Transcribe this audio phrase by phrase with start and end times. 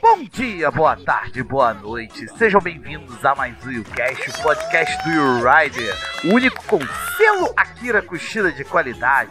[0.02, 2.26] Bom dia, boa tarde, boa noite.
[2.36, 6.80] Sejam bem-vindos a mais um YouCast, o podcast do You Rider, o único com
[7.16, 9.30] selo Akira Kushida de qualidade.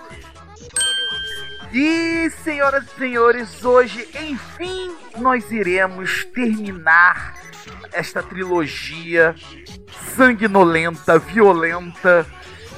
[1.72, 7.34] E, senhoras e senhores, hoje, enfim, nós iremos terminar
[7.92, 9.34] esta trilogia
[10.14, 12.26] sanguinolenta, violenta,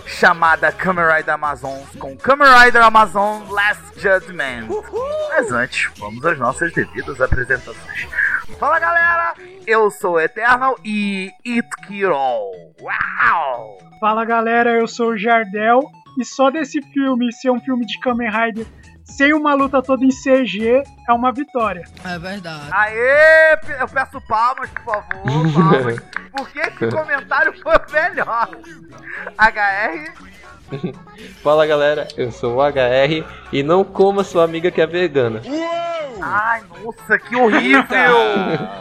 [0.07, 4.67] chamada Kamen Rider Amazon, com Kamen Rider Amazon Last Judgment.
[5.29, 8.09] Mas antes, vamos às nossas devidas apresentações.
[8.59, 9.35] Fala galera,
[9.67, 12.17] eu sou o Eternal e It Kiro.
[12.81, 13.79] Uau!
[14.01, 15.81] Fala galera, eu sou o Jardel
[16.19, 18.67] e só desse filme ser um filme de Kamen Rider
[19.05, 21.85] sem uma luta toda em CG é uma vitória.
[22.05, 22.69] É verdade.
[22.71, 26.01] Aê, eu peço palmas, por favor, palmas.
[26.31, 28.51] Porque esse comentário foi o melhor.
[29.39, 30.28] HR,
[31.43, 35.43] Fala galera, eu sou o HR e não coma sua amiga que é vegana.
[36.21, 37.85] ai, nossa, que horrível.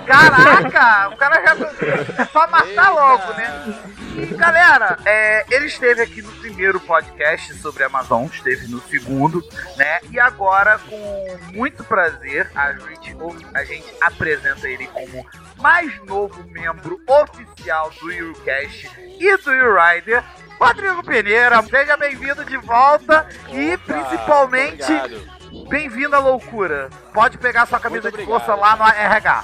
[0.06, 2.22] Caraca, o cara já...
[2.22, 3.98] É pra matar logo, né?
[4.18, 9.44] E, galera, é, ele esteve aqui no primeiro podcast sobre a Amazon, esteve no segundo,
[9.76, 10.00] né?
[10.12, 13.16] E agora, com muito prazer, a gente,
[13.54, 15.26] a gente apresenta ele como
[15.62, 20.24] mais novo membro oficial do YouCast e do YouRider,
[20.60, 21.62] Rodrigo Pereira.
[21.64, 24.84] Seja bem-vindo de volta e principalmente
[25.70, 26.90] bem-vindo à loucura.
[27.14, 29.44] Pode pegar sua camisa de força lá no RH.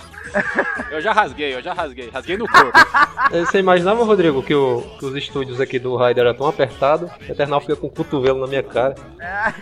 [0.90, 2.10] Eu já rasguei, eu já rasguei.
[2.10, 2.72] Rasguei no corpo.
[3.32, 7.10] Você imaginava, Rodrigo, que, o- que os estúdios aqui do Raider eram tão apertados?
[7.28, 8.96] O Eternal fica com o cotovelo na minha cara.
[9.20, 9.54] É,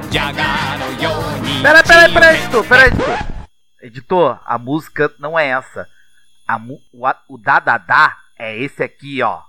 [0.09, 3.17] ジャガーのように」 Peraí, peraí, peraí, editor, peraí, editor.
[3.81, 5.87] Editor, a música não é essa.
[6.47, 9.41] A mu- o, a- o dadadá é esse aqui, ó.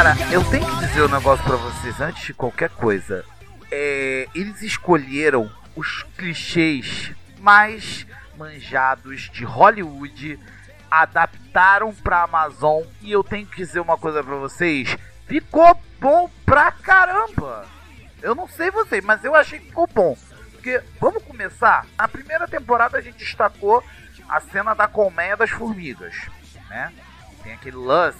[0.00, 3.22] Galera, eu tenho que dizer um negócio pra vocês antes de qualquer coisa.
[3.70, 10.40] É, eles escolheram os clichês mais manjados de Hollywood,
[10.90, 16.72] adaptaram pra Amazon e eu tenho que dizer uma coisa pra vocês: ficou bom pra
[16.72, 17.66] caramba.
[18.22, 20.16] Eu não sei vocês, mas eu achei que ficou bom.
[20.52, 21.84] Porque, vamos começar?
[21.98, 23.84] Na primeira temporada a gente destacou
[24.26, 26.14] a cena da colmeia das formigas,
[26.70, 26.90] né?
[27.42, 28.18] Tem aquele lance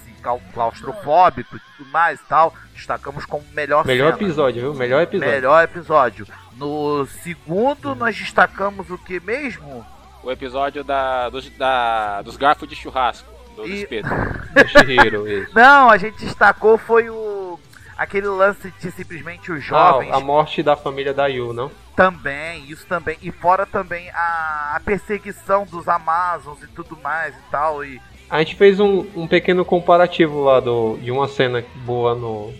[0.53, 2.53] claustrofóbico e tudo mais e tal.
[2.73, 4.23] Destacamos como melhor Melhor cena.
[4.25, 4.73] episódio, viu?
[4.73, 5.33] Melhor episódio.
[5.33, 6.27] Melhor episódio.
[6.55, 9.85] No segundo, nós destacamos o que mesmo?
[10.23, 14.07] O episódio da, dos, da, dos garfos de churrasco do E- espeto.
[14.53, 15.51] Do Shihiro, isso.
[15.55, 17.59] Não, a gente destacou foi o.
[17.97, 21.71] Aquele lance de simplesmente os Ah, jovens a morte da família da Yu, não?
[21.95, 23.15] também, isso também.
[23.21, 27.83] E fora também a, a perseguição dos Amazons e tudo mais e tal.
[27.85, 28.01] E
[28.31, 32.53] A gente fez um, um pequeno comparativo lá do, de uma cena boa no,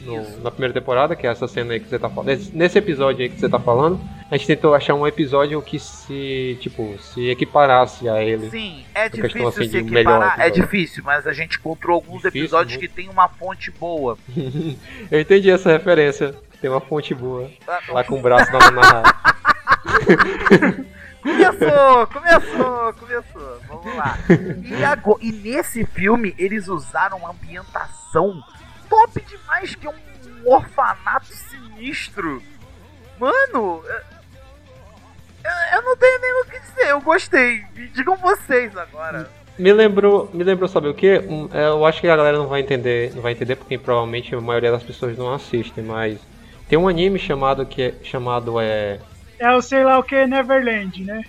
[0.00, 2.38] no- na primeira temporada, que é essa cena aí que você tá falando.
[2.54, 6.56] Nesse, episódio aí que você tá falando, a gente tentou achar um episódio que se,
[6.60, 8.48] tipo, se equiparasse a ele.
[8.48, 10.40] sim, é questão, difícil assim, se equiparar.
[10.40, 12.88] É difícil, mas a gente encontrou alguns Difícil, episódios muito.
[12.88, 14.16] que tem uma fonte boa.
[15.10, 16.34] Eu entendi essa referência.
[16.60, 17.50] Tem uma fonte boa.
[17.68, 19.14] Ah, Lá com o braço da narrada.
[21.32, 23.60] Começou, começou, começou.
[23.68, 24.18] Vamos lá.
[24.64, 28.42] E, agora, e nesse filme eles usaram uma ambientação
[28.88, 29.94] top demais, que é um
[30.52, 32.42] orfanato sinistro.
[33.18, 33.92] Mano, eu,
[35.44, 37.64] eu- eu não tenho nem o que dizer, eu gostei.
[37.94, 39.28] Digam vocês agora.
[39.58, 41.06] Me lembrou, me lembrou sabe o que?
[41.52, 44.70] eu acho que a galera não vai entender, não vai entender porque provavelmente a maioria
[44.70, 46.20] das pessoas não assistem, mas
[46.68, 49.00] tem um anime chamado que é, chamado é
[49.38, 51.24] É o sei lá o que Neverland, né?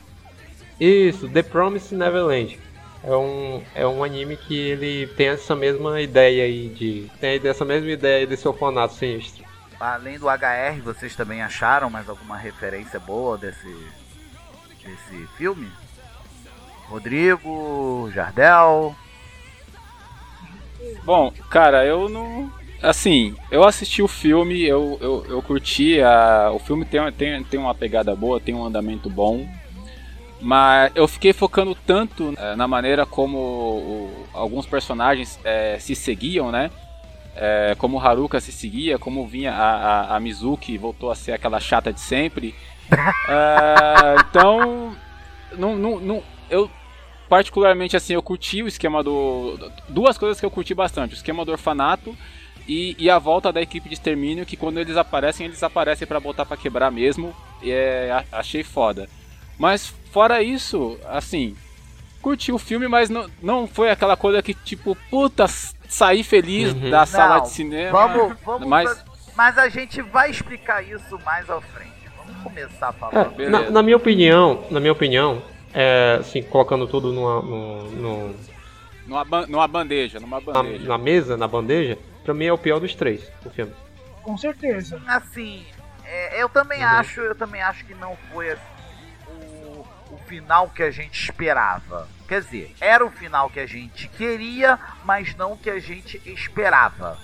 [0.80, 2.60] Isso, The Promised Neverland.
[3.04, 7.10] É um, é um anime que ele tem essa mesma ideia aí de.
[7.20, 9.44] Tem essa mesma ideia desse orfanato sinistro.
[9.80, 13.74] Além do HR, vocês também acharam mais alguma referência boa desse,
[14.84, 15.72] desse filme?
[16.90, 18.94] Rodrigo, Jardel.
[21.06, 22.52] Bom, cara, eu não.
[22.82, 26.02] Assim, eu assisti o filme, eu, eu, eu curti.
[26.02, 29.46] A, o filme tem, tem, tem uma pegada boa, tem um andamento bom.
[30.42, 36.50] Mas eu fiquei focando tanto eh, na maneira como o- alguns personagens eh, se seguiam,
[36.50, 36.72] né?
[37.36, 41.60] Eh, como Haruka se seguia, como vinha a, a, a Mizuki voltou a ser aquela
[41.60, 42.56] chata de sempre.
[44.30, 44.96] Então,
[45.58, 46.70] não, não, não, eu
[47.28, 49.58] particularmente assim, eu curti o esquema do.
[49.88, 52.16] Duas coisas que eu curti bastante: o esquema do orfanato
[52.70, 56.20] e, e a volta da equipe de extermínio, que quando eles aparecem, eles aparecem pra
[56.20, 57.36] botar pra quebrar mesmo.
[57.64, 59.10] E é, achei foda.
[59.58, 61.56] Mas fora isso, assim,
[62.22, 65.48] curti o filme, mas não, não foi aquela coisa que, tipo, puta,
[65.90, 66.90] saí feliz Uhum.
[66.92, 67.92] da sala Não, de cinema.
[67.92, 68.68] Vamos, vamos.
[68.68, 69.04] Mas-
[69.36, 71.90] Mas a gente vai explicar isso mais à frente.
[72.18, 73.42] Vamos começar falando.
[73.42, 75.42] É, na, na minha opinião, na minha opinião,
[75.74, 78.36] é, assim, colocando tudo numa, no- no-
[79.08, 80.88] Numa, numa bandeja, numa na, bandeja.
[80.88, 83.74] na mesa, na bandeja, pra mim é o pior dos três, o filme.
[84.24, 85.02] Com certeza.
[85.08, 85.66] Assim,
[86.06, 86.90] é, eu também Uhum.
[86.90, 88.62] acho, eu também acho que não foi assim,
[89.28, 92.08] o, o final que a gente esperava.
[92.28, 96.22] Quer dizer, era o final que a gente queria, mas não o que a gente
[96.26, 97.18] esperava.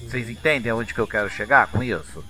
[0.00, 2.24] Vocês entendem onde que eu quero chegar com isso?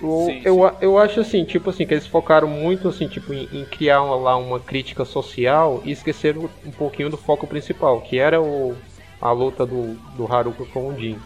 [0.00, 3.48] O- Sim, eu, eu acho assim, tipo assim, que eles focaram muito assim, tipo, em,
[3.52, 8.18] em criar uma- lá uma crítica social e esqueceram um pouquinho do foco principal, que
[8.18, 8.76] era o,
[9.22, 11.16] a luta do, do Haruka com o Jin.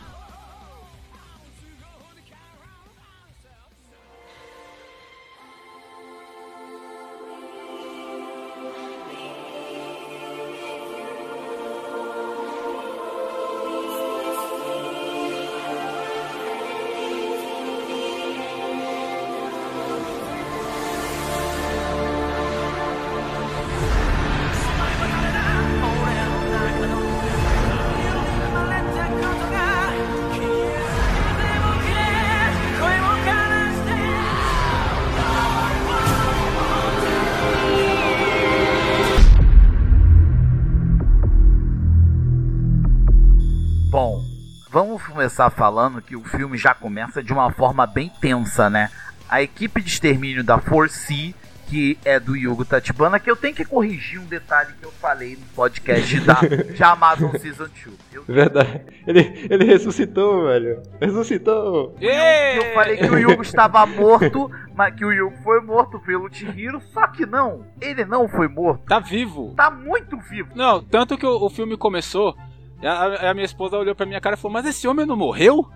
[45.36, 48.90] Começar falando que o filme já começa de uma forma bem tensa, né?
[49.28, 51.34] A equipe de extermínio da Force,
[51.66, 55.36] que é do Yugo Tatibana, que eu tenho que corrigir um detalhe que eu falei
[55.36, 56.40] no podcast da,
[56.74, 57.96] de Amazon Season 2.
[58.14, 58.80] Eu, Verdade.
[59.06, 60.82] Ele, ele ressuscitou, velho.
[60.98, 61.94] Ressuscitou.
[62.00, 62.58] Ê!
[62.58, 66.80] eu falei que o Yugo estava morto, mas que o Yugo foi morto pelo Chihiro,
[66.94, 68.84] só que não, ele não foi morto.
[68.86, 69.52] Tá vivo.
[69.54, 70.48] Tá muito vivo.
[70.54, 72.34] Não, tanto que o, o filme começou,
[72.82, 75.16] a, a- a minha esposa olhou pra minha cara e falou, mas esse homem não
[75.16, 75.66] morreu?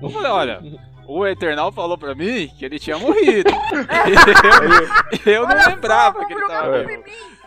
[0.00, 0.62] Eu falei, olha,
[1.06, 3.50] o Eternal falou pra mim que ele tinha morrido.
[5.24, 7.02] eu, eu não Olha lembrava só, que ele tava vivo.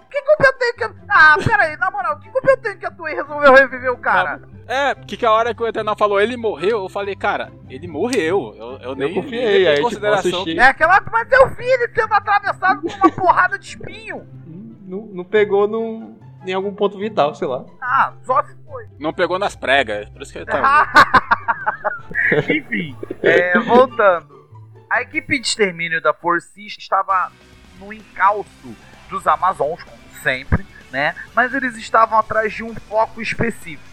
[0.09, 0.99] Que culpa eu tenho que.
[1.07, 3.97] Ah, pera aí, na moral, que culpa eu tenho que a Toei resolveu reviver o
[3.97, 4.41] cara?
[4.67, 7.87] É, porque que a hora que o Eternal falou ele morreu, eu falei, cara, ele
[7.87, 8.55] morreu.
[8.57, 10.57] Eu, eu nem confiei, aí, tipo, consideração assisti.
[10.59, 10.99] É aquela.
[11.11, 14.25] Mas é o filho sendo atravessado por uma porrada de espinho.
[14.87, 17.65] Não, não pegou num, em algum ponto vital, sei lá.
[17.81, 18.88] Ah, só se foi.
[19.00, 20.88] não pegou nas pregas, por isso que ele tá.
[22.50, 24.39] Enfim, é, voltando.
[24.89, 27.31] A equipe de extermínio da Force estava
[27.79, 28.75] no encalço
[29.10, 31.15] dos Amazons, como sempre, né?
[31.36, 33.84] Mas eles estavam atrás de um foco específico.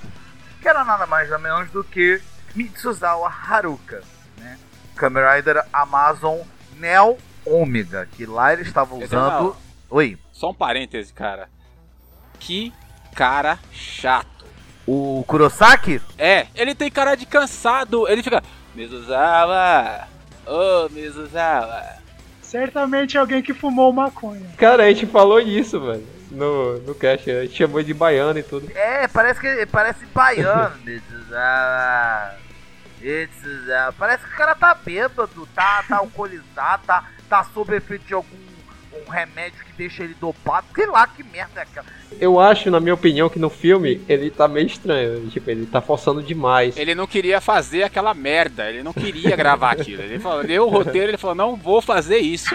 [0.61, 2.21] Que era nada mais nada menos do que
[2.55, 4.03] Mitsuzawa Haruka,
[4.39, 4.59] né?
[4.97, 6.41] Kamen Rider Amazon
[6.77, 9.57] Neo Omega, que lá ele estava Quer usando.
[9.89, 11.49] Oi, Só um parêntese, cara.
[12.39, 12.73] Que
[13.15, 14.45] cara chato.
[14.87, 16.01] o Kurosaki?
[16.19, 18.09] É, ele tem cara de cansado.
[18.09, 18.43] Ele fica.
[18.75, 20.07] Mizuzawa!
[20.47, 21.83] Ô, Mizuzawa!
[22.43, 24.47] Certamente alguém que fumou maconha.
[24.57, 26.07] Cara, a gente falou isso, velho.
[26.31, 28.71] No, no cast, a gente chamou de baiano e tudo.
[28.75, 30.77] É, parece que parece baiano.
[30.85, 32.37] Mitsuzawa.
[33.99, 38.46] Parece que o cara tá bêbado, tá, tá alcoolizado, tá, tá sob efeito de algum
[39.07, 40.67] um remédio que deixa ele dopado.
[40.75, 41.87] Sei lá que merda é aquela.
[42.21, 45.29] Eu acho, na minha opinião, que no filme ele tá meio estranho.
[45.29, 46.77] Tipo, ele tá forçando demais.
[46.77, 48.69] Ele não queria fazer aquela merda.
[48.69, 50.03] Ele não queria gravar aquilo.
[50.03, 52.55] Ele falou, leu o roteiro ele falou: não vou fazer isso.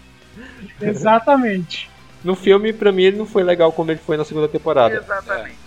[0.80, 1.90] Exatamente.
[2.22, 4.94] No filme, pra mim, ele não foi legal como ele foi na segunda temporada.
[4.94, 5.58] Exatamente.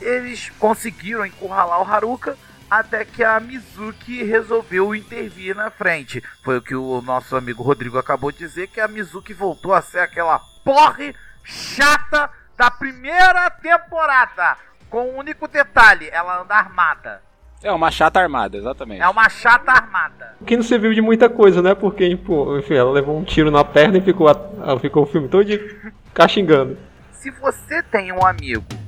[0.00, 2.36] Eles conseguiram encurralar o Haruka
[2.78, 6.22] até que a Mizuki resolveu intervir na frente.
[6.42, 9.80] Foi o que o nosso amigo Rodrigo acabou de dizer, que a Mizuki voltou a
[9.80, 11.14] ser aquela porre
[11.44, 14.56] chata da primeira temporada.
[14.90, 17.22] Com um único detalhe, ela anda armada.
[17.62, 19.00] É uma chata armada, exatamente.
[19.00, 20.34] É uma chata armada.
[20.40, 21.74] O que não serviu de muita coisa, né?
[21.74, 25.28] Porque, pô, enfim, ela levou um tiro na perna e ficou, ela ficou o filme
[25.28, 25.58] todo de
[26.12, 26.76] caxingando.
[27.12, 28.83] Se você tem um amigo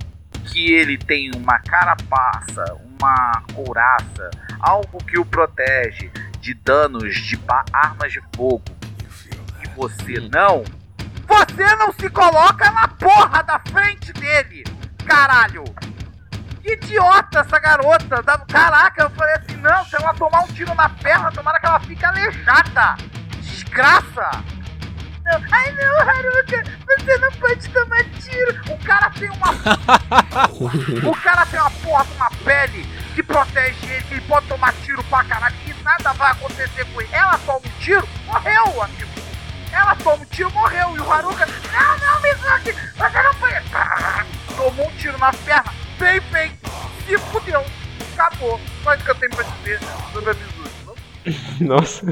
[0.47, 2.65] que ele tem uma carapaça,
[2.99, 6.11] uma couraça, algo que o protege
[6.41, 7.38] de danos de
[7.73, 8.65] armas de fogo,
[9.62, 10.65] e você não,
[11.26, 14.65] você não se coloca na porra da frente dele,
[15.05, 15.65] caralho!
[16.62, 18.23] Que idiota essa garota!
[18.49, 21.81] Caraca, eu falei assim, não, se ela tomar um tiro na perna, tomara que ela
[21.81, 22.97] fique aleijada!
[23.41, 24.56] Desgraça!
[25.26, 25.42] Não.
[25.50, 28.73] Ai não, Haruka, você não pode tomar tiro.
[28.73, 29.50] O cara tem uma.
[31.11, 34.73] o cara tem uma porra de uma pele que protege ele, que ele pode tomar
[34.85, 37.11] tiro pra caralho e nada vai acontecer com ele.
[37.12, 39.11] Ela toma um tiro, morreu, amigo.
[39.73, 40.97] Ela toma um tiro, morreu.
[40.97, 43.50] E o Haruka, não, não, Mizuki, você não foi.
[44.56, 46.71] Tomou um tiro na perna, bem feito.
[47.04, 47.64] Se fudeu.
[48.14, 48.61] Acabou.
[48.85, 49.80] Só isso que eu tenho pra dizer
[50.12, 51.64] sobre a Mizuki.
[51.64, 52.06] Nossa.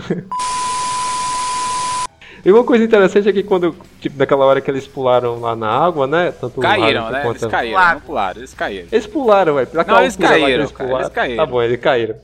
[2.44, 5.68] E uma coisa interessante é que quando, tipo, naquela hora que eles pularam lá na
[5.68, 6.30] água, né?
[6.30, 7.22] Tanto Caíram, né?
[7.22, 7.94] quanto Eles caíram, Claro.
[7.94, 8.88] não pularam, eles caíram.
[8.92, 9.68] Eles pularam, velho.
[9.86, 11.04] Não, eles caíram, eles cara, pularam.
[11.06, 11.36] eles caíram.
[11.36, 12.16] Tá bom, eles caíram.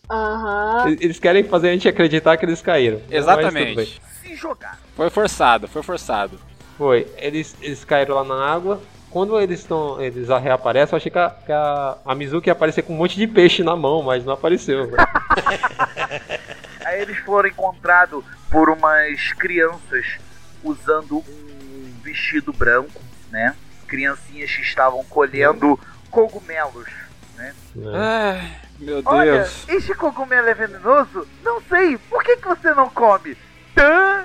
[0.87, 3.00] Eles- Eles querem fazer a gente acreditar que eles caíram.
[3.11, 4.00] Exatamente.
[4.23, 4.79] Se jogar.
[4.95, 6.39] Foi forçado, foi forçado.
[6.77, 7.07] Foi.
[7.17, 8.79] Eles, eles caíram lá na água.
[9.11, 10.00] Quando eles estão.
[10.00, 13.17] Eles reaparecem, eu achei que, a, que a, a Mizuki ia aparecer com um monte
[13.17, 14.89] de peixe na mão, mas não apareceu.
[16.85, 20.19] Aí eles foram encontrados por umas crianças
[20.62, 23.54] usando um vestido branco, né?
[23.87, 25.78] Criancinhas que estavam colhendo
[26.11, 26.88] cogumelos.
[27.37, 27.54] né?
[27.95, 29.64] Ai, meu Olha, Deus.
[29.69, 31.26] este cogumelo é venenoso?
[31.45, 31.97] Não sei.
[32.09, 33.37] Por que, que você não come?
[33.75, 34.25] Tã!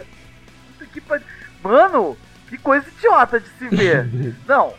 [0.91, 1.25] Que pariu.
[1.63, 2.17] Mano,
[2.49, 4.07] que coisa idiota de se ver.
[4.47, 4.73] não,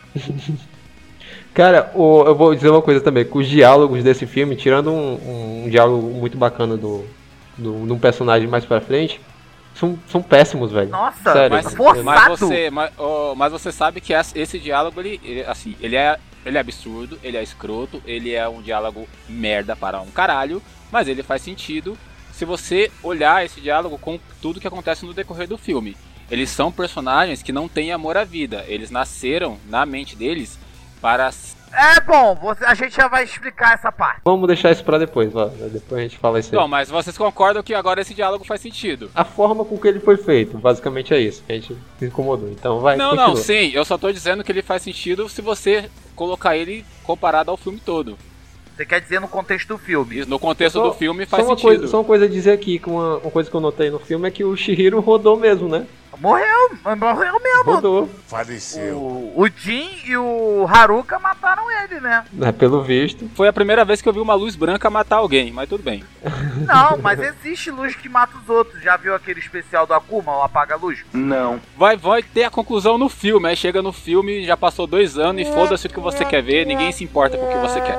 [1.53, 5.63] Cara, o- eu vou dizer uma coisa também, que os diálogos desse filme, tirando um,
[5.65, 7.05] um diálogo muito bacana do,
[7.57, 9.19] do, de um personagem mais pra frente,
[9.79, 10.89] são, são péssimos, velho.
[10.89, 11.49] Nossa, Sério.
[11.51, 12.03] Mas, forçado.
[12.03, 16.17] mas você, mas, oh, mas você sabe que esse diálogo, ele, ele, assim, ele é,
[16.45, 21.07] ele é absurdo, ele é escroto, ele é um diálogo merda para um caralho, mas
[21.07, 21.97] ele faz sentido
[22.31, 25.95] se você olhar esse diálogo com tudo que acontece no decorrer do filme.
[26.29, 30.59] Eles são personagens que não têm amor à vida, eles nasceram na mente deles
[30.99, 31.31] para
[31.71, 34.21] É bom, você, a gente já vai explicar essa parte.
[34.25, 35.45] Vamos deixar isso pra depois, ó.
[35.47, 36.59] Depois a gente fala isso aí.
[36.61, 39.11] Bom, mas vocês concordam que agora esse diálogo faz sentido?
[39.13, 41.43] A forma com que ele foi feito, basicamente é isso.
[41.47, 42.49] A gente se incomodou.
[42.49, 43.27] Então vai, Não, continua.
[43.29, 47.51] não, sim, eu só tô dizendo que ele faz sentido se você colocar ele comparado
[47.51, 48.17] ao filme todo.
[48.75, 50.19] Você quer dizer no contexto do filme?
[50.19, 51.63] Isso no contexto Só- do filme faz só sentido.
[51.67, 53.97] Coisa, só uma coisa a dizer aqui, que uma, uma coisa que eu notei no
[53.99, 55.85] filme é que o Shihiro rodou mesmo, né?
[56.19, 57.63] Morreu, morreu mesmo.
[57.73, 58.09] Rodou.
[58.91, 62.25] O, o Jin e o Haruka mataram ele, né?
[62.33, 63.29] Né, pelo visto.
[63.35, 66.03] Foi a primeira vez que eu vi uma luz branca matar alguém, mas tudo bem.
[66.65, 68.81] Não, mas existe luz que mata os outros.
[68.81, 70.99] Já viu aquele especial do Akuma, o apaga-luz?
[71.77, 75.41] Vai, vai ter a conclusão no filme, aí chega no filme, já passou dois anos
[75.41, 77.97] e foda-se o que você quer ver, ninguém se importa com o que você quer.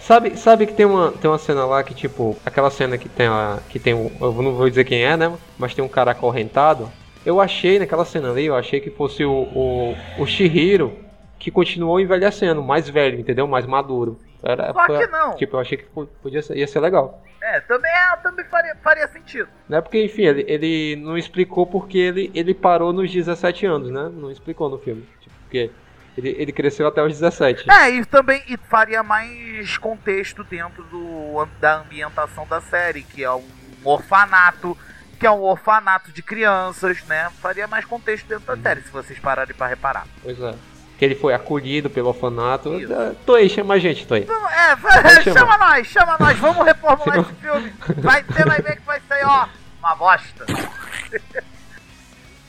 [0.00, 3.26] Sabe, sabe que tem uma, tem uma cena lá que, tipo, aquela cena que tem
[3.26, 3.58] a.
[3.68, 4.10] que tem um.
[4.20, 5.30] Eu não vou dizer quem é, né?
[5.58, 6.90] Mas tem um cara acorrentado.
[7.28, 10.98] Eu achei naquela cena ali, eu achei que fosse o, o, o Shihiro
[11.38, 13.46] que continuou envelhecendo, mais velho, entendeu?
[13.46, 14.18] Mais maduro.
[14.42, 15.36] Era, Só que não.
[15.36, 17.22] Tipo, eu achei que po- podia ser, ia ser legal.
[17.42, 19.46] É, também, é, também faria, faria sentido.
[19.68, 19.80] Né?
[19.80, 24.10] Porque, enfim, ele, ele não explicou porque ele, ele parou nos 17 anos, né?
[24.12, 25.06] Não explicou no filme.
[25.20, 25.70] Tipo, porque
[26.16, 27.70] Ele, ele cresceu até os 17.
[27.70, 33.30] É, e também e faria mais contexto dentro do, da ambientação da série, que é
[33.30, 33.44] um
[33.84, 34.76] orfanato,
[35.18, 37.30] que é um orfanato de crianças, né?
[37.42, 40.06] Faria mais contexto dentro da série, se vocês pararem pra reparar.
[40.22, 40.54] Pois é.
[40.98, 42.72] Que ele foi acolhido pelo orfanato.
[42.74, 44.22] É, Toei, chama a gente, Toei.
[44.22, 44.76] Então, É,
[45.22, 45.58] chama chamar.
[45.58, 47.72] nós, chama nós, vamos reformular esse filme.
[47.98, 49.46] Vai, você vai ver que vai ser, ó,
[49.80, 50.46] uma bosta.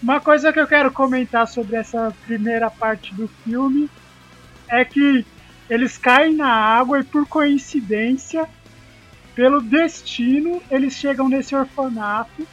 [0.02, 3.90] Uma coisa que eu quero comentar sobre essa primeira parte do filme
[4.70, 5.26] é que
[5.70, 8.48] eles caem na água e por coincidência,
[9.40, 12.46] pelo destino, eles chegam nesse orfanato.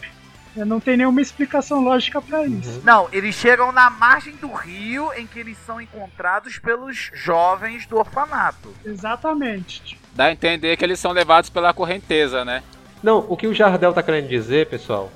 [0.54, 2.80] Não tem nenhuma explicação lógica pra isso.
[2.84, 7.96] Não, eles chegam na margem do rio em que eles são encontrados pelos jovens do
[7.96, 8.72] orfanato.
[8.84, 9.82] Exatamente.
[9.82, 12.62] Tipo, Dá a entender que eles são levados pela correnteza, né?
[13.02, 15.10] Não, o que o Jardel tá querendo dizer, pessoal,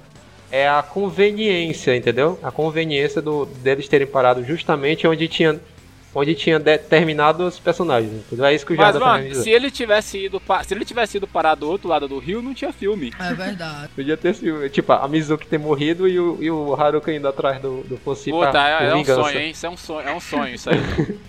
[0.51, 2.37] é a conveniência, entendeu?
[2.43, 5.61] A conveniência do, deles terem parado justamente onde tinha,
[6.15, 8.45] onde tinha determinado os personagens, entendeu?
[8.45, 11.27] É isso que o Mas, tá mano, se ele tivesse ido se ele tivesse ido
[11.27, 13.13] parar do outro lado do rio, não tinha filme.
[13.19, 13.91] É verdade.
[13.95, 17.61] Podia ter sido, tipo, a Mizuki ter morrido e o, e o Haruka indo atrás
[17.61, 19.51] do, do Fonsi Puta, pra, é, é um sonho, hein?
[19.51, 20.79] Isso é um sonho, é um sonho isso aí.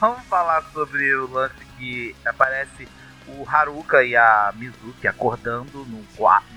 [0.00, 2.88] Vamos falar sobre o lance que aparece
[3.28, 6.04] o Haruka e a Mizuki acordando num,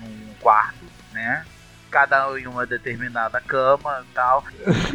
[0.02, 1.44] num quarto, né?
[1.94, 4.42] Cada um em uma determinada cama e tal.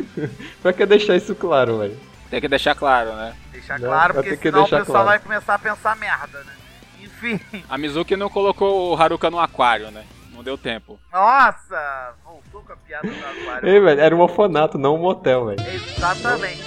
[0.62, 1.98] Pra que deixar isso claro, velho?
[2.29, 3.34] Tem que deixar claro, né?
[3.53, 5.06] Deixar Não, claro, vai porque senão o pessoal claro.
[5.08, 6.51] vai começar a pensar merda, né?
[7.00, 7.39] Enfim,
[7.70, 10.03] A Mizuki não colocou o Haruka no aquário, né?
[10.34, 11.00] Não deu tempo.
[11.10, 12.13] nossa!
[12.25, 13.70] Voltou com a piada do aquário.
[13.70, 15.60] Ei, velho, era um orfanato, não um motel, velho.
[15.74, 16.62] Exatamente.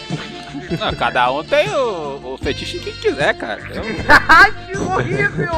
[0.81, 3.61] Não, cada um tem o, o fetiche que quiser, cara.
[3.69, 3.85] Eu-
[4.31, 5.53] Ai, que horrível!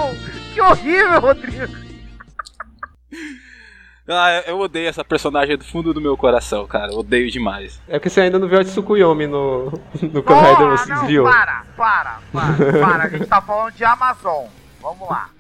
[0.52, 1.84] Que horrível, Rodrigo!
[4.06, 6.92] Ah, eu odeio essa personagem do fundo do meu coração, cara.
[6.92, 7.80] Eu odeio demais.
[7.88, 11.24] É porque você ainda não viu a Tsukuyomi no, no Kamen Rider, não, viu?
[11.24, 13.04] para, para, para, para.
[13.04, 14.46] A gente tá falando de Amazon.
[14.82, 15.30] Vamos lá.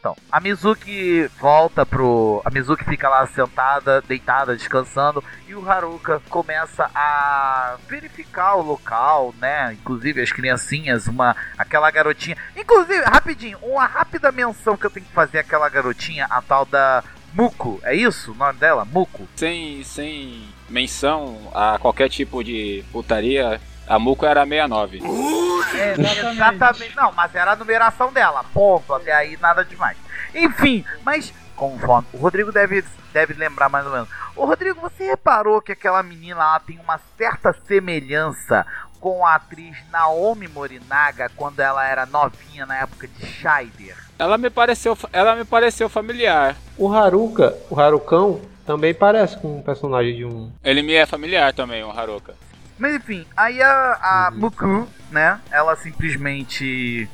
[0.00, 2.40] Então, a Mizuki volta pro.
[2.42, 5.22] A Mizuki fica lá sentada, deitada, descansando.
[5.46, 9.74] E o Haruka começa a verificar o local, né?
[9.74, 11.36] Inclusive as criancinhas, uma.
[11.58, 12.34] aquela garotinha.
[12.56, 17.04] Inclusive, rapidinho, uma rápida menção que eu tenho que fazer àquela garotinha, a tal da
[17.32, 17.80] Muko.
[17.82, 18.84] É isso o nome dela?
[18.84, 19.28] Muko?
[19.36, 24.98] Sem, sem menção a qualquer tipo de putaria, a Muko era 69.
[24.98, 26.26] É, Exatamente.
[26.34, 26.96] exatamente.
[26.96, 28.44] Não, mas era a numeração dela.
[28.52, 28.92] Ponto.
[28.94, 29.96] Até aí nada demais.
[30.34, 32.06] Enfim, mas conforme.
[32.12, 34.08] O Rodrigo deve, deve lembrar mais ou menos.
[34.34, 38.66] Ô Rodrigo, você reparou que aquela menina lá tem uma certa semelhança
[39.00, 43.96] com a atriz Naomi Morinaga quando ela era novinha na época de Scheider?
[44.18, 46.54] Ela me pareceu, ela me pareceu familiar.
[46.76, 50.52] O Haruka, o Harukão, também parece com um personagem de um.
[50.62, 52.34] Ele me é familiar também, o Haruka.
[52.78, 55.40] Mas enfim, aí a, a Muku, né?
[55.50, 57.08] Ela simplesmente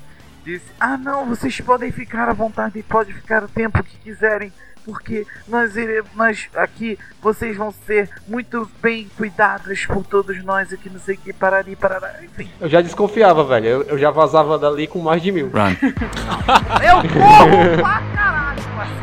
[0.45, 4.53] disse: Ah, não, vocês podem ficar à vontade, podem ficar o tempo que quiserem,
[4.87, 11.01] porque nós iremos, aqui, vocês vão ser muito bem cuidados por todos nós aqui, não
[11.01, 12.49] sei o que, parari, parará, enfim.
[12.61, 13.67] Eu já desconfiava, velho.
[13.67, 15.51] Eu, eu já vazava dali com mais de mil.
[15.57, 19.03] Eu corro pra caralho, parceiro,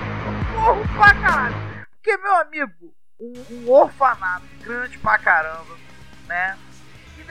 [0.53, 1.55] eu corro pra caralho.
[1.91, 5.75] Porque, meu amigo, um, um orfanato grande pra caramba,
[6.27, 6.55] né?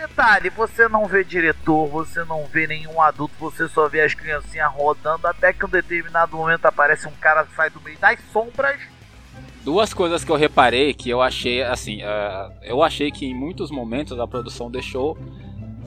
[0.03, 4.73] Detalhe, você não vê diretor, você não vê nenhum adulto, você só vê as criancinhas
[4.73, 8.19] rodando, até que em um determinado momento aparece um cara que sai do meio das
[8.33, 8.81] sombras.
[9.65, 13.71] Duas coisas que eu reparei que eu achei, assim, ah, eu achei que em muitos
[13.71, 15.17] momentos a produção deixou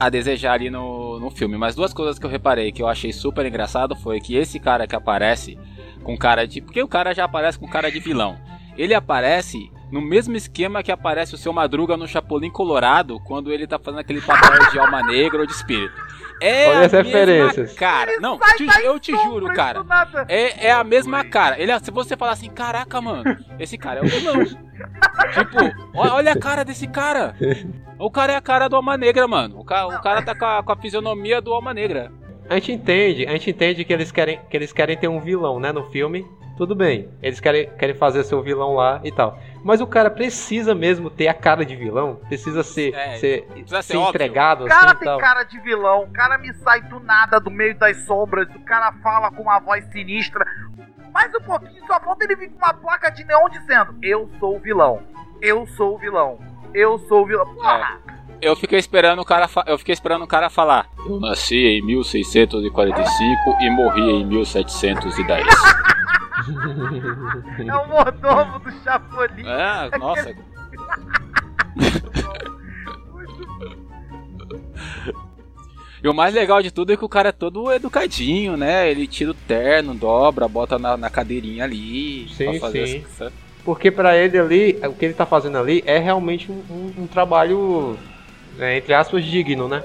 [0.00, 1.58] a desejar ali no, no filme.
[1.58, 4.86] Mas duas coisas que eu reparei que eu achei super engraçado foi que esse cara
[4.86, 5.58] que aparece
[6.02, 6.62] com cara de.
[6.62, 8.38] Porque o cara já aparece com cara de vilão.
[8.78, 13.66] Ele aparece no mesmo esquema que aparece o seu Madruga no Chapolin Colorado quando ele
[13.66, 15.94] tá fazendo aquele papel de alma negra ou de espírito.
[16.42, 17.72] É Olha a as mesma referências.
[17.74, 18.10] cara.
[18.12, 19.82] Ele Não, te- eu te juro, cara.
[20.28, 21.58] É, é a mesma cara.
[21.58, 23.24] Ele, se você falar assim, caraca, mano,
[23.58, 24.44] esse cara é o vilão.
[24.44, 27.34] tipo, olha a cara desse cara.
[27.98, 29.58] O cara é a cara do Alma Negra, mano.
[29.60, 32.12] O, ca- o cara tá com a, com a fisionomia do Alma Negra.
[32.50, 35.58] A gente entende, a gente entende que eles querem, que eles querem ter um vilão,
[35.58, 36.26] né, no filme.
[36.56, 39.38] Tudo bem, eles querem, querem fazer seu vilão lá e tal.
[39.62, 43.82] Mas o cara precisa mesmo ter a cara de vilão, precisa ser, É, ser, precisa
[43.82, 45.18] ser ser entregado O cara assim tem tal.
[45.18, 48.90] cara de vilão, o cara me sai do nada, do meio das sombras, o cara
[49.02, 50.46] fala com uma voz sinistra.
[51.12, 54.56] Mais um pouquinho, só falta ele vir com uma placa de neon dizendo: Eu sou
[54.56, 55.02] o vilão,
[55.42, 56.38] eu sou o vilão,
[56.72, 57.54] eu sou o vilão.
[57.54, 57.98] Porra!
[58.40, 60.88] Eu fiquei esperando o cara, eu fiquei esperando o cara falar.
[61.06, 65.46] Eu nasci em 1645 e morri em 1710.
[66.46, 69.44] É o mordomo do Chapolin.
[69.44, 70.32] É, nossa.
[76.02, 78.88] E o mais legal de tudo é que o cara é todo educadinho, né?
[78.90, 82.28] Ele tira o terno, dobra, bota na, na cadeirinha ali.
[82.28, 83.04] Sim, pra fazer sim.
[83.10, 83.32] essa-
[83.64, 87.06] Porque pra ele ali, o que ele tá fazendo ali é realmente um, um- um
[87.06, 87.98] trabalho,
[88.56, 89.82] né, entre aspas, digno, né?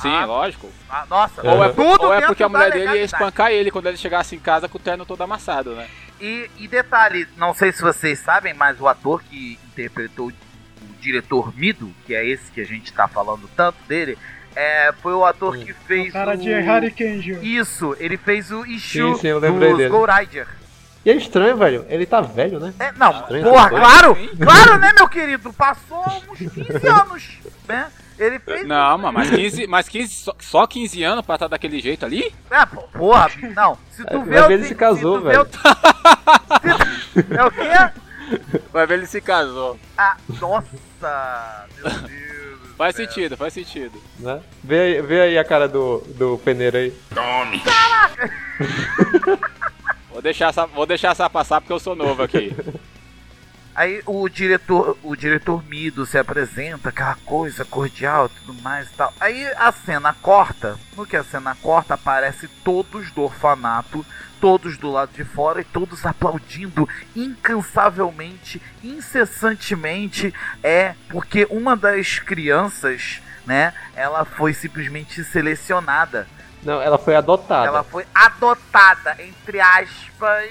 [0.00, 0.24] Sim, Aham.
[0.26, 0.70] lógico.
[0.88, 3.86] Ah, Nossa, Ou é- tudo Ou é porque a mulher dele ia espancar ele quando
[3.86, 5.86] ele chegasse em casa com o terno todo amassado, né?
[6.20, 10.32] E, e detalhe, não sei se vocês sabem, mas o ator que interpretou o
[11.00, 14.16] diretor Mido, que é esse que a gente tá falando tanto dele,
[14.54, 16.36] é, foi o ator que fez O cara o...
[16.36, 17.42] de Harry Kenjo.
[17.42, 19.90] Isso, ele fez o Ishu Sim, sim, eu lembrei dos dele.
[19.90, 20.46] Ghoul Rider.
[21.04, 21.84] E é estranho, velho.
[21.88, 22.72] Ele tá velho, né?
[22.78, 25.52] É, não, Estranho, porra, claro, claro, né, meu querido?
[25.52, 27.38] Passou uns 15 anos,
[27.68, 27.90] né?
[28.18, 28.64] Ele fez.
[28.66, 32.32] Não, mano, mas 15, mas 15 só, só 15 anos pra estar daquele jeito ali?
[32.50, 33.76] É, porra, não.
[33.90, 35.42] Se tu É, vê vai ver ele se casou, vê velho.
[35.42, 35.46] o-
[37.12, 38.60] Se- É o quê?
[38.72, 39.78] Vai ver ele se casou.
[39.98, 42.32] Ah, nossa, meu Deus.
[42.78, 43.06] Faz céu.
[43.06, 44.00] sentido, faz sentido.
[44.20, 44.40] né?
[44.62, 46.92] Vê, aí, vê aí a cara do, do peneiro aí.
[50.12, 52.54] Vou deixar, essa, vou deixar essa passar porque eu sou novo aqui.
[53.74, 59.14] Aí o diretor, o diretor Mido se apresenta, aquela coisa cordial tudo mais e tal.
[59.18, 64.04] Aí a cena corta, no que a cena corta aparece todos do orfanato,
[64.38, 73.22] todos do lado de fora e todos aplaudindo incansavelmente, incessantemente, é porque uma das crianças,
[73.46, 76.28] né, ela foi simplesmente selecionada.
[76.62, 77.66] Não, ela foi adotada.
[77.66, 80.50] Ela foi adotada, entre aspas,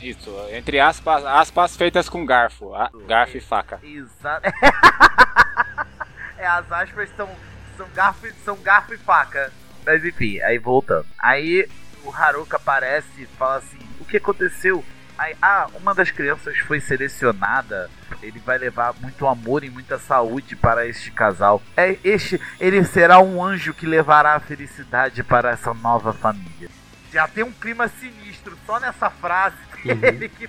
[0.00, 2.74] Isso, entre aspas, aspas feitas com garfo.
[2.74, 3.78] a- garfo e faca.
[3.82, 4.48] Exato.
[6.38, 7.28] é, as aspas são,
[7.76, 9.52] são, garfo, e- são garfo e faca.
[9.86, 11.06] Mas enfim, aí voltando.
[11.18, 11.68] Aí
[12.04, 14.84] o Haruka aparece e fala assim: o que aconteceu?
[15.18, 17.90] Aí, ah, uma das crianças foi selecionada.
[18.22, 21.62] Ele vai levar muito amor e muita saúde para este casal.
[21.76, 26.68] É este, ele será um anjo que levará a felicidade para essa nova família.
[27.12, 30.48] Já tem um clima sinistro só nessa frase dele que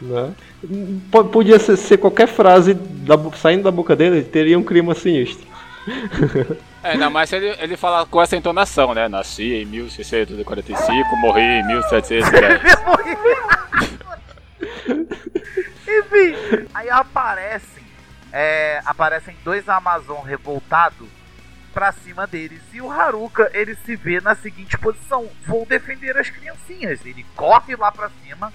[0.00, 0.34] Né?
[1.32, 5.46] Podia ser, ser qualquer frase da saindo da boca dele, teria um clima sinistro.
[6.80, 9.08] É, ainda mais se ele, ele fala com essa entonação, né?
[9.08, 12.60] Nasci em 1645, morri em 1710.
[15.88, 17.82] Enfim, aí aparecem,
[18.30, 21.08] é, aparecem dois Amazon revoltados
[21.72, 26.28] pra cima deles e o Haruka ele se vê na seguinte posição: vou defender as
[26.28, 27.04] criancinhas.
[27.06, 28.52] Ele corre lá pra cima,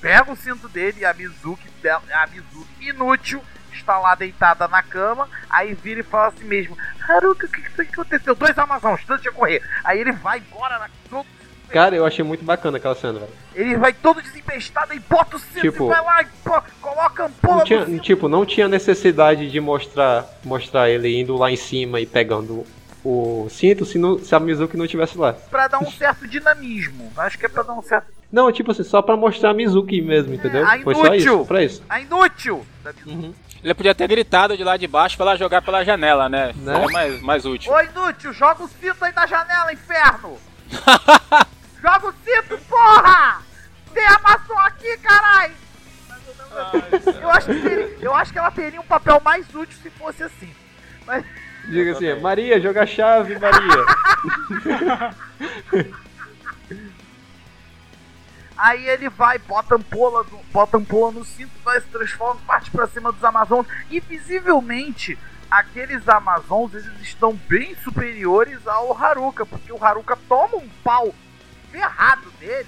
[0.00, 5.28] pega o cinto dele e a Mizuki, a Mizuki inútil está lá deitada na cama.
[5.50, 8.34] Aí vira e fala assim mesmo: Haruka, o que, que aconteceu?
[8.34, 9.62] Dois Amazons, tanto de correr.
[9.84, 11.26] Aí ele vai embora na, todo
[11.70, 13.32] Cara, eu achei muito bacana aquela cena, velho.
[13.54, 17.22] ele vai todo desempestado e bota o cinto Tipo, e vai lá e pô, coloca
[17.22, 18.02] a ampola Não tinha, no cinto.
[18.02, 22.64] tipo, não tinha necessidade de mostrar, mostrar ele indo lá em cima e pegando
[23.04, 25.32] o cinto se, não, se a Mizuki não estivesse lá.
[25.32, 27.10] Pra dar um certo dinamismo.
[27.16, 28.08] Acho que é pra dar um certo.
[28.30, 30.64] Não, tipo assim, só pra mostrar a Mizuki mesmo, entendeu?
[30.66, 31.36] Ah, Foi só inútil!
[31.36, 31.82] isso, pra isso.
[31.88, 32.64] A inútil!
[32.84, 33.10] da Mizuki.
[33.10, 33.34] Uhum.
[33.62, 36.52] Ele podia ter gritado de lá de baixo pra ela jogar pela janela, né?
[36.56, 36.74] Né?
[36.74, 37.72] Seria mais, mais útil.
[37.72, 40.36] Ô inútil, joga o cinto aí da janela, inferno!
[41.82, 43.42] joga o cinto, porra!
[43.92, 45.52] Tem a maçã aqui, carai!
[47.20, 50.52] Eu acho, que eu acho que ela teria um papel mais útil se fosse assim.
[51.06, 51.24] Mas
[51.66, 53.84] Diga assim, Maria, joga a chave, Maria.
[58.56, 63.10] Aí ele vai, bota ampola, bota ampola no cinto, vai se transforma, parte pra cima
[63.12, 63.66] dos Amazons.
[63.90, 65.18] E visivelmente,
[65.50, 71.14] aqueles Amazons eles estão bem superiores ao Haruka, porque o Haruka toma um pau
[71.70, 72.66] ferrado deles.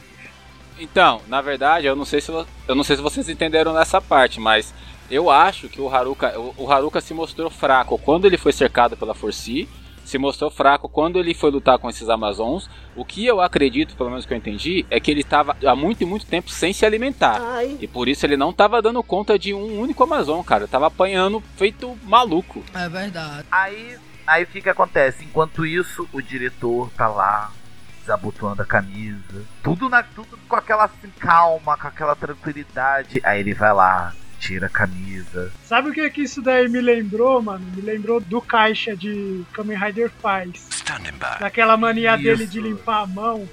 [0.78, 4.40] Então, na verdade, eu não sei se eu não sei se vocês entenderam nessa parte,
[4.40, 4.74] mas
[5.10, 8.96] eu acho que o Haruka, o, o Haruka se mostrou fraco quando ele foi cercado
[8.96, 9.68] pela Forci,
[10.04, 12.68] se mostrou fraco quando ele foi lutar com esses Amazons.
[12.96, 16.02] O que eu acredito, pelo menos que eu entendi, é que ele estava há muito
[16.02, 17.40] e muito tempo sem se alimentar.
[17.80, 20.66] E por isso ele não estava dando conta de um único Amazon, cara.
[20.66, 22.64] Tava apanhando feito maluco.
[22.74, 23.46] É verdade.
[23.50, 25.24] Aí, aí o que que acontece?
[25.24, 27.52] Enquanto isso, o diretor tá lá,
[28.02, 33.20] desabotoando a camisa, tudo, na, tudo com aquela assim, calma, com aquela tranquilidade.
[33.24, 35.50] Aí ele vai lá, tira a camisa.
[35.64, 37.64] Sabe o que, que isso daí me lembrou, mano?
[37.74, 40.68] Me lembrou do caixa de Kamen Rider faz.
[41.40, 42.68] Daquela mania dele de Isso.
[42.68, 43.48] limpar a mão.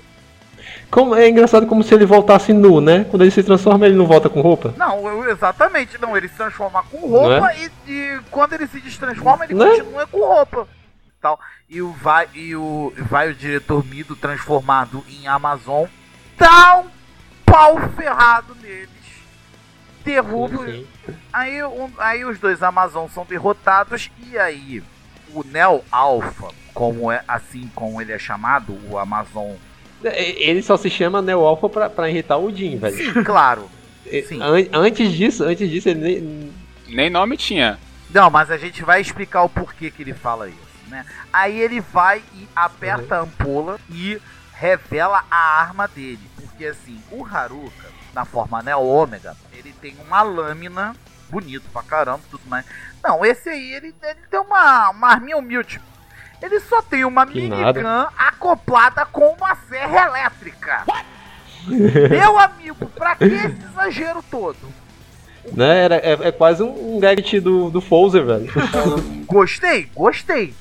[0.92, 3.06] Como, é engraçado como se ele voltasse nu, né?
[3.06, 4.74] Quando ele se transforma, ele não volta com roupa.
[4.78, 6.18] Não, eu- exatamente, não.
[6.18, 9.66] Ele se transforma com roupa Não e, e quando ele se destransforma, ele Né?
[9.70, 10.68] continua com roupa.
[11.22, 11.40] Tal.
[11.70, 15.86] E o vai e o vai o diretor Mido transformado em Amazon,
[16.38, 16.88] dá um
[17.46, 18.90] pau ferrado neles.
[20.04, 20.66] Derruba.
[21.32, 24.82] Aí, um- aí os dois Amazon são derrotados e aí
[25.32, 29.52] o Neo Alpha, como é assim como ele é chamado, o Amazon.
[30.04, 32.96] Ele só se chama Neo Alpha pra, pra irritar o Jim, velho.
[33.14, 33.70] Sim, claro.
[34.28, 34.42] Sim.
[34.42, 36.52] An antes disso, antes disso, ele nem.
[36.88, 37.78] Nem nome tinha.
[38.10, 40.58] Não, mas a gente vai explicar o porquê que ele fala isso,
[40.90, 41.06] né?
[41.32, 43.22] Aí ele vai e aperta uhum.
[43.22, 44.22] a ampola e
[44.54, 46.30] revela a arma dele.
[46.36, 50.96] Porque assim, o Haruka, na forma Neo Ômega, ele tem uma lâmina
[51.30, 52.66] bonito pra caramba, tudo mais.
[53.04, 55.80] Não, esse aí, ele, ele tem uma, uma arminha humilde.
[56.42, 58.14] Ele só tem uma que minigun nada.
[58.18, 60.84] acoplada com uma serra elétrica.
[61.68, 64.58] Meu amigo, pra que esse exagero todo?
[65.54, 68.52] Né, era, é, é quase um, um gadget do, do Fouser, velho.
[69.26, 70.54] gostei, gostei.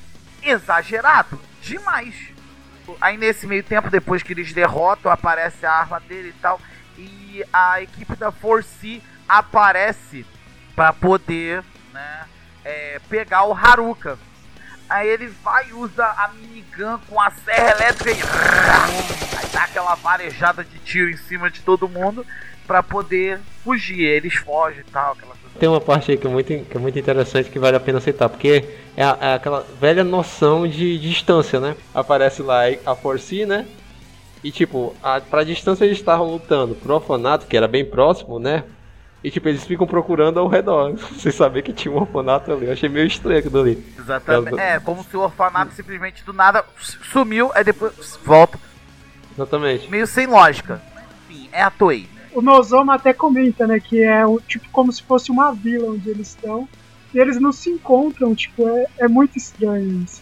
[0.49, 2.15] Exagerado demais.
[2.99, 6.59] Aí nesse meio tempo, depois que eles derrotam, aparece a arma dele e tal.
[6.97, 10.25] E a equipe da Force aparece
[10.75, 12.25] para poder né,
[12.65, 14.17] é, pegar o Haruka.
[14.89, 20.63] Aí ele vai usa a minigun com a serra elétrica e aí dá aquela varejada
[20.63, 22.25] de tiro em cima de todo mundo
[22.65, 24.01] para poder fugir.
[24.01, 25.38] Eles fogem e tal, aquela.
[25.59, 27.99] Tem uma parte aí que é muito, que é muito interessante que vale a pena
[27.99, 28.63] citar, porque
[28.95, 31.75] é, é aquela velha noção de, de, distância, né?
[31.93, 33.67] Aparece lá a Force, né?
[34.41, 38.63] E tipo, a, pra distância eles estavam lutando pro orfanato, que era bem próximo, né?
[39.21, 40.97] E tipo, eles ficam procurando ao redor.
[41.19, 42.67] Sem saber que tinha um orfanato ali.
[42.67, 43.85] Eu achei meio estranho aquilo ali.
[43.99, 44.59] Exatamente.
[44.59, 46.63] É, como se o orfanato simplesmente do nada
[47.11, 48.57] sumiu, aí depois volta.
[49.35, 49.89] Exatamente.
[49.89, 50.81] Meio sem lógica.
[51.29, 52.07] Enfim, é a Toei.
[52.33, 56.29] O Nozoma até comenta, né, que é tipo como se fosse uma vila onde eles
[56.29, 56.67] estão.
[57.13, 60.21] E eles não se encontram, tipo, é, é muito estranho isso.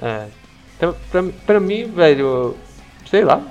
[0.00, 0.28] É.
[0.76, 2.54] Então, pra, pra mim, velho,
[3.08, 3.42] sei lá,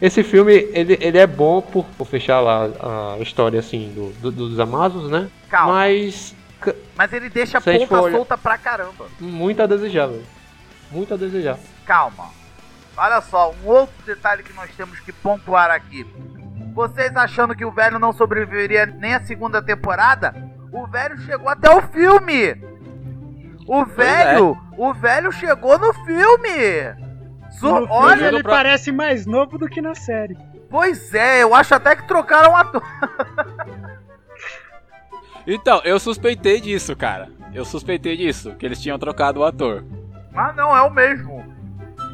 [0.00, 2.68] esse filme, ele, ele é bom por, por fechar lá
[3.14, 5.28] a história, assim, do, do dos Amazons, né?
[5.48, 5.74] Calma.
[5.74, 6.34] Mas...
[6.96, 9.06] Mas ele deixa a ponta solta pra caramba.
[9.20, 10.26] Muito a desejar, velho.
[10.90, 11.56] Muito a desejar.
[11.84, 12.30] Calma.
[12.96, 16.04] Olha só, um outro detalhe que nós temos que pontuar aqui.
[16.78, 20.32] Vocês achando que o velho não sobreviveria nem a segunda temporada?
[20.72, 22.54] O velho chegou até o filme!
[23.66, 24.80] O velho, é.
[24.80, 26.94] o velho chegou no filme!
[27.60, 28.52] No Olha, ele pra...
[28.52, 30.38] parece mais novo do que na série.
[30.70, 32.82] Pois é, eu acho até que trocaram o ator.
[35.48, 37.28] então, eu suspeitei disso, cara.
[37.52, 39.84] Eu suspeitei disso, que eles tinham trocado o ator.
[40.32, 41.44] Ah, não, é o mesmo.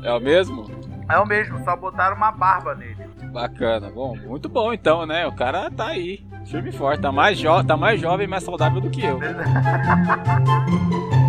[0.03, 0.65] É o mesmo?
[1.07, 3.04] É o mesmo, só botaram uma barba nele.
[3.35, 5.27] Bacana, bom, muito bom então, né?
[5.27, 8.45] O cara tá aí, firme e forte, tá mais, jo tá mais jovem e mais
[8.45, 9.19] saudável do que eu.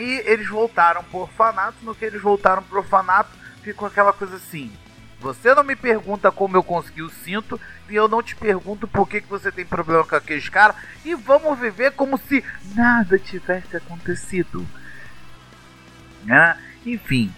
[0.00, 3.28] Aí eles voltaram pro orfanato, no que eles voltaram pro orfanato,
[3.62, 4.72] ficou aquela coisa assim.
[5.20, 9.06] Você não me pergunta como eu consegui o cinto e eu não te pergunto por
[9.06, 12.42] que, que você tem problema com aqueles caras e vamos viver como se
[12.74, 14.66] nada tivesse acontecido.
[16.24, 16.56] Né?
[16.86, 17.30] Enfim,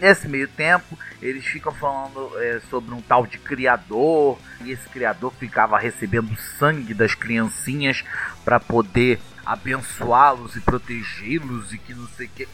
[0.00, 5.34] nesse meio tempo eles ficam falando é, sobre um tal de criador e esse criador
[5.34, 8.02] ficava recebendo sangue das criancinhas
[8.42, 12.48] para poder abençoá-los e protegê-los e que não sei o que.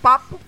[0.00, 0.40] Papo,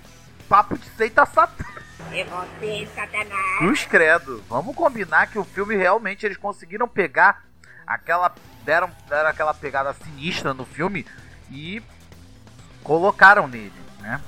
[0.48, 1.64] papo de seita satã.
[2.12, 3.58] É você, Satanás.
[3.58, 4.42] Cruz credo.
[4.48, 7.44] Vamos combinar que o filme realmente eles conseguiram pegar
[7.86, 8.34] aquela.
[8.64, 11.06] Deram, deram aquela pegada sinistra no filme
[11.50, 11.82] e
[12.82, 14.20] colocaram nele, né?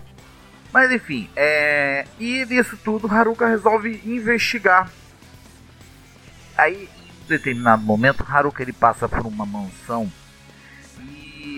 [0.72, 2.06] Mas enfim, é...
[2.18, 4.90] e nisso tudo Haruka resolve investigar.
[6.56, 6.88] Aí,
[7.24, 10.10] em determinado momento, Haruka ele passa por uma mansão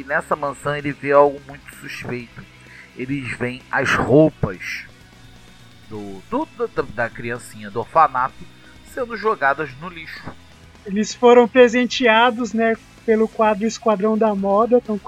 [0.07, 2.45] nessa mansão ele vê algo muito suspeito.
[2.97, 4.87] Eles veem as roupas
[5.89, 8.35] do, do, do, da criancinha do orfanato
[8.93, 10.23] sendo jogadas no lixo.
[10.87, 14.99] Eles foram presenteados, né, pelo quadro Esquadrão da Moda, estão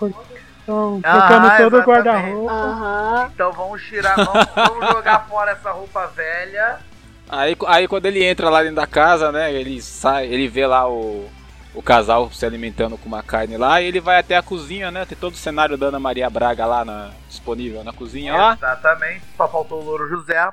[0.66, 2.52] Estão trocando ah, todo o guarda-roupa.
[2.52, 3.26] Uhum.
[3.32, 6.80] Então vamos tirar, vamos, vamos jogar fora essa roupa velha.
[7.28, 10.88] Aí, aí quando ele entra lá dentro da casa, né, ele sai, ele vê lá
[10.88, 11.30] o,
[11.76, 15.04] o casal se alimentando com uma carne lá, e ele vai até a cozinha, né?
[15.04, 18.54] Tem todo o cenário da Ana Maria Braga lá na, disponível na cozinha lá.
[18.54, 20.48] Exatamente, só faltou o Louro José.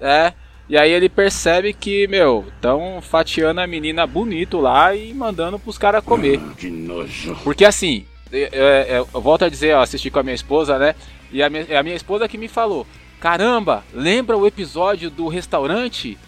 [0.00, 0.32] É,
[0.68, 5.78] e aí ele percebe que, meu, estão fatiando a menina bonito lá e mandando pros
[5.78, 6.40] caras comer.
[6.56, 7.36] Que nojo.
[7.44, 10.96] Porque assim, eu, eu, eu, volto a dizer, eu assisti com a minha esposa, né?
[11.30, 12.84] E a minha, a minha esposa que me falou:
[13.20, 16.18] Caramba, lembra o episódio do restaurante?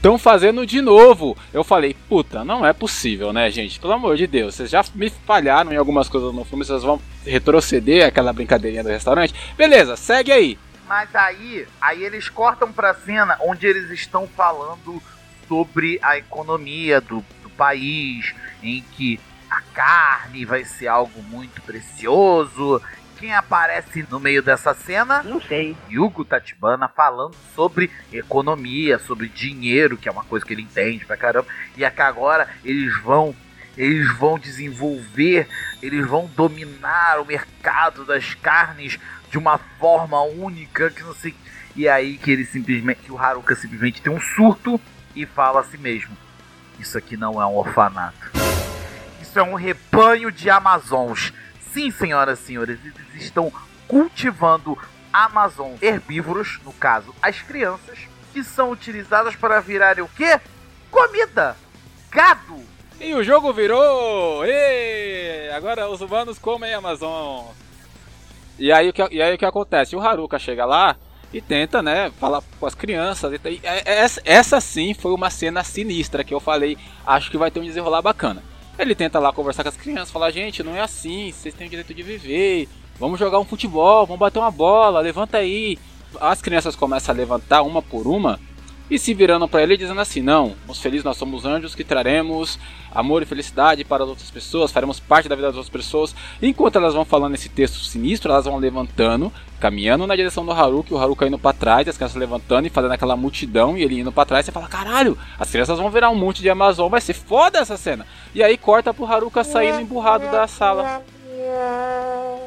[0.00, 1.36] Estão fazendo de novo.
[1.52, 3.78] Eu falei, puta, não é possível, né, gente?
[3.78, 6.98] Pelo amor de Deus, vocês já me falharam em algumas coisas no filme, vocês vão
[7.22, 9.34] retroceder aquela brincadeirinha do restaurante.
[9.58, 10.58] Beleza, segue aí.
[10.88, 15.02] Mas aí, aí eles cortam pra cena onde eles estão falando
[15.46, 22.80] sobre a economia do, do país, em que a carne vai ser algo muito precioso.
[23.20, 25.22] Quem aparece no meio dessa cena?
[25.22, 25.76] Não sei.
[25.90, 31.18] Yugo Tatibana falando sobre economia, sobre dinheiro, que é uma coisa que ele entende pra
[31.18, 31.46] caramba.
[31.76, 33.36] E é que agora eles vão
[33.76, 35.46] eles vão desenvolver,
[35.82, 38.98] eles vão dominar o mercado das carnes
[39.30, 41.34] de uma forma única, que não sei.
[41.76, 44.80] E aí que ele simplesmente, que o Haruka simplesmente tem um surto
[45.14, 46.16] e fala a si mesmo:
[46.78, 48.32] Isso aqui não é um orfanato.
[49.20, 51.34] Isso é um rebanho de Amazons.
[51.72, 53.52] Sim, senhoras e senhores, eles estão
[53.86, 54.76] cultivando
[55.12, 57.98] Amazons herbívoros, no caso, as crianças,
[58.32, 60.40] que são utilizadas para virarem o quê?
[60.90, 61.56] Comida!
[62.10, 62.60] Gado!
[63.00, 64.44] E o jogo virou!
[64.44, 65.50] Ê!
[65.54, 67.46] Agora os humanos comem Amazon.
[68.58, 69.96] E aí, o que, e aí o que acontece?
[69.96, 70.96] O Haruka chega lá
[71.32, 73.32] e tenta, né, falar com as crianças.
[73.44, 77.60] E, essa, essa sim foi uma cena sinistra que eu falei, acho que vai ter
[77.60, 78.42] um desenrolar bacana.
[78.80, 81.70] Ele tenta lá conversar com as crianças, falar, gente, não é assim, vocês têm o
[81.70, 82.66] direito de viver,
[82.98, 85.78] vamos jogar um futebol, vamos bater uma bola, levanta aí.
[86.18, 88.40] As crianças começam a levantar uma por uma
[88.90, 92.58] e se virando para ele dizendo assim: Não, os felizes nós somos anjos que traremos
[92.92, 96.14] amor e felicidade para as outras pessoas, faremos parte da vida das outras pessoas.
[96.42, 100.92] Enquanto elas vão falando esse texto sinistro, elas vão levantando, caminhando na direção do Haruki,
[100.92, 104.10] o Haruka indo para trás, as crianças levantando e fazendo aquela multidão e ele indo
[104.10, 104.44] para trás.
[104.44, 107.76] Você fala: Caralho, as crianças vão virar um monte de Amazon, vai ser foda essa
[107.76, 108.04] cena.
[108.34, 111.02] E aí corta pro Haruka saindo emburrado da sala.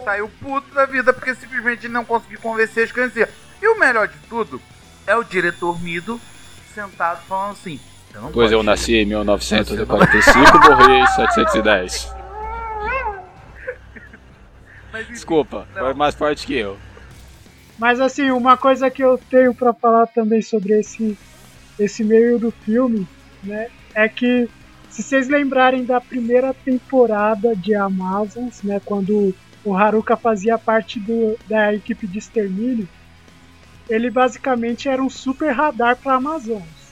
[0.04, 3.30] Saiu puto da vida porque simplesmente não conseguiu convencer as crianças.
[3.62, 4.62] E o melhor de tudo
[5.08, 6.20] é o diretor Mido
[6.74, 7.80] sentado falando assim.
[8.32, 12.14] Pois eu nasci em 1945 e morri em 710.
[15.10, 15.82] Desculpa, não.
[15.82, 16.78] foi mais forte que eu.
[17.80, 21.18] Mas assim, uma coisa que eu tenho para falar também sobre esse
[21.80, 23.08] esse meio do filme,
[23.44, 24.48] né, é que
[24.90, 29.34] se vocês lembrarem da primeira temporada de Amazons, né, quando
[29.66, 32.88] o Haruka fazia parte do, da equipe de extermínio,
[33.90, 36.84] ele basicamente era um super radar para Amazonas.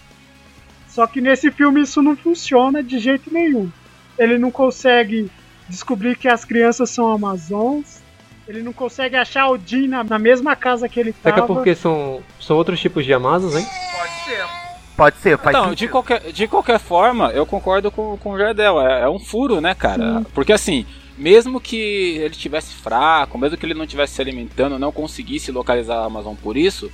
[0.88, 3.72] Só que nesse filme isso não funciona de jeito nenhum.
[4.18, 5.32] Ele não consegue
[5.70, 8.02] descobrir que as crianças são Amazons.
[8.48, 11.36] Ele não consegue achar o Jin na, na mesma casa que ele estava.
[11.36, 13.66] Será que é porque são, são outros tipos de Amazons, hein?
[13.98, 14.62] Pode ser.
[14.98, 18.82] Pode ser, faz Então, de qualquer, de qualquer forma, eu concordo com, com o Jardel.
[18.82, 20.20] É, é um furo, né, cara?
[20.20, 20.26] Sim.
[20.34, 20.86] Porque assim,
[21.18, 25.98] mesmo que ele estivesse fraco, mesmo que ele não estivesse se alimentando, não conseguisse localizar
[25.98, 26.92] a Amazon por isso,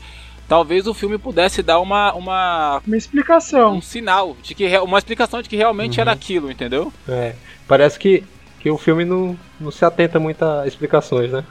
[0.48, 5.42] talvez o filme pudesse dar uma uma, uma explicação, um sinal de que uma explicação
[5.42, 6.02] de que realmente uhum.
[6.02, 6.92] era aquilo, entendeu?
[7.08, 7.36] É,
[7.68, 8.24] parece que
[8.60, 11.44] que o filme não, não se atenta muito a explicações, né?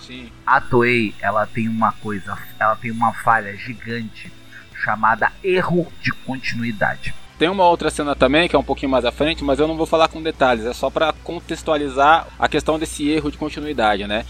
[0.00, 0.30] Sim.
[0.44, 4.32] A Toei, ela tem uma coisa, ela tem uma falha gigante
[4.74, 7.14] chamada erro de continuidade.
[7.40, 9.74] Tem uma outra cena também que é um pouquinho mais à frente, mas eu não
[9.74, 14.26] vou falar com detalhes, é só para contextualizar a questão desse erro de continuidade, né?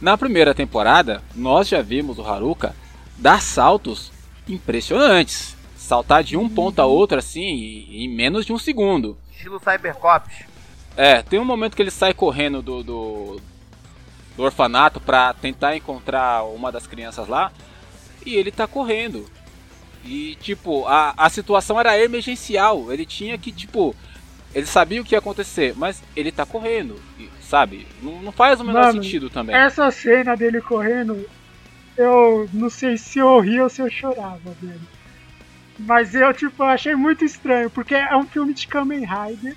[0.00, 2.72] Na primeira temporada, nós já vimos o Haruka
[3.18, 4.12] dar saltos
[4.48, 5.56] impressionantes.
[5.76, 9.18] Saltar de um ponto a outro assim em menos de um segundo.
[9.32, 10.44] Estilo Cybercops.
[10.96, 13.40] É, tem um momento que ele sai correndo do, do,
[14.36, 17.50] do orfanato para tentar encontrar uma das crianças lá
[18.24, 19.28] e ele tá correndo.
[20.04, 22.92] E, tipo, a, a situação era emergencial.
[22.92, 23.94] Ele tinha que, tipo.
[24.54, 27.00] Ele sabia o que ia acontecer, mas ele tá correndo,
[27.40, 27.86] sabe?
[28.02, 29.56] Não, não faz o menor Mano, sentido também.
[29.56, 31.26] Essa cena dele correndo,
[31.96, 34.80] eu não sei se eu ria ou se eu chorava, velho.
[35.78, 39.56] Mas eu, tipo, achei muito estranho, porque é um filme de Kamen Rider.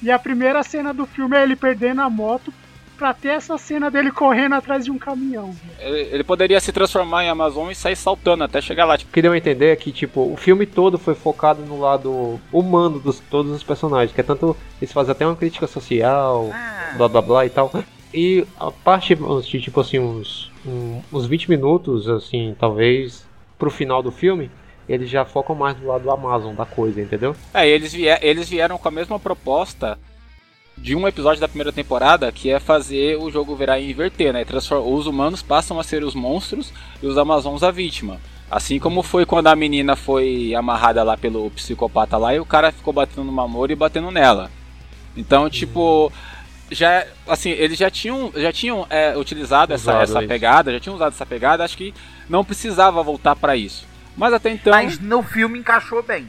[0.00, 2.54] E a primeira cena do filme é ele perdendo a moto
[3.00, 5.56] pra ter essa cena dele correndo atrás de um caminhão.
[5.78, 8.98] Ele, ele, poderia se transformar em Amazon e sair saltando até chegar lá.
[8.98, 9.10] Tipo.
[9.10, 12.38] O que deu a entender é que, tipo, o filme todo foi focado no lado
[12.52, 14.54] humano dos todos os personagens, que é tanto.
[14.78, 16.92] Eles fazem até uma crítica social, ah.
[16.98, 17.72] blá blá blá e tal.
[18.12, 23.26] E a parte de, tipo assim, uns, um, uns 20 minutos, assim, talvez,
[23.58, 24.50] pro final do filme,
[24.86, 27.34] eles já focam mais do lado do Amazon, da coisa, entendeu?
[27.54, 29.98] É, eles, vier, eles vieram com a mesma proposta
[30.80, 34.44] de um episódio da primeira temporada que é fazer o jogo virar e inverter, né?
[34.84, 36.72] Os humanos passam a ser os monstros
[37.02, 38.18] e os amazons a vítima.
[38.50, 42.72] Assim como foi quando a menina foi amarrada lá pelo psicopata lá e o cara
[42.72, 44.50] ficou batendo no amor e batendo nela.
[45.16, 45.50] Então, uhum.
[45.50, 46.12] tipo,
[46.70, 51.12] já assim, eles já tinham já tinham é, utilizado essa, essa pegada, já tinham usado
[51.12, 51.94] essa pegada, acho que
[52.28, 53.86] não precisava voltar para isso.
[54.16, 54.72] Mas até então.
[54.72, 56.26] Mas no filme encaixou bem.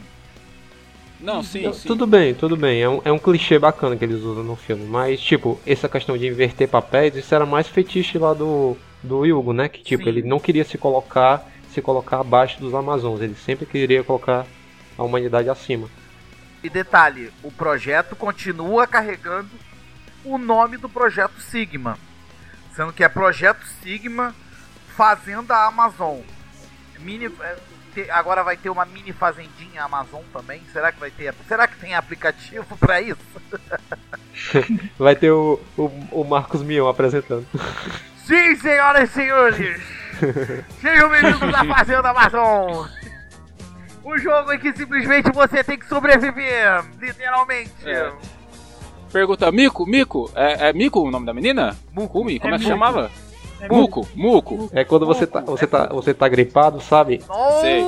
[1.22, 1.86] Não, sim, Não, sim.
[1.86, 2.82] Tudo bem, tudo bem.
[2.82, 4.84] É um, é um clichê bacana que eles usam no filme.
[4.84, 9.52] Mas, tipo, essa questão de inverter papéis, isso era mais fetiche lá do, do Hugo,
[9.52, 9.68] né?
[9.68, 10.08] Que, tipo, Sim.
[10.08, 13.20] ele não queria se colocar se colocar abaixo dos Amazons.
[13.20, 14.46] Ele sempre queria colocar
[14.96, 15.88] a humanidade acima.
[16.62, 19.50] E detalhe, o projeto continua carregando
[20.24, 21.98] o nome do projeto Sigma.
[22.76, 24.34] Sendo que é Projeto Sigma
[24.96, 26.20] Fazenda Amazon.
[27.00, 27.30] Mini,
[27.96, 30.62] é, te- agora vai ter uma mini fazendinha Amazon também.
[30.72, 31.34] Será que vai ter?
[31.46, 33.18] Será que tem aplicativo pra isso?
[34.98, 37.46] Vai ter o, o, o Marcos Mion apresentando.
[38.26, 39.82] Sim, senhoras e senhores!
[40.80, 42.86] Sejam bem-vindos à Fazenda Amazon!
[44.04, 47.72] O jogo em que simplesmente você tem que sobreviver, literalmente.
[47.84, 48.12] É.
[49.12, 51.76] Pergunta, Mico, Mico, é, é Mico o nome da menina?
[51.92, 52.74] Mukumi, como é, É que Muco.
[52.74, 53.10] chamava?
[53.62, 54.68] É Muco, Muco.
[54.72, 57.22] É quando você tá, você tá, você tá gripado, sabe?
[57.60, 57.84] Sei.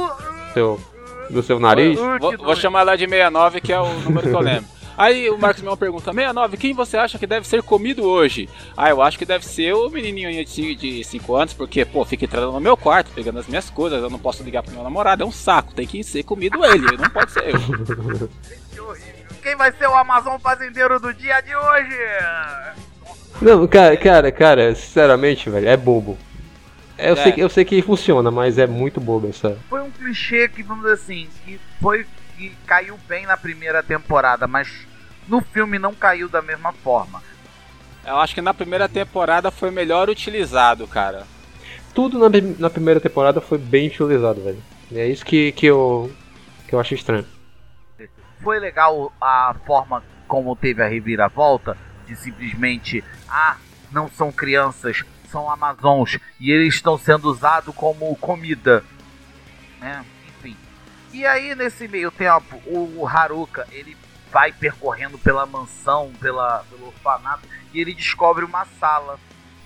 [0.52, 0.80] Seu,
[1.28, 1.98] do seu nariz.
[1.98, 4.74] Vou, vou chamar ela de 69, que é o número que eu lembro.
[4.96, 8.48] Aí o Marcos Mion pergunta, 69, quem você acha que deve ser comido hoje?
[8.76, 12.52] Ah, eu acho que deve ser o menininho de 5 anos, porque, pô, fica entrando
[12.52, 15.26] no meu quarto, pegando as minhas coisas, eu não posso ligar pro meu namorado, é
[15.26, 17.58] um saco, tem que ser comido ele, não pode ser eu.
[18.70, 19.24] Que horrível.
[19.42, 21.98] Quem vai ser o Amazon fazendeiro do dia de hoje?
[23.42, 26.16] Não, cara, cara, cara, sinceramente, velho, é bobo.
[26.96, 27.22] Eu, É.
[27.22, 29.58] Sei, que- eu sei que funciona, mas é muito bobo essa.
[29.68, 32.06] Foi um clichê que, vamos dizer assim, que foi
[32.36, 34.68] que caiu bem na primeira temporada, mas
[35.28, 37.22] no filme não caiu da mesma forma.
[38.06, 41.26] Eu acho que na primeira temporada foi melhor utilizado, cara.
[41.94, 42.28] Tudo na,
[42.58, 44.62] na primeira temporada foi bem utilizado, velho.
[44.90, 46.12] E é isso que, que, eu,
[46.68, 47.24] que eu acho estranho.
[48.42, 51.76] Foi legal a forma como teve a reviravolta
[52.06, 53.56] de simplesmente, ah,
[53.90, 58.84] não são crianças, são amazons e eles estão sendo usados como comida,
[59.80, 60.04] né?
[60.28, 60.56] Enfim.
[61.12, 63.96] E aí nesse meio tempo, o, Haruka ele
[64.32, 69.18] vai percorrendo pela mansão, pela, pelo orfanato e ele descobre uma sala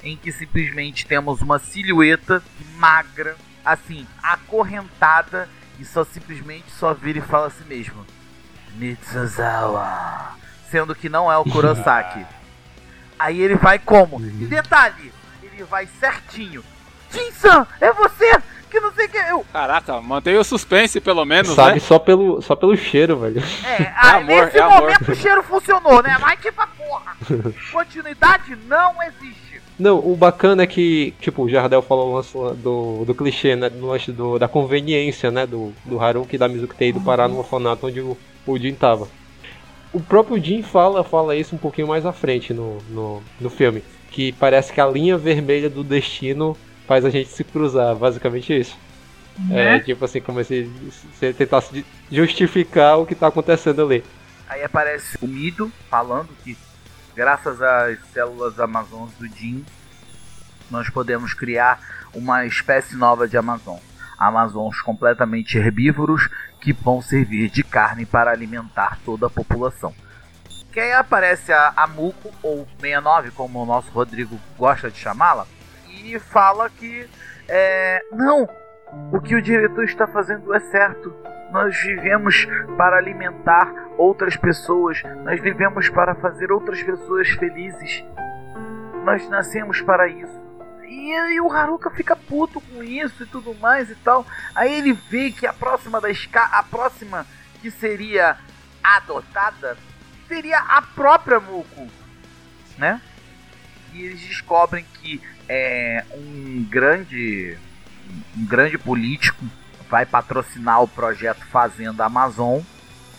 [0.03, 2.43] em que simplesmente temos uma silhueta
[2.77, 5.49] magra, assim, acorrentada
[5.79, 8.07] e só simplesmente só vira e fala assim mesmo.
[8.75, 10.37] Mitsuzawa.
[10.71, 12.25] Sendo que não é o Kurosaki.
[13.19, 14.21] Aí ele vai como?
[14.21, 15.13] E detalhe,
[15.43, 16.63] ele vai certinho.
[17.11, 18.41] Jinsan, é você
[18.71, 19.17] que não sei o que.
[19.17, 21.81] Eu, Caraca, mantém o suspense pelo menos, Sabe né?
[21.81, 23.43] só pelo, só pelo cheiro, velho.
[23.65, 24.81] é, ah, amor, nesse é amor.
[24.83, 26.17] momento o cheiro funcionou, né?
[26.21, 27.17] Mas tipo a porra.
[27.73, 29.49] Continuidade não existe.
[29.79, 33.71] Não, o bacana é que, tipo, o Jardel falou o lance do, do clichê, né?
[33.71, 35.47] Do lance do, da conveniência, né?
[35.47, 38.75] Do, do Haruki e da Mizuki ter ido parar no orfanato onde o, o Jin
[38.75, 39.07] tava.
[39.93, 43.83] O próprio Jin fala, fala isso um pouquinho mais à frente no, no, no filme.
[44.11, 48.77] Que parece que a linha vermelha do destino faz a gente se cruzar, basicamente isso.
[49.51, 49.81] É, Né?
[49.81, 50.65] tipo assim, como se
[51.13, 54.03] você tentasse justificar o que tá acontecendo ali.
[54.49, 56.57] Aí aparece o Mido falando que
[57.15, 59.65] graças às células Amazons do Jin,
[60.71, 61.81] nós podemos criar
[62.15, 63.79] uma espécie nova de Amazon.
[64.19, 66.29] Amazons completamente herbívoros
[66.61, 69.95] que vão servir de carne para alimentar toda a população.
[70.73, 75.47] Que aí aparece a, a Muko, ou 69, como o nosso Rodrigo gosta de chamá-la,
[75.89, 77.09] e fala que
[77.49, 78.49] é, não,
[79.13, 81.15] o que o diretor está fazendo é certo.
[81.51, 82.47] Nós vivemos
[82.77, 88.05] para alimentar outras pessoas, nós vivemos para fazer outras pessoas felizes.
[89.05, 90.48] Nós nascemos para isso.
[90.89, 94.27] E, aí o Haruka fica puto com isso e tudo mais e tal.
[94.55, 97.27] Aí ele vê que a próxima da esca a próxima
[97.61, 98.39] que seria
[98.83, 99.77] adotada
[100.27, 101.89] seria a própria Muko,
[102.79, 103.01] né?
[103.93, 107.59] E eles descobrem que é um grande
[108.37, 109.45] um grande político
[109.91, 112.61] vai patrocinar o projeto Fazenda Amazon,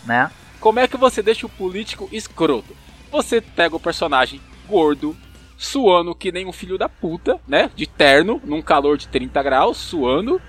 [0.04, 0.30] né?
[0.60, 2.76] Como é que você deixa o político escroto?
[3.10, 5.16] Você pega o personagem gordo,
[5.60, 7.70] suando que nem um filho da puta, né?
[7.76, 10.40] De terno, num calor de 30 graus, suando,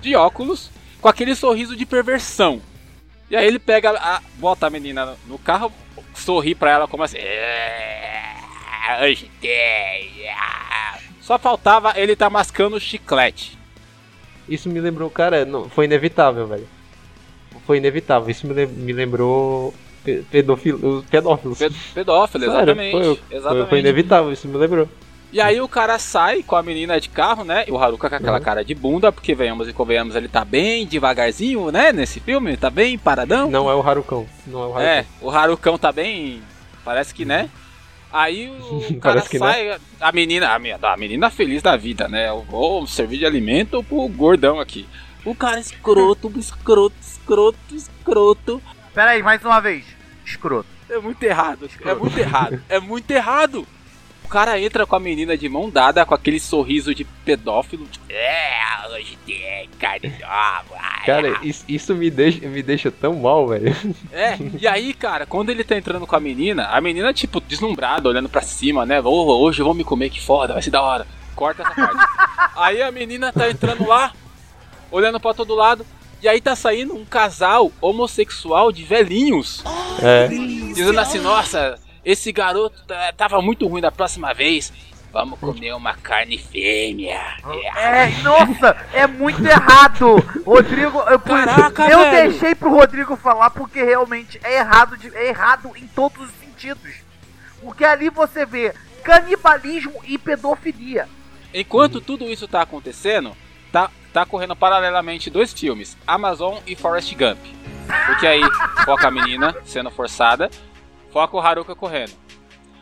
[0.00, 2.62] de óculos, com aquele sorriso de perversão.
[3.28, 5.72] E aí ele pega, a, bota a menina no carro,
[6.14, 7.18] sorri pra ela como assim.
[7.18, 8.36] "É,
[10.38, 13.58] ah." Só faltava ele tá mascando chiclete.
[14.48, 16.68] Isso me lembrou, cara, não, foi inevitável, velho.
[17.66, 18.30] Foi inevitável.
[18.30, 19.74] Isso me, me lembrou
[20.30, 21.58] pedófilos.
[21.58, 22.90] Pe- Pedófilo, Sério, exatamente.
[22.92, 23.68] foi, foi, exatamente.
[23.68, 24.88] foi inevitável, isso me lembrou.
[25.32, 27.64] E aí o cara sai com a menina de carro, né?
[27.68, 28.42] E o Haruka com aquela Uhum.
[28.44, 31.92] cara de bunda, porque venhamos e convenhamos, ele tá bem devagarzinho, né?
[31.92, 33.48] Nesse filme, tá bem paradão.
[33.48, 34.26] Não é o Harukão.
[34.46, 34.82] Não é o Harukão.
[34.82, 36.42] É, o Harukão tá bem.
[36.84, 37.48] Parece que, né?
[38.12, 39.38] Aí o cara né?
[39.38, 42.28] sai, a menina, a menina, a menina feliz da vida, né?
[42.28, 44.84] Eu vou servir de alimento pro gordão aqui.
[45.24, 48.60] Um cara escroto, escroto, escroto, escroto.
[49.00, 49.86] Pera aí, mais uma vez.
[50.26, 50.68] Escroto.
[50.86, 53.66] É muito errado, é muito errado, é muito errado.
[54.22, 57.88] O cara entra com a menina de mão dada, com aquele sorriso de pedófilo.
[58.10, 60.78] É, hoje tem carne nova.
[61.06, 63.74] Cara, isso, isso me, deixa, me deixa tão mal, velho.
[64.12, 68.06] É, e aí, cara, quando ele tá entrando com a menina, a menina, tipo, deslumbrada,
[68.06, 69.00] olhando pra cima, né?
[69.00, 71.06] Oh, hoje eu vou me comer, que foda, vai ser da hora.
[71.34, 72.06] Corta essa parte.
[72.54, 74.12] aí a menina tá entrando lá,
[74.90, 75.86] olhando pra todo lado,
[76.22, 79.62] e aí tá saindo um casal homossexual de velhinhos.
[80.02, 80.28] É.
[80.28, 84.72] Dizendo assim, nossa, esse garoto tá- tava muito ruim da próxima vez.
[85.12, 87.20] Vamos comer uma carne fêmea.
[87.76, 90.16] É, nossa, é muito errado.
[90.46, 92.30] Rodrigo, eu, Caraca, eu velho.
[92.30, 96.92] deixei pro Rodrigo falar porque realmente é errado, de- é errado em todos os sentidos.
[97.60, 101.08] Porque ali você vê canibalismo e pedofilia.
[101.52, 103.36] Enquanto tudo isso tá acontecendo,
[103.72, 107.38] tá, tá correndo paralelamente dois filmes, Amazon e Forrest Gump.
[108.06, 108.42] Porque aí
[108.84, 110.50] foca a menina sendo forçada,
[111.12, 112.12] foca o Haruka correndo.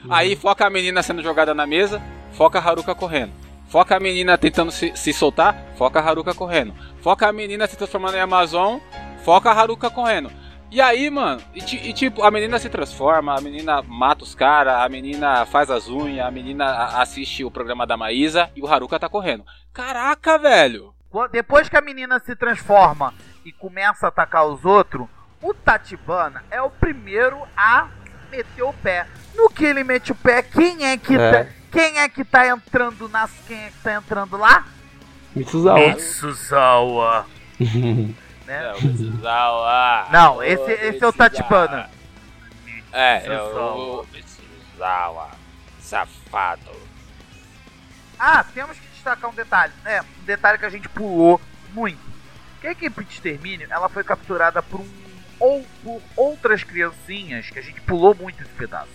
[0.09, 2.03] Aí foca a menina sendo jogada na mesa,
[2.33, 3.33] foca a Haruka correndo.
[3.69, 6.75] Foca a menina tentando se, se soltar, foca a Haruka correndo.
[7.03, 8.79] Foca a menina se transformando em Amazon,
[9.25, 10.31] foca a Haruka correndo.
[10.71, 14.75] E aí, mano, e, e tipo, a menina se transforma, a menina mata os caras,
[14.75, 18.99] a menina faz as unhas, a menina assiste o programa da Maísa e o Haruka
[18.99, 19.45] tá correndo.
[19.73, 20.95] Caraca, velho!
[21.31, 25.07] Depois que a menina se transforma e começa a atacar os outros,
[25.41, 27.89] o Tatibana é o primeiro a
[28.31, 29.07] meter o pé.
[29.35, 31.45] No que ele mete o pé, quem é que É.
[31.45, 34.67] tá, quem é que tá entrando nas quem é que tá entrando lá?
[35.35, 35.79] Mitsuzawa.
[35.79, 37.27] Mitsuzawa.
[38.49, 38.65] Né?
[38.65, 40.07] É, o Mitsuzawa.
[40.11, 41.91] Não, esse, esse é o Tatibana.
[42.91, 45.29] É, é o Mitsuzawa.
[45.81, 46.71] Safado.
[48.19, 50.01] Ah, temos que destacar um detalhe, né?
[50.03, 51.41] Um detalhe que a gente pulou
[51.73, 51.99] muito.
[52.61, 54.89] Que a equipe de extermínio, ela foi capturada por um
[55.41, 58.89] ou por outras criancinhas que a gente pulou muito esse pedaço.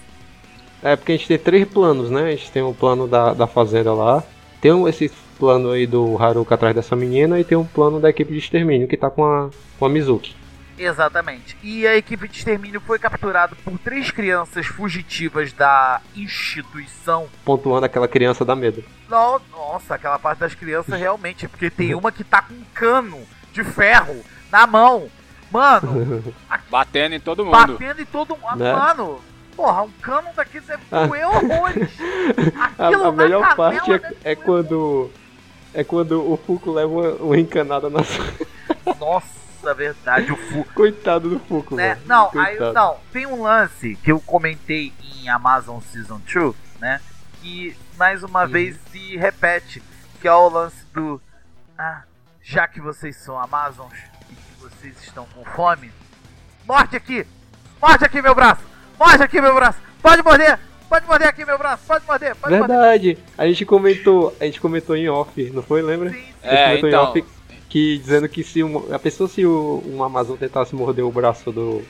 [0.83, 2.23] É porque a gente tem três planos, né?
[2.23, 4.21] A gente tem o plano da, da fazenda lá,
[4.59, 8.09] tem um- esse plano aí do Haruka atrás dessa menina e tem um plano da
[8.09, 9.49] equipe de extermínio que tá com a,
[9.79, 10.35] com a Mizuki.
[10.83, 11.57] Exatamente.
[11.63, 17.27] E a equipe de extermínio foi capturada por três crianças fugitivas da instituição.
[17.45, 18.83] Pontuando aquela criança da medo.
[19.09, 23.19] No- Nossa, aquela parte das crianças realmente, porque tem uma que tá com um cano
[23.51, 25.09] de ferro na mão.
[25.51, 26.23] Mano,
[26.69, 27.55] Batendo em todo mundo.
[27.55, 28.55] batendo em todo mundo.
[28.57, 28.73] Né?
[28.73, 29.21] Mano,
[29.55, 31.05] porra, um cano daqui deve Ah.
[31.05, 31.89] doer horrores.
[32.77, 35.11] A, Aquilo a melhor parte é, é quando.
[35.75, 38.25] É quando o Fuku leva uma, uma encanada na sua.
[39.63, 40.65] Nossa, verdade, o fu...
[40.75, 41.95] Coitado do Fuku, né?
[41.95, 42.01] mano.
[42.05, 46.99] Não, aí, não, tem um lance que eu comentei em Amazon Season 2, né?
[47.41, 49.81] Que mais uma vez se repete,
[50.19, 51.21] que é o lance do
[51.77, 52.03] ah,
[52.41, 53.93] já que vocês são Amazons
[54.29, 55.91] e que vocês estão com fome,
[56.67, 57.25] morde aqui!
[57.81, 58.61] Morde aqui meu braço!
[58.99, 59.79] Morde aqui meu braço!
[60.01, 60.59] Pode morder!
[60.89, 61.83] Pode morder aqui meu braço!
[61.87, 62.35] Pode morder!
[62.35, 62.77] Pode morder!
[62.77, 63.17] Verdade.
[63.37, 66.09] A gente comentou, a gente comentou em off, não foi, lembra?
[66.09, 66.33] Sim, sim.
[66.43, 67.03] A gente É, comentou então.
[67.03, 67.23] em off
[67.73, 71.51] que dizendo que se uma, a pessoa se o, um Amazon tentasse morder o braço
[71.51, 71.81] do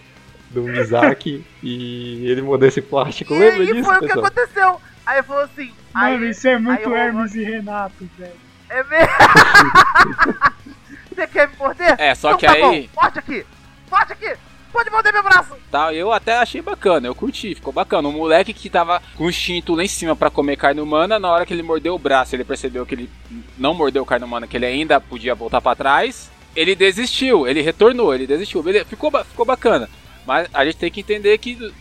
[0.49, 4.25] do Mizaki e ele mordesse plástico, E lembra aí disso, foi o que pessoal?
[4.27, 4.81] aconteceu!
[5.05, 8.31] Aí falou assim, Mano, aí, isso é muito eu- Hermes e Renato, velho.
[8.69, 9.13] é mesmo?
[11.13, 11.95] Você quer me morder?
[11.99, 12.61] É, só Então que tá aí.
[12.61, 13.45] bom, morde aqui!
[13.91, 14.34] Morde aqui!
[14.74, 15.55] Pode morder meu braço!
[15.69, 18.07] Tá, eu até achei bacana, eu curti, ficou bacana.
[18.07, 21.30] Um moleque que tava com o instinto lá em cima pra comer carne humana, na
[21.32, 23.09] hora que ele mordeu o braço, ele percebeu que ele
[23.55, 26.32] não mordeu carne humana, que ele ainda podia voltar pra trás.
[26.55, 28.63] Ele desistiu, ele retornou, ele desistiu.
[28.63, 29.88] Beleza, ficou, ficou bacana.
[30.26, 31.71] Mas a gente tem que entender que,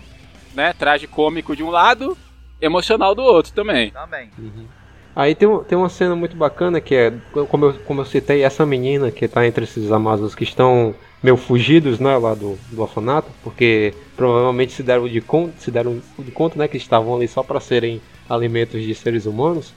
[0.54, 2.16] né, traje cômico de um lado,
[2.60, 3.90] emocional do outro também.
[3.90, 4.30] Também.
[5.14, 7.12] Aí tem, tem uma cena muito bacana que é,
[7.48, 11.36] como eu, como eu citei, essa menina que tá entre esses Amazons que estão meio
[11.36, 16.30] fugidos, né, lá do, do orfanato, porque provavelmente se deram de conta, se deram de
[16.30, 19.74] conta, né, que estavam ali só para serem alimentos de seres humanos.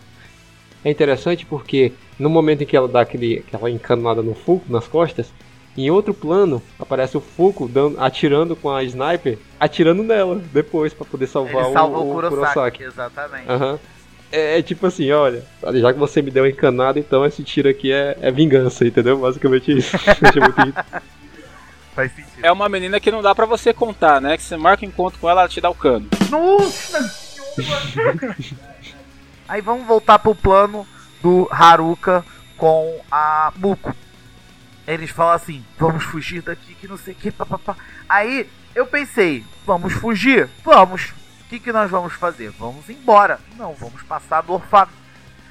[0.83, 4.87] É interessante porque no momento em que ela dá aquele, aquela encanada no Fuku nas
[4.87, 5.31] costas,
[5.77, 11.05] em outro plano aparece o Fuku dando, atirando com a sniper, atirando nela depois para
[11.05, 12.29] poder salvar Ele o, o o Kurosaki.
[12.29, 12.83] Kurosaki.
[12.83, 13.49] Exatamente.
[13.49, 13.79] Aham.
[14.35, 15.41] É, é tipo assim, olha,
[15.75, 19.17] já que você me deu encanada, então esse tiro aqui é, é vingança, entendeu?
[19.17, 19.97] Basicamente isso.
[21.95, 22.43] Faz sentido.
[22.43, 24.35] É uma menina que não dá pra você contar, né?
[24.35, 26.09] Que você marca um encontro com ela, ela te dá o cano.
[26.29, 28.35] Nossa senhora!
[29.47, 30.85] Aí vamos voltar pro plano
[31.21, 32.25] do Haruka
[32.57, 33.95] com a Muko.
[34.85, 37.77] Eles falam assim: vamos fugir daqui, que não sei o que, papapá.
[38.09, 40.49] Aí eu pensei: vamos fugir?
[40.61, 41.13] Vamos.
[41.55, 42.49] O que, que nós vamos fazer?
[42.49, 43.39] Vamos embora.
[43.57, 44.91] Não, vamos passar do orfanato.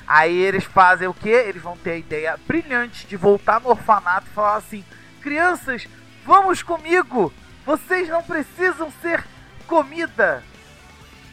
[0.06, 1.30] Aí eles fazem o quê?
[1.30, 4.84] Eles vão ter a ideia brilhante de voltar no orfanato e falar assim:
[5.22, 5.88] crianças,
[6.26, 7.32] vamos comigo!
[7.64, 9.24] Vocês não precisam ser
[9.66, 10.42] comida!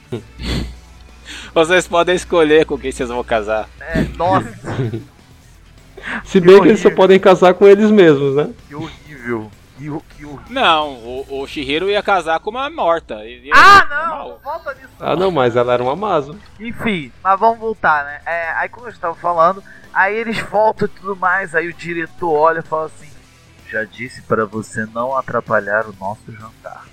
[1.53, 3.67] Vocês podem escolher com quem vocês vão casar.
[3.81, 4.47] É, nossa,
[6.23, 8.49] Se bem que, Que eles só podem casar com eles mesmos, né?
[8.69, 9.51] que horrível.
[10.49, 13.25] Não, o, o Shihiro ia casar com uma morta.
[13.25, 14.07] Ia- Ah, não!
[14.07, 14.39] normal.
[14.43, 14.87] Volta nisso.
[14.99, 16.35] Ah não, mas ela era uma Amazon.
[16.59, 18.21] Enfim, mas vamos voltar, né?
[18.25, 19.63] É, aí como eu estava falando,
[19.93, 23.09] aí eles voltam e tudo mais, aí o diretor olha e fala assim,
[23.69, 26.85] já disse para você não atrapalhar o nosso jantar.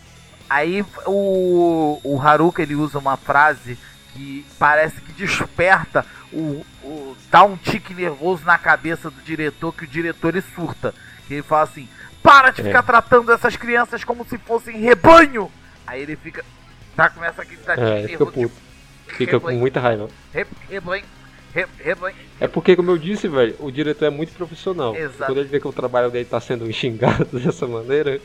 [0.49, 3.79] Aí o, o Haruka ele usa uma frase
[4.15, 9.85] que parece que desperta o, o dá um tique nervoso na cabeça do diretor que
[9.85, 10.95] o diretor ele surta.
[11.29, 11.89] Que ele fala assim:
[12.23, 12.65] "Para de É.
[12.65, 15.49] ficar tratando essas crianças como se fossem rebanho".
[15.87, 16.45] Aí ele fica
[16.97, 18.51] tá começa aquele dar É, fica puto.
[19.07, 20.09] Fica com muita raiva.
[20.35, 21.05] Re- Rebanho,
[21.55, 22.17] re- rebanho.
[22.41, 24.95] É porque, como eu disse, velho, o diretor é muito profissional.
[24.95, 25.25] Exato.
[25.27, 28.21] Quando ele vê que o trabalho dele tá sendo xingado dessa maneira,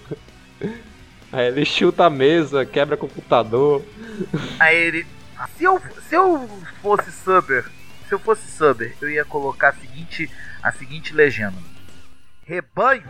[1.31, 3.83] aí ele chuta a mesa, quebra computador.
[4.59, 5.07] Aí ele.
[5.57, 6.49] Se eu, se eu
[6.81, 7.65] fosse Suber,
[8.07, 10.29] se eu fosse Suber, eu ia colocar a seguinte,
[10.61, 11.57] a seguinte legenda:
[12.45, 13.03] Rebanho,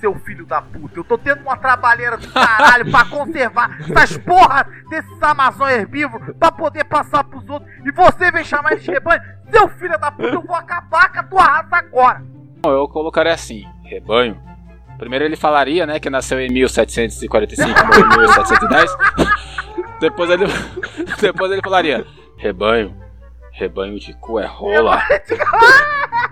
[0.00, 4.66] seu filho da puta, eu tô tendo uma trabalheira do caralho pra conservar essas porra
[4.90, 9.22] desses Amazon herbívoros pra poder passar pros outros e você vem chamar eles de rebanho?
[9.50, 12.24] Seu filho da puta, eu vou acabar com a tua raça agora!
[12.64, 14.40] Eu colocaria assim, rebanho.
[14.98, 18.96] Primeiro ele falaria, né, que nasceu em 1745, morreu em 1710.
[20.00, 20.44] depois ele
[21.20, 22.04] depois ele falaria,
[22.36, 22.96] rebanho,
[23.52, 25.00] rebanho de cu é rola.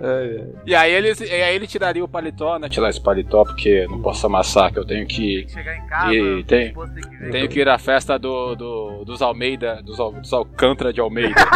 [0.00, 0.44] É, é.
[0.66, 2.68] E aí ele, e aí ele tiraria o paletó, né?
[2.68, 6.44] Tirar esse paletó porque não posso amassar, que eu tenho que Chegar em casa, E
[6.44, 10.32] tem- tem que tenho que ir à festa do, do- dos Almeida, dos, Al- dos
[10.32, 11.34] Alcântara de Almeida.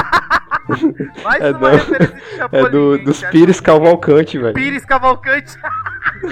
[1.24, 4.54] Mais É uma do- É do, dos É Pires Cavalcante, velho.
[4.54, 5.56] Pires Cavalcante.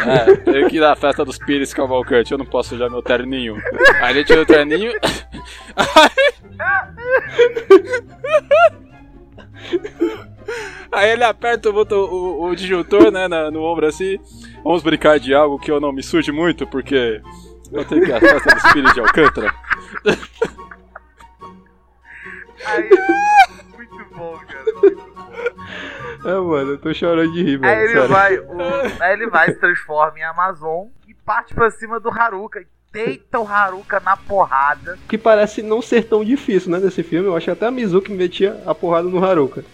[0.07, 3.57] É, tenho que ir à festa dos Pires Cavalcante, eu não posso sujar meu terninho.
[4.01, 4.93] Aí ele tira o terninho.
[5.77, 6.09] Aí
[11.03, 14.19] ele aperta o, botão, o, o disjuntor, né, na- no ombro assim.
[14.65, 17.21] Vamos brincar de algo que eu não me suje muito, porque
[17.73, 19.55] eu tenho que ir à festa dos Pires de Alcântara.
[22.67, 22.89] Aí,
[23.77, 24.65] muito bom, cara.
[24.83, 26.29] Muito bom.
[26.29, 27.73] É, mano, eu tô chorando de rir, velho.
[27.73, 28.09] Aí ele sério.
[28.09, 32.65] vai, o- aí ele vai, se transforma em Amazon e parte pra cima do Haruka.
[32.93, 34.99] Deita o Haruka na porrada.
[35.09, 37.29] Que parece não ser tão difícil, né, nesse filme.
[37.29, 39.65] Eu acho até a Mizuki metia a porrada no Haruka.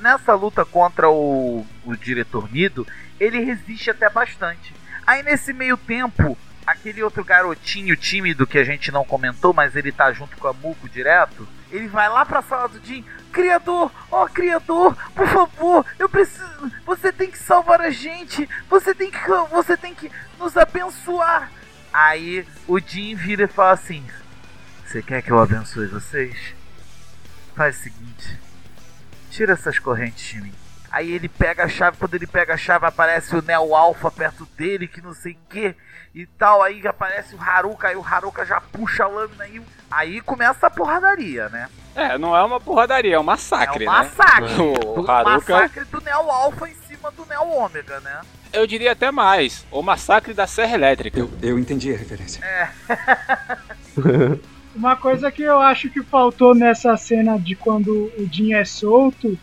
[0.00, 2.86] Nessa luta contra o, o diretor Nido,
[3.18, 4.74] ele resiste até bastante.
[5.06, 9.90] Aí nesse meio tempo, aquele outro garotinho tímido que a gente não comentou, mas ele
[9.90, 13.04] tá junto com a Muko direto, ele vai lá pra sala do Jin.
[13.32, 16.70] Criador, ó criador, por favor, eu preciso.
[16.84, 18.48] Você tem que salvar a gente.
[18.68, 19.18] Você tem que,
[19.50, 21.50] você tem que nos abençoar.
[21.92, 24.04] Aí o Jin vira e fala assim:
[24.84, 26.54] Você quer que eu abençoe vocês?
[27.56, 28.38] Faz o seguinte,
[29.30, 30.54] tira essas correntes de mim.
[30.90, 34.44] Aí ele pega a chave, quando ele pega a chave aparece o Neo Alpha perto
[34.56, 35.76] dele, que não sei o que
[36.12, 36.62] e tal.
[36.62, 40.70] Aí aparece o Haruka, aí o Haruka já puxa a lâmina e aí começa a
[40.70, 41.68] porradaria, né?
[41.94, 43.98] É, não é uma porradaria, é um massacre, é um né?
[43.98, 44.54] massacre.
[44.60, 48.20] O O Haruka, massacre do Neo Alpha em cima do Neo Ômega, né?
[48.52, 51.18] Eu diria até mais, o massacre da Serra Elétrica.
[51.20, 52.40] Eu, eu entendi a referência.
[54.74, 59.36] Uma coisa que eu acho que faltou nessa cena de quando o Jin é solto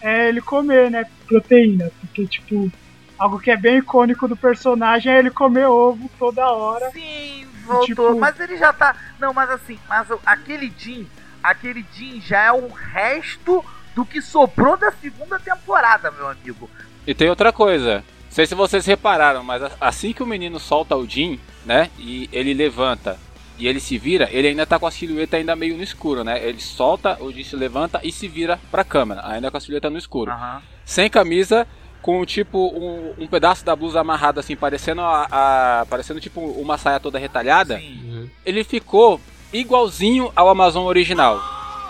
[0.00, 1.04] é ele comer, né?
[1.26, 1.90] Proteína.
[2.00, 2.70] Porque, tipo,
[3.18, 6.90] algo que é bem icônico do personagem é ele comer ovo toda hora.
[6.90, 7.86] Sim, voltou.
[7.86, 8.96] Tipo- Mas ele já tá.
[9.18, 11.06] Não, mas assim, mas aquele Jin,
[11.42, 13.64] aquele Jin já é o resto
[13.94, 16.68] do que sobrou da segunda temporada, meu amigo.
[17.06, 18.02] E tem outra coisa,
[18.36, 22.52] sei se vocês repararam, mas assim que o menino solta o Jin, né, e ele
[22.52, 23.18] levanta
[23.58, 26.46] e ele se vira, ele ainda tá com a silhueta ainda meio no escuro, né?
[26.46, 29.88] Ele solta, o Jin se levanta e se vira pra câmera, ainda com a silhueta
[29.88, 30.30] no escuro.
[30.30, 30.60] Aham.
[30.84, 31.66] Sem camisa,
[32.02, 36.76] com tipo um, um pedaço da blusa amarrado assim, parecendo a, a- parecendo tipo uma
[36.76, 37.78] saia toda retalhada.
[37.78, 38.30] Sim.
[38.44, 39.18] Ele ficou
[39.50, 41.40] igualzinho ao Amazon original.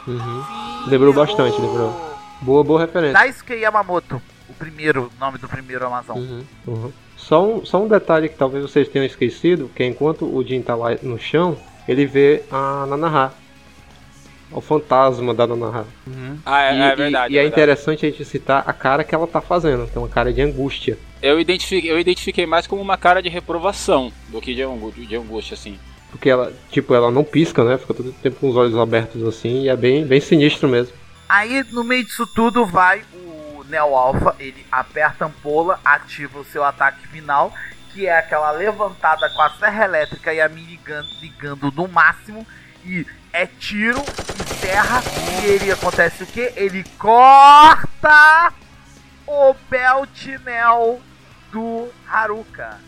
[0.06, 0.44] Uhum.
[0.86, 1.92] Lembrou bastante, lembrou.
[2.40, 3.14] Boa, boa referência.
[3.14, 6.18] Daisuke Yamamoto, o primeiro, nome do primeiro Amazon.
[6.18, 6.92] Uhum, uhum.
[7.16, 10.62] Só, um, só um detalhe que talvez vocês tenham esquecido, que é enquanto o Jin
[10.62, 11.56] tá lá no chão,
[11.88, 13.32] ele vê a Nanaha.
[14.52, 15.84] O fantasma da Nanaha.
[16.44, 17.34] Ah, é, e, é verdade.
[17.34, 17.48] e é verdade.
[17.48, 20.40] interessante a gente citar a cara que ela tá fazendo, que é uma cara de
[20.40, 20.96] angústia.
[21.20, 25.54] Eu identifiquei, eu identifiquei mais como uma cara de reprovação do que de, de angústia,
[25.54, 25.76] assim.
[26.10, 27.76] Porque ela, tipo, ela não pisca, né?
[27.76, 30.94] Fica todo tempo com os olhos abertos assim, e é bem, bem sinistro mesmo.
[31.28, 33.15] Aí, no meio disso tudo, vai o
[33.66, 37.52] Neo Alpha, ele aperta a ampola, ativa o seu ataque final,
[37.92, 42.46] que é aquela levantada com a serra elétrica e a minigun ligando no máximo,
[42.84, 45.02] e é tiro e serra,
[45.42, 46.52] e ele acontece o que?
[46.56, 48.52] Ele corta
[49.26, 51.00] o belt Neo
[51.52, 52.78] do Haruka.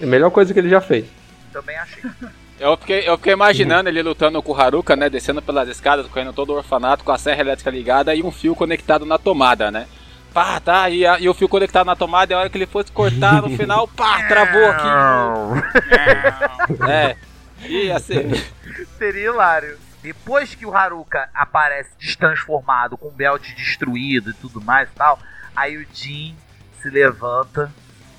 [0.00, 1.06] É a melhor coisa que ele já fez.
[1.52, 2.02] Também achei.
[2.58, 5.10] Eu fiquei, eu fiquei imaginando ele lutando com o Haruka, né?
[5.10, 8.54] Descendo pelas escadas, correndo todo o orfanato com a serra elétrica ligada e um fio
[8.54, 9.86] conectado na tomada, né?
[10.36, 12.66] Pá, tá, e, a- e o fio conectado na tomada, e a hora que ele
[12.66, 14.86] fosse cortar, no final, pá, travou aqui.
[16.90, 17.16] É.
[17.66, 18.26] Ia ser.
[18.98, 19.78] Seria hilário.
[20.02, 25.18] Depois que o Haruka aparece destransformado, com o belt destruído e tudo mais e tal,
[25.56, 26.36] aí o Jin
[26.82, 27.72] se levanta,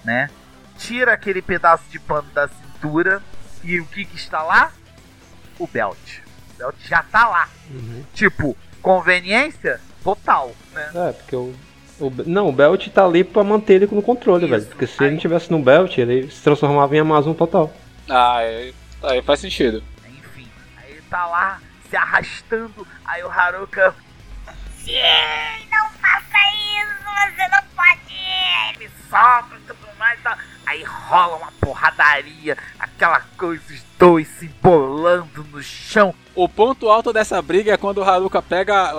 [0.03, 0.31] né?
[0.79, 3.21] Tira aquele pedaço de pano da cintura
[3.63, 4.71] e o que que está lá?
[5.59, 6.21] O belt.
[6.55, 7.47] O belt já tá lá.
[8.15, 10.89] Tipo, conveniência total, né?
[10.95, 11.53] É, porque o.
[11.99, 14.51] o- não, o Belt tá ali pra manter ele no controle, Isso.
[14.53, 14.65] velho.
[14.67, 17.73] Porque se Aí- ele não tivesse no Belt, ele se transformava em Amazon total.
[18.09, 18.71] Ah, é-
[19.03, 19.83] aí faz sentido.
[20.07, 23.93] Enfim, aí ele tá lá se arrastando, aí o Haruka
[25.71, 26.37] Não faça
[26.79, 27.03] isso,
[27.35, 28.79] você não pode.
[28.79, 30.21] me solta e tudo mais.
[30.23, 30.37] Tá?
[30.67, 36.13] Aí rola uma porradaria, aquela coisa, os dois se bolando no chão.
[36.35, 38.89] O ponto alto dessa briga é quando o Haruka pega a,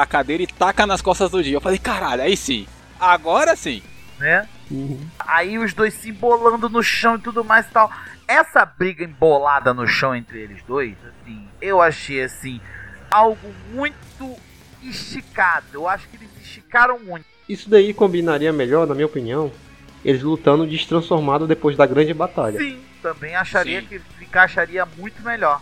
[0.00, 1.52] a- a cadeira e taca nas costas do Jin.
[1.52, 2.66] Eu falei, caralho, aí sim.
[2.98, 3.82] Agora sim.
[4.18, 4.48] né?
[5.20, 7.90] Aí os dois se embolando no chão e tudo mais e tal.
[8.26, 12.60] Essa briga embolada no chão entre eles dois, assim, eu achei assim
[13.10, 14.36] algo muito
[14.82, 15.66] esticado.
[15.72, 17.24] Eu acho que eles esticaram muito.
[17.48, 19.52] Isso daí combinaria melhor, na minha opinião,
[20.04, 22.58] eles lutando destransformado depois da grande batalha.
[22.58, 23.86] Sim, também acharia Sim.
[23.86, 25.60] que se encaixaria muito melhor.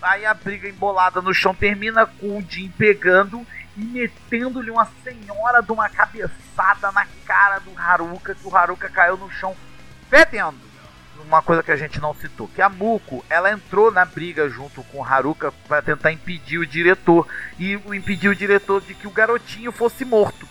[0.00, 3.46] Aí a briga embolada no chão termina com o Jim pegando
[3.76, 9.16] e metendo-lhe uma senhora de uma cabeçada na cara do Haruka, que o Haruka caiu
[9.16, 9.54] no chão
[10.08, 10.56] fedendo.
[11.26, 14.82] Uma coisa que a gente não citou, que a Muko, ela entrou na briga junto
[14.84, 17.26] com o Haruka para tentar impedir o diretor
[17.58, 20.46] e o- impedir o diretor de que o garotinho fosse morto.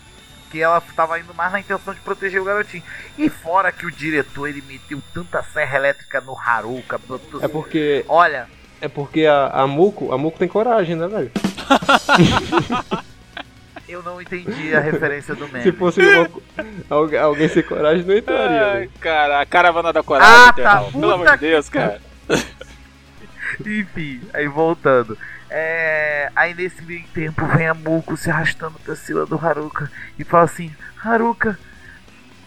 [0.54, 2.84] Que ela estava indo mais na intenção de proteger o garotinho.
[3.18, 7.02] E fora que o diretor ele meteu tanta serra elétrica no Haruka,
[7.42, 8.06] É porque.
[8.08, 8.48] olha,
[8.80, 11.32] É porque a, a Muko, a Muko tem coragem, né, velho?
[13.90, 15.64] eu não entendi a referência do meme.
[15.64, 16.30] Se fosse uma,
[16.88, 18.64] alguém, alguém sem coragem, não entraria.
[18.68, 18.92] Ai, velho.
[19.00, 22.00] cara, a caravana da coragem, Ah, tá, Pelo amor de Deus, cara.
[23.66, 25.18] Enfim, aí voltando.
[25.56, 30.24] É, aí nesse meio tempo vem a Muko se arrastando pra cima do Haruka e
[30.24, 30.76] fala assim:
[31.06, 31.60] Haruka,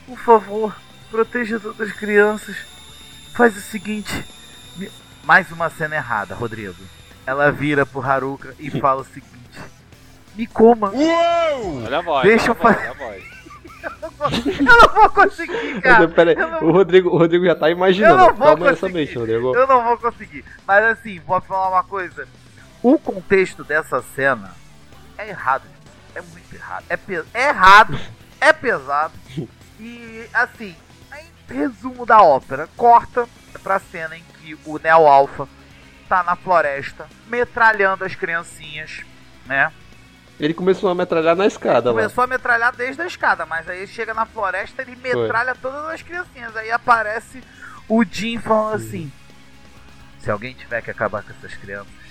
[0.06, 0.74] por favor,
[1.08, 2.56] proteja todas as crianças.
[3.32, 4.24] Faz o seguinte.
[4.76, 4.90] me-
[5.22, 6.74] Mais uma cena errada, Rodrigo.
[7.24, 9.30] Ela vira pro Haruka e fala o seguinte:
[10.34, 10.90] Me coma.
[11.84, 12.26] Olha a voz.
[12.26, 13.36] Deixa olha eu a fa- voz, olha a voz.
[14.58, 16.08] Eu não vou conseguir, cara.
[16.08, 18.16] Pera aí, eu não- o, Rodrigo, o Rodrigo já tá Eu imaginando.
[18.16, 18.92] não vou Calma conseguir.
[18.94, 19.54] mente, Rodrigo.
[19.54, 20.44] Eu não vou conseguir.
[20.66, 22.26] Mas assim, vou falar uma coisa.
[22.88, 24.54] O contexto dessa cena
[25.18, 25.64] é errado.
[26.14, 26.84] É muito errado.
[26.88, 26.96] É,
[27.34, 27.98] é errado,
[28.40, 29.12] é pesado.
[29.80, 30.76] E assim,
[31.18, 33.28] em resumo da ópera, corta
[33.60, 35.48] pra cena em que o Neo Alpha
[36.08, 39.04] tá na floresta, metralhando as criancinhas,
[39.46, 39.72] né?
[40.38, 42.02] Ele começou a metralhar na escada lá.
[42.02, 46.02] Começou a metralhar desde a escada, mas aí chega na floresta ele metralha todas as
[46.02, 46.54] criancinhas.
[46.54, 47.42] Aí aparece
[47.88, 49.10] o Jim falando assim:
[50.20, 52.05] Se alguém tiver que acabar com essas crianças.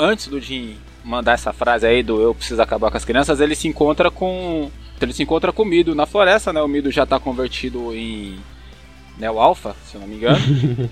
[0.00, 3.54] Antes do Jin mandar essa frase aí do eu preciso acabar com as crianças, ele
[3.54, 4.70] se encontra com.
[5.00, 6.60] Ele se encontra com o Mido na floresta, né?
[6.62, 8.38] O Mido já tá convertido em
[9.18, 10.38] Neo Alpha, se eu não me engano.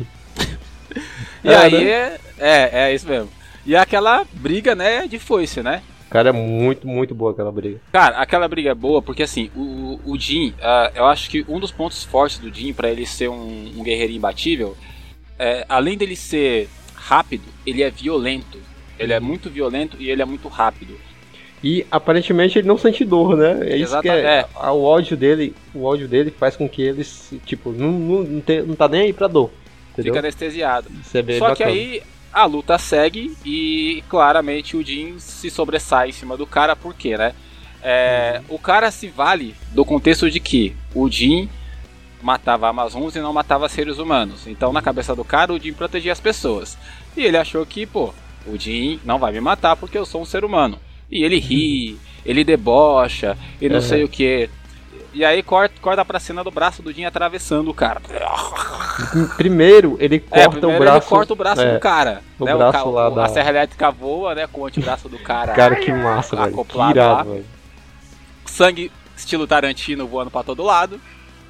[1.45, 1.91] e É, aí né?
[1.91, 3.29] é, é, é isso mesmo.
[3.67, 5.83] E aquela briga, né, de foice, né?
[6.09, 7.81] Cara, é muito, muito boa aquela briga.
[7.93, 11.61] Cara, aquela briga é boa porque assim, o, o Jin, ah, eu acho que um
[11.61, 14.75] dos pontos fortes do Jin pra ele ser um, um guerreiro imbatível,
[15.39, 18.59] é, além dele ser rápido, ele é violento.
[18.99, 20.99] Ele é muito violento e ele é muito rápido.
[21.63, 23.69] E aparentemente ele não sente dor, né?
[23.69, 24.47] É isso que é, Exatamente.
[24.55, 27.05] a- o ódio dele, o ódio dele faz com que ele
[27.45, 29.51] tipo, não, não, não, tem- não tá nem aí pra dor.
[29.93, 30.13] Entendeu?
[30.15, 30.89] Fica anestesiado.
[31.05, 31.71] Isso é bem Só que bacana.
[31.73, 36.95] aí a luta segue e claramente o Jin se sobressai em cima do cara, por
[36.95, 37.35] quê, né?
[37.83, 41.49] É, O cara se vale do contexto de que o Jin
[42.23, 44.47] matava Amazons e não matava seres humanos.
[44.47, 46.79] Então na cabeça do cara o Jin protegia as pessoas.
[47.17, 48.13] E ele achou que, pô,
[48.49, 50.79] o Jin não vai me matar porque eu sou um ser humano.
[51.11, 53.83] E ele ri, ele debocha e não Uhum.
[53.83, 54.49] sei o que.
[55.15, 58.01] E aí corta, corta pra cena do braço do Jin atravessando o cara.
[59.37, 60.99] Primeiro, ele É, corta primeiro o braço.
[60.99, 62.23] ele corta o braço é, do cara.
[62.39, 62.55] o né?
[62.55, 64.47] braço ca- lá da- A serra elétrica voa, né?
[64.47, 65.53] Com o antebraço do cara.
[65.55, 66.65] Cara, que massa, velho.
[66.65, 67.47] Que irado, velho.
[68.47, 71.01] Sangue estilo Tarantino voando pra todo lado.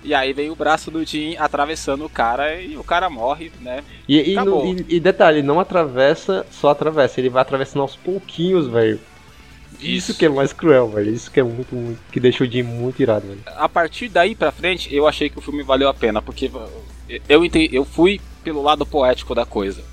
[0.09, 3.85] E aí vem o braço do Jim atravessando o cara e o cara morre, né?
[4.09, 8.67] E, e, no- e- e detalhe, não atravessa, só atravessa, ele vai atravessando aos pouquinhos,
[8.69, 8.99] velho.
[9.79, 11.13] Isso que é mais cruel, velho.
[11.13, 12.01] Isso que é muito, muito.
[12.11, 13.41] Que deixa o Jim muito irado, velho.
[13.55, 16.51] A partir daí pra frente, eu achei que o filme valeu a pena, porque
[17.29, 19.85] eu, entendi, eu fui pelo lado poético da coisa.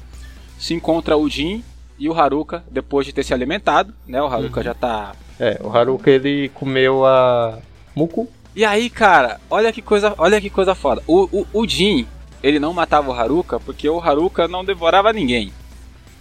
[0.57, 1.61] Se encontra o Jin
[1.99, 4.21] e o Haruka depois de ter se alimentado, né?
[4.21, 5.13] O Haruka já tá.
[5.37, 7.59] É, o Haruka ele comeu a.
[7.93, 8.29] Muku?
[8.55, 11.03] E aí, cara, olha que coisa, olha que coisa foda.
[11.05, 12.07] O, o, o Jin,
[12.41, 15.51] ele não matava o Haruka porque o Haruka não devorava ninguém.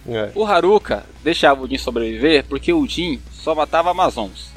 [0.07, 0.31] É.
[0.35, 4.53] O Haruka deixava o Jin sobreviver porque o Jin só matava Amazons.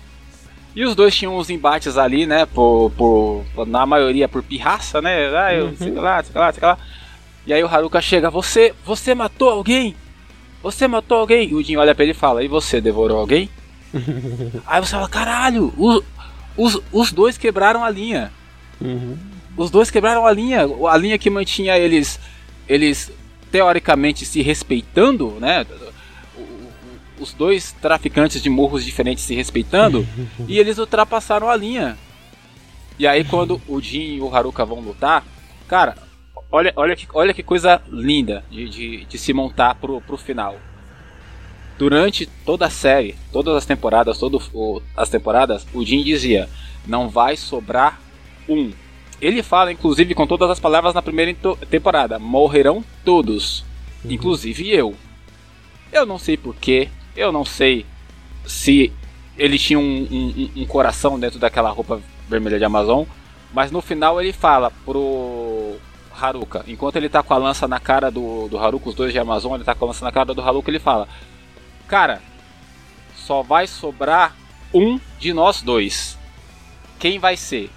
[0.75, 2.47] E os dois tinham uns embates ali, né?
[2.47, 5.29] Por, por, na maioria por pirraça, né?
[5.37, 6.79] Ah, eu, sei lá, sei lá, sei lá.
[7.47, 9.97] E aí o Haruka chega, você, você matou alguém?
[10.63, 11.49] Você matou alguém?
[11.49, 13.49] E o Jin olha pra ele e fala, e você devorou alguém?
[14.67, 16.03] aí você fala, caralho, o-
[16.59, 18.33] os, os dois quebraram a linha.
[18.81, 19.17] Uhum.
[19.57, 22.19] Os dois quebraram a linha, a linha que mantinha eles,
[22.69, 23.11] eles
[23.51, 25.65] teoricamente se respeitando, né?
[27.19, 30.07] Os dois traficantes de morros diferentes se respeitando
[30.47, 31.97] e eles ultrapassaram a linha.
[32.99, 35.25] E aí quando o Jin e o Haruka vão lutar,
[35.69, 35.97] cara,
[36.51, 40.57] olha, olha, que, olha que coisa linda de, de, de se montar pro, pro final.
[41.79, 44.51] Durante toda a série, todas as temporadas, todas
[44.97, 46.49] as temporadas, o Jin dizia:
[46.87, 48.01] não vai sobrar
[48.49, 48.73] um.
[49.21, 51.33] Ele fala, inclusive, com todas as palavras na primeira
[51.71, 53.65] temporada: morrerão todos,
[54.05, 54.95] inclusive eu.
[55.93, 57.87] Eu não sei porquê, eu não sei
[58.45, 58.93] se
[59.39, 63.05] ele tinha um, um- um coração dentro daquela roupa vermelha de Amazon,
[63.55, 65.77] mas no final ele fala pro
[66.21, 69.19] Haruka, enquanto ele tá com a lança na cara do, do Haruka, os dois de
[69.19, 71.09] Amazon, ele tá com a lança na cara do Haruka, ele fala:
[71.89, 72.21] Cara,
[73.15, 74.37] só vai sobrar
[74.73, 76.19] um de nós dois.
[76.99, 77.71] Quem vai ser?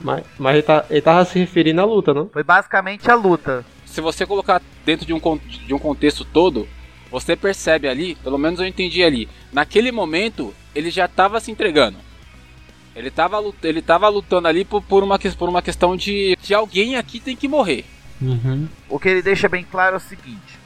[0.00, 2.28] Mas, mas ele, tá, ele tava se referindo à luta, não?
[2.28, 3.64] Foi basicamente a luta.
[3.86, 6.68] Se você colocar dentro de um, de um contexto todo,
[7.10, 11.96] você percebe ali, pelo menos eu entendi ali, naquele momento ele já estava se entregando.
[12.94, 16.96] Ele estava ele tava lutando ali por, por, uma, por uma questão de, de alguém
[16.96, 17.84] aqui tem que morrer.
[18.20, 18.68] Uhum.
[18.88, 20.58] O que ele deixa bem claro é o seguinte: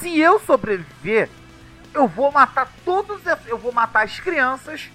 [0.00, 1.28] se eu sobreviver,
[1.94, 4.88] eu vou matar todos, eu vou matar as crianças,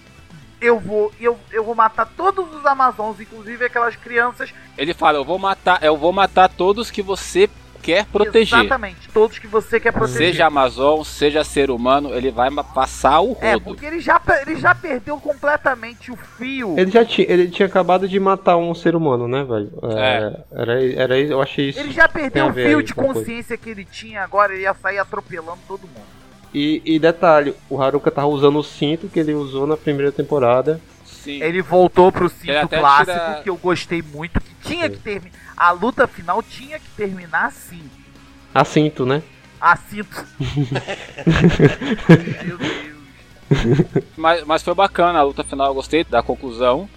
[0.60, 4.52] eu vou, eu, eu vou matar todos os Amazons, inclusive aquelas crianças.
[4.78, 7.50] Ele fala, eu vou matar, eu vou matar todos que você
[7.82, 8.60] quer proteger.
[8.60, 10.28] Exatamente, todos que você quer proteger.
[10.32, 13.64] Seja Amazon, seja ser humano, ele vai passar o É, rodo.
[13.66, 16.78] porque ele já, ele já perdeu completamente o fio.
[16.78, 19.70] Ele já tinha, ele tinha acabado de matar um ser humano, né, velho?
[19.98, 20.40] É.
[20.52, 21.78] Era, era, eu achei isso.
[21.78, 23.20] Ele já perdeu o fio aí de com a coisa.
[23.20, 26.13] consciência que ele tinha, agora ele ia sair atropelando todo mundo.
[26.54, 30.80] E, e detalhe, o Haruka tava usando o cinto que ele usou na primeira temporada.
[31.04, 31.42] Sim.
[31.42, 35.32] Ele voltou pro cinto clássico tira- que eu gostei muito, que tinha que terminar.
[35.56, 37.82] A luta final tinha que terminar assim.
[38.54, 39.22] A cinto, né?
[39.60, 40.24] A cinto.
[42.44, 42.84] Meu Deus.
[44.16, 46.88] Mas, mas foi bacana a luta final, eu gostei da conclusão.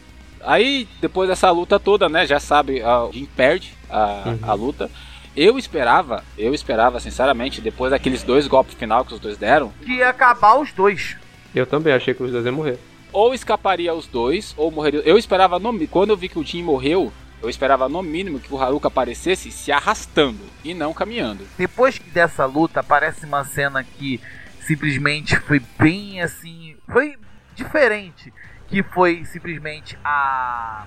[0.43, 4.39] Aí, depois dessa luta toda, né, já sabe, a- Jin perde a, Uhum.
[4.43, 4.89] a luta.
[5.37, 9.97] Eu esperava, eu esperava, sinceramente, depois daqueles dois golpes final que os dois deram, Que
[9.97, 11.15] ia acabar os dois.
[11.53, 12.79] Eu também achei que os dois iam morrer.
[13.13, 15.01] ou escaparia os dois, ou morreria.
[15.05, 18.51] Eu esperava, no, quando eu vi que o Jin morreu, eu esperava no mínimo que
[18.51, 21.45] o Haruka aparecesse se arrastando e não caminhando.
[21.55, 24.19] Depois que dessa luta, aparece uma cena que
[24.61, 26.75] simplesmente foi bem assim.
[26.91, 27.15] Foi
[27.53, 28.33] diferente.
[28.67, 30.85] Que foi simplesmente a.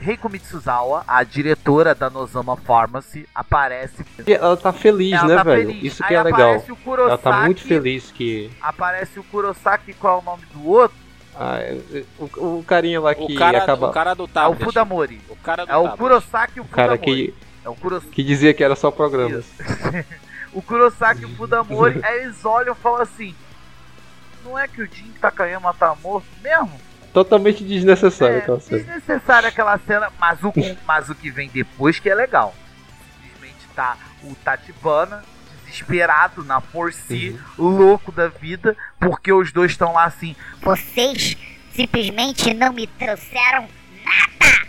[0.00, 4.04] Reiko Mitsuzawa, a diretora da Nozama Pharmacy, aparece.
[4.26, 5.66] E ela tá feliz, Ela né, tá velho?
[5.68, 5.84] feliz.
[5.92, 6.40] Isso Aí que é legal.
[6.40, 8.50] aparece o Kurosaki, Ela tá muito feliz que.
[8.62, 10.96] Aparece o Kurosaki, qual é o nome do outro?
[11.36, 11.58] Ah,
[12.18, 13.88] o, o carinha lá que O cara, acaba.
[13.88, 14.64] o cara do É o tablet.
[14.64, 15.20] Fudamori.
[15.28, 15.98] O cara do É o tablet.
[15.98, 17.26] Kurosaki e o o cara Fudamori.
[17.28, 17.34] que,
[17.64, 18.12] É o Kurosaki.
[18.12, 19.42] que dizia que era só programa.
[20.52, 23.34] o Kurosaki e o Fudamori, aí eles olham e falam assim:
[24.44, 26.72] Não é que o Jin Takayama tá morto mesmo?
[27.12, 28.78] Totalmente desnecessário É, aquela cena.
[28.78, 30.52] desnecessária aquela cena, mas o,
[30.86, 32.54] mas o que vem depois que é legal.
[33.22, 35.22] Simplesmente tá o Tatibana
[35.64, 40.34] desesperado na Forci, louco da vida, porque os dois estão lá assim.
[40.60, 41.36] Vocês
[41.72, 43.68] simplesmente não me trouxeram
[44.04, 44.66] nada!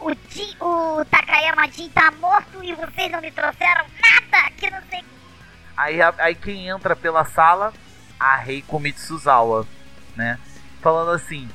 [0.00, 4.50] O, Jin, o Takayama Jin tá morto e vocês não me trouxeram nada!
[4.56, 5.04] Que não sei.
[5.76, 7.72] Aí, aí quem entra pela sala?
[8.18, 9.66] A Reiko Mitsuzawa,
[10.16, 10.38] né?
[10.80, 11.48] Falando assim: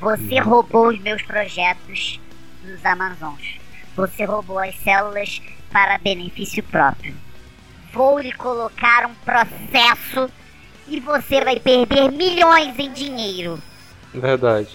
[0.00, 2.20] Você roubou os meus projetos
[2.62, 3.58] dos Amazons.
[3.96, 7.14] Você roubou as células para benefício próprio.
[7.92, 10.30] Vou lhe colocar um processo
[10.86, 13.58] e você vai perder milhões em dinheiro.
[14.14, 14.68] Verdade.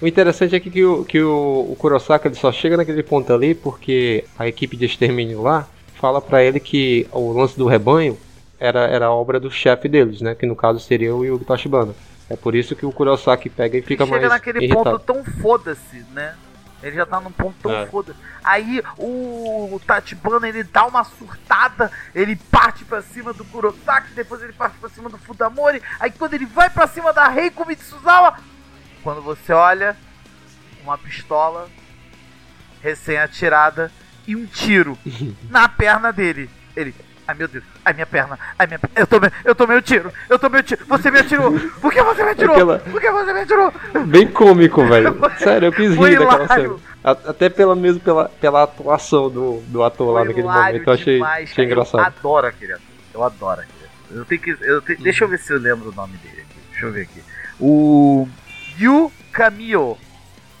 [0.00, 3.32] O interessante é que, que, o, que o, o Kurosaka ele só chega naquele ponto
[3.32, 8.16] ali porque a equipe de extermínio lá fala para ele que o lance do rebanho
[8.58, 10.34] era, era obra do chefe deles, né?
[10.34, 11.94] Que no caso seria o Yugi Tachibana.
[12.30, 14.84] É por isso que o Kurosaki pega e fica Ele chega mais naquele irritado.
[14.84, 16.36] ponto tão foda-se, né?
[16.82, 17.86] Ele já tá num ponto tão É.
[17.86, 18.14] foda.
[18.42, 24.40] Aí o, o Tachibana ele dá uma surtada, ele parte pra cima do Kurosaki, depois
[24.42, 25.82] ele parte pra cima do Fudamori.
[25.98, 28.38] Aí quando ele vai pra cima da Reiko Mitsuzawa,
[29.02, 29.94] quando você olha,
[30.82, 31.68] uma pistola
[32.80, 33.90] recém-atirada
[34.26, 34.96] e um tiro
[35.50, 36.48] na perna dele.
[36.76, 36.94] Ele,
[37.30, 40.12] ai meu Deus, ai minha perna, ai minha perna, eu tomei, eu tomei o tiro,
[40.28, 42.54] eu tomei o tiro, você me atirou, por que você me atirou?
[42.54, 43.72] Aquela- Por que você me atirou?
[44.06, 45.16] Bem cômico, velho.
[45.38, 46.76] Sério, eu quis rir daquela cena.
[47.02, 50.88] Até pela, mesmo pela, pela atuação do, do ator lá Foi naquele hilário momento.
[50.88, 52.00] Eu achei, demais, achei engraçado.
[52.00, 52.84] Eu adoro aquele ator.
[53.14, 54.16] Eu adoro aquele ator.
[54.18, 56.58] Eu tenho que, eu tenho- deixa eu ver se eu lembro o nome dele aqui.
[56.72, 57.22] Deixa eu ver aqui.
[57.58, 58.28] O
[58.78, 59.96] Yu Camio.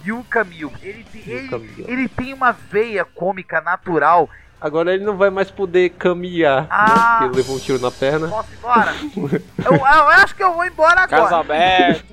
[0.04, 0.72] Yu Camio.
[0.82, 4.30] Ele, ele, ele tem uma veia cômica natural.
[4.60, 6.84] Agora ele não vai mais poder caminhar, Ah.
[6.84, 6.94] né?
[6.94, 8.28] Porque ele levou um tiro na perna.
[8.28, 8.94] Posso ir embora?
[9.64, 11.22] eu, eu acho que eu vou embora agora.
[11.22, 12.04] Casa aberta.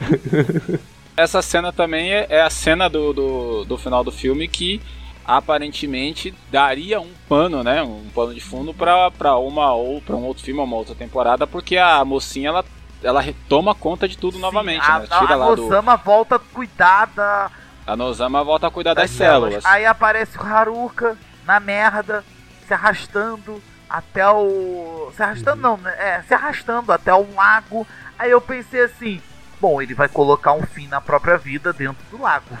[1.16, 4.82] Essa cena também é, é a cena do, do, do final do filme que
[5.24, 7.82] aparentemente daria um pano, né?
[7.82, 11.46] Um pano de fundo pra, pra uma ou pra um outro filme, uma outra temporada,
[11.46, 12.64] porque a mocinha ela,
[13.02, 15.06] ela retoma conta de tudo novamente, a, né?
[15.06, 15.66] Tira a, lá do.
[15.66, 17.50] Osama volta a cuidar da,
[17.86, 19.64] A Nozama volta a cuidar das, das células.
[19.64, 21.16] Aí aparece o Haruka
[21.46, 22.24] na merda,
[22.66, 25.12] se arrastando até o.
[25.14, 25.94] Se arrastando não, né?
[25.98, 27.86] É, se arrastando até um lago.
[28.18, 29.20] Aí eu pensei assim,
[29.60, 32.58] bom, ele vai colocar um fim na própria vida dentro do lago.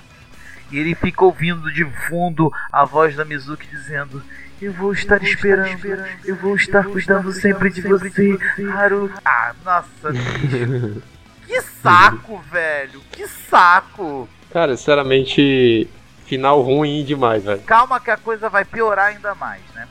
[0.70, 4.22] E ele fica ouvindo de fundo a voz da Mizuki dizendo.
[4.60, 5.86] Eu vou estar esperando,
[6.24, 8.38] eu vou estar cuidando sempre de você,
[8.74, 9.12] Haru.
[9.22, 11.02] Ah, nossa, bicho.
[11.46, 13.00] Que saco, velho.
[13.12, 14.28] Que saco.
[14.50, 15.88] Cara, sinceramente,
[16.26, 17.60] final ruim demais, velho.
[17.62, 19.86] calma que a coisa vai piorar ainda mais, né?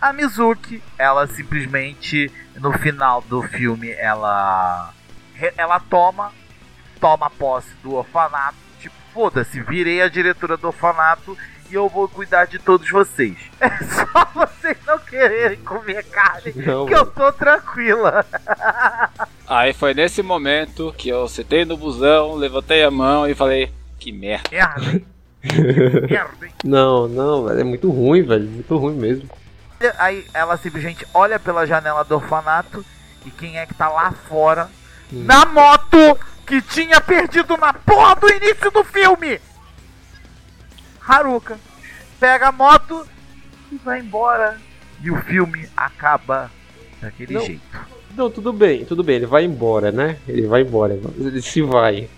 [0.00, 4.92] A Mizuki, ela simplesmente no final do filme ela
[5.56, 6.32] ela toma
[7.00, 11.36] toma posse do orfanato, tipo, foda-se, virei a diretora do orfanato
[11.70, 13.36] e eu vou cuidar de todos vocês.
[13.60, 18.24] É só vocês não quererem comer carne Não, que eu tô tranquila.
[19.46, 24.12] Aí foi nesse momento que eu sentei no busão, levantei a mão e falei: Que
[24.12, 24.48] merda.
[24.50, 25.02] Merda?
[25.42, 26.52] Merda, hein?
[26.64, 27.60] Não, não, velho.
[27.60, 28.48] É muito ruim, velho.
[28.48, 29.28] Muito ruim mesmo.
[29.98, 32.84] Aí ela simplesmente olha pela janela do orfanato
[33.24, 34.68] e quem é que tá lá fora
[35.12, 35.24] Hum.
[35.24, 35.96] na moto
[36.46, 39.40] que tinha perdido na porra do início do filme?
[41.06, 41.58] Haruka
[42.20, 43.06] pega a moto
[43.72, 44.58] e vai embora.
[45.02, 46.50] E o filme acaba
[47.00, 47.40] daquele Não.
[47.40, 47.62] jeito.
[48.16, 49.16] Não, tudo bem, tudo bem.
[49.16, 50.16] Ele vai embora, né?
[50.26, 50.98] Ele vai embora.
[51.16, 52.08] Ele se vai.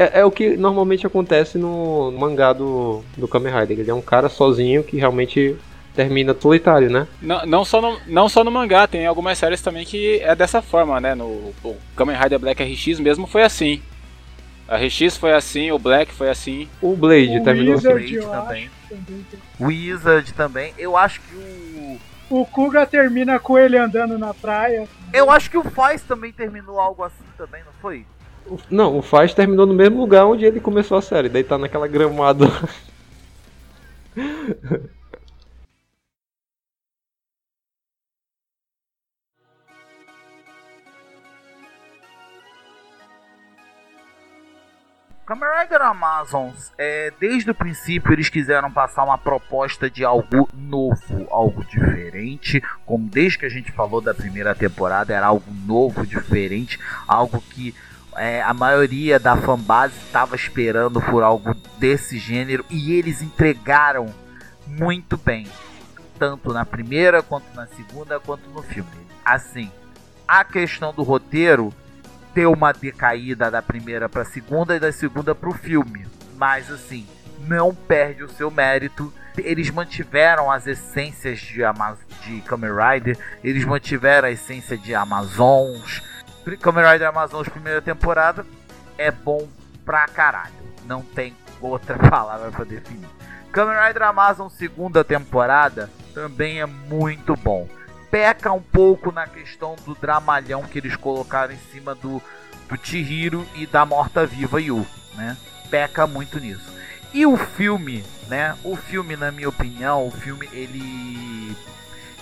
[0.00, 3.80] É, é o que normalmente acontece no mangá do, do Kamen Rider.
[3.80, 5.54] Ele é um cara sozinho que realmente
[5.94, 7.06] termina solitário, né?
[7.20, 10.62] Não, não, só no, não só no mangá, tem algumas séries também que é dessa
[10.62, 11.14] forma, né?
[11.14, 13.82] No o Kamen Rider Black RX mesmo foi assim.
[14.66, 16.66] A RX foi assim, o Black foi assim.
[16.80, 17.88] O Blade O terminou assim.
[17.88, 18.64] Wizard, Blade eu também.
[18.64, 19.30] acho, também.
[19.60, 20.74] Wizard também.
[20.78, 22.00] Eu acho que o.
[22.30, 24.88] O Kuga termina com ele andando na praia.
[25.12, 28.06] Eu acho que o Faz também terminou algo assim também, não foi?
[28.70, 31.28] Não, o Faz terminou no mesmo lugar onde ele começou a série.
[31.28, 32.46] Daí tá naquela gramada.
[45.30, 45.48] Kamen
[45.82, 52.60] Amazons, é, desde o princípio eles quiseram passar uma proposta de algo novo, algo diferente,
[52.84, 57.72] como desde que a gente falou da primeira temporada era algo novo, diferente, algo que
[58.20, 64.14] é, a maioria da fanbase estava esperando por algo desse gênero e eles entregaram
[64.66, 65.46] muito bem,
[66.18, 68.90] tanto na primeira quanto na segunda quanto no filme.
[69.24, 69.72] Assim,
[70.28, 71.72] a questão do roteiro
[72.34, 76.06] deu uma decaída da primeira pra segunda e da segunda pro filme.
[76.36, 77.06] Mas assim,
[77.48, 79.10] não perde o seu mérito.
[79.38, 86.09] Eles mantiveram as essências de, Ama de Kamen Rider, eles mantiveram a essência de Amazons.
[86.60, 88.46] Kamen Rider Amazons primeira temporada
[88.96, 89.48] é bom
[89.84, 90.54] pra caralho.
[90.84, 93.08] Não tem outra palavra pra definir.
[93.52, 97.68] Kamen Rider Amazon segunda temporada também é muito bom
[98.10, 102.20] peca um pouco na questão do dramalhão que eles colocaram em cima do,
[102.68, 104.84] do Chihiro e da morta-viva Yu,
[105.14, 105.36] né?
[105.70, 106.72] Peca muito nisso.
[107.14, 108.56] E o filme, né?
[108.64, 111.56] O filme, na minha opinião, o filme ele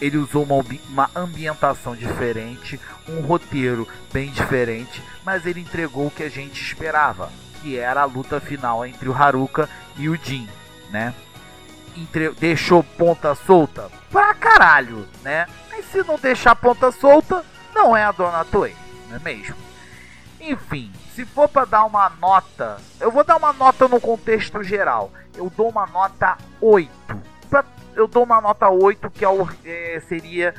[0.01, 6.23] ele usou uma, uma ambientação diferente, um roteiro bem diferente, mas ele entregou o que
[6.23, 7.31] a gente esperava,
[7.61, 10.49] que era a luta final entre o Haruka e o Jin,
[10.91, 11.15] né?
[11.97, 15.47] Entre, deixou ponta solta pra caralho, né?
[15.71, 17.45] Mas se não deixar ponta solta,
[17.75, 18.77] não é a Dona Toei,
[19.09, 19.57] não é mesmo?
[20.41, 25.11] Enfim, se for para dar uma nota, eu vou dar uma nota no contexto geral.
[25.37, 26.91] Eu dou uma nota 8.
[27.99, 29.29] Eu dou uma nota 8, que é,
[29.65, 30.55] é, seria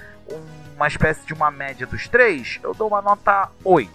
[0.76, 2.60] uma espécie de uma média dos três.
[2.62, 3.90] Eu dou uma nota 8.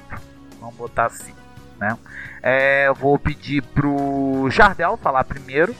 [0.59, 1.35] Vamos botar assim,
[1.79, 1.99] né?
[2.43, 5.77] É, vou pedir pro Jardel falar primeiro.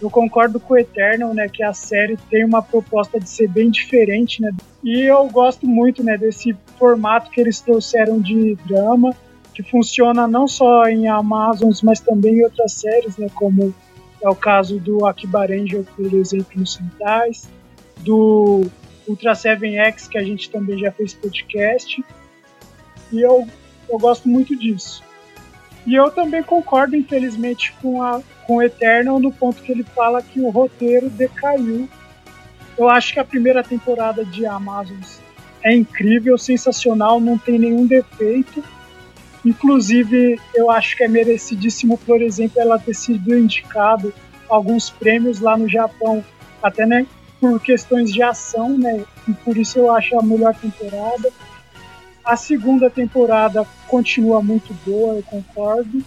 [0.00, 3.70] Eu concordo com o Eternal, né, que a série tem uma proposta de ser bem
[3.70, 4.50] diferente, né?
[4.82, 9.14] E eu gosto muito, né, desse formato que eles trouxeram de drama,
[9.52, 13.74] que funciona não só em Amazons, mas também em outras séries, né, como
[14.22, 17.48] é o caso do Akiba Ranger, por exemplo, no Sentais,
[17.98, 18.64] do
[19.06, 22.04] Ultra 7X, que a gente também já fez podcast.
[23.12, 23.46] E eu,
[23.90, 25.02] eu gosto muito disso.
[25.84, 30.22] E eu também concordo, infelizmente, com, a, com o Eternal no ponto que ele fala
[30.22, 31.88] que o roteiro decaiu.
[32.78, 35.20] Eu acho que a primeira temporada de Amazons
[35.62, 38.62] é incrível, sensacional, não tem nenhum defeito.
[39.44, 44.14] Inclusive, eu acho que é merecidíssimo, por exemplo, ela ter sido indicado
[44.48, 46.24] alguns prêmios lá no Japão,
[46.62, 47.06] até né,
[47.40, 49.04] por questões de ação, né?
[49.26, 51.30] E por isso eu acho a melhor temporada.
[52.24, 56.04] A segunda temporada continua muito boa, eu concordo.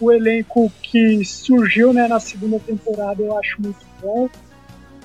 [0.00, 4.28] O elenco que surgiu né, na segunda temporada eu acho muito bom.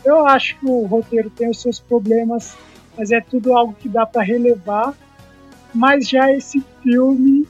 [0.03, 2.57] Eu acho que o roteiro tem os seus problemas,
[2.97, 4.95] mas é tudo algo que dá para relevar.
[5.73, 7.47] Mas já esse filme,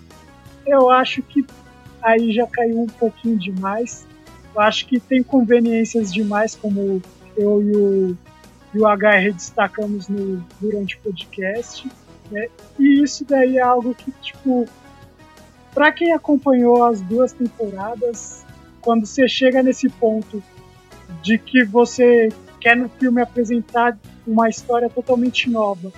[0.72, 1.46] eu acho que
[2.02, 4.08] aí já caiu um pouquinho demais.
[4.54, 7.02] Eu acho que tem conveniências demais, como
[7.38, 8.18] eu e o,
[8.74, 11.90] e o HR destacamos no, durante o podcast.
[12.32, 12.48] Né?
[12.80, 14.68] E isso daí é algo que, tipo,
[15.74, 18.46] para quem acompanhou as duas temporadas,
[18.82, 20.44] quando você chega nesse ponto
[21.22, 25.92] de que você quer no filme apresentar uma história totalmente nova,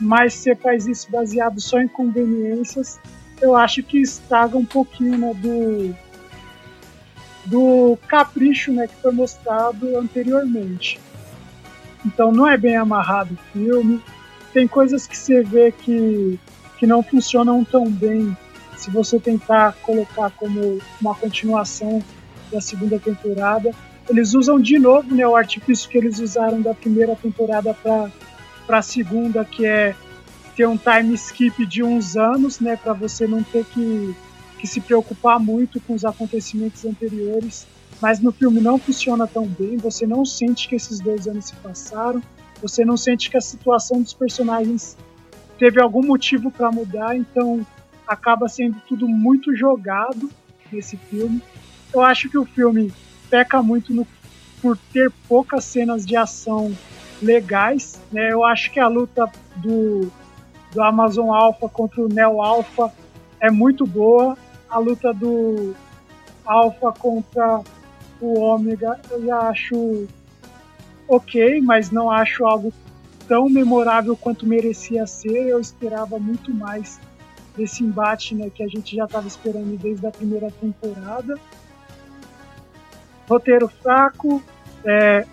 [0.00, 2.98] mas você faz isso baseado só em conveniências,
[3.40, 5.94] eu acho que estraga um pouquinho né, do,
[7.46, 11.00] do capricho né, que foi mostrado anteriormente.
[12.04, 14.02] Então não é bem amarrado o filme,
[14.52, 16.38] tem coisas que você vê que,
[16.78, 18.36] que não funcionam tão bem
[18.76, 22.02] se você tentar colocar como uma continuação
[22.50, 23.72] da segunda temporada.
[24.08, 28.82] Eles usam de novo né, o artifício que eles usaram da primeira temporada para a
[28.82, 29.94] segunda, que é
[30.58, 34.14] ter um time skip de uns anos, né, para você não ter que,
[34.58, 37.66] que se preocupar muito com os acontecimentos anteriores.
[38.00, 41.54] Mas no filme não funciona tão bem, você não sente que esses dois anos se
[41.56, 42.22] passaram
[42.60, 44.96] você não sente que a situação dos personagens
[45.58, 47.64] teve algum motivo para mudar, então
[48.06, 50.30] acaba sendo tudo muito jogado
[50.72, 51.42] nesse filme.
[51.92, 52.92] Eu acho que o filme
[53.30, 54.06] peca muito no,
[54.60, 56.76] por ter poucas cenas de ação
[57.22, 58.00] legais.
[58.10, 58.32] Né?
[58.32, 60.10] Eu acho que a luta do,
[60.72, 62.92] do Amazon Alpha contra o Neo Alpha
[63.40, 64.36] é muito boa.
[64.68, 65.74] A luta do
[66.44, 67.62] Alpha contra
[68.20, 70.06] o Ômega eu já acho
[71.06, 72.72] ok, mas não acho algo
[73.26, 75.48] tão memorável quanto merecia ser.
[75.48, 77.00] Eu esperava muito mais
[77.56, 81.34] desse embate né, que a gente já estava esperando desde a primeira temporada.
[83.28, 84.42] Roteiro fraco,
[84.84, 85.26] é,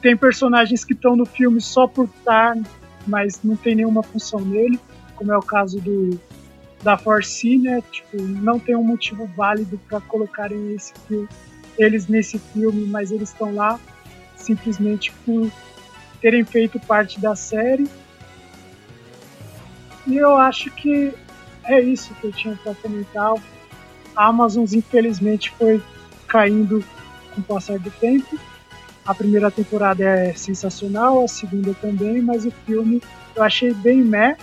[0.00, 2.56] tem personagens que estão no filme só por estar,
[3.06, 4.78] mas não tem nenhuma função nele,
[5.14, 6.20] como é o caso do
[6.82, 7.82] da Force, né?
[7.90, 11.28] Tipo, não tem um motivo válido para colocarem esse filme,
[11.78, 13.80] eles nesse filme, mas eles estão lá
[14.36, 15.50] simplesmente por
[16.20, 17.88] terem feito parte da série.
[20.06, 21.12] E eu acho que
[21.64, 23.34] é isso que eu tinha para comentar.
[24.14, 25.82] A Amazon, infelizmente, foi
[26.28, 26.84] caindo
[27.34, 28.38] com o passar do tempo.
[29.06, 33.00] A primeira temporada é sensacional, a segunda também, mas o filme
[33.34, 34.36] eu achei bem meh.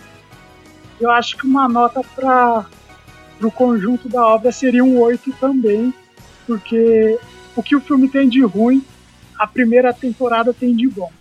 [0.99, 2.65] Eu acho que uma nota para
[3.41, 5.93] o conjunto da obra seria um 8 também,
[6.47, 7.19] porque
[7.55, 8.83] o que o filme tem de ruim
[9.37, 11.11] a primeira temporada tem de bom.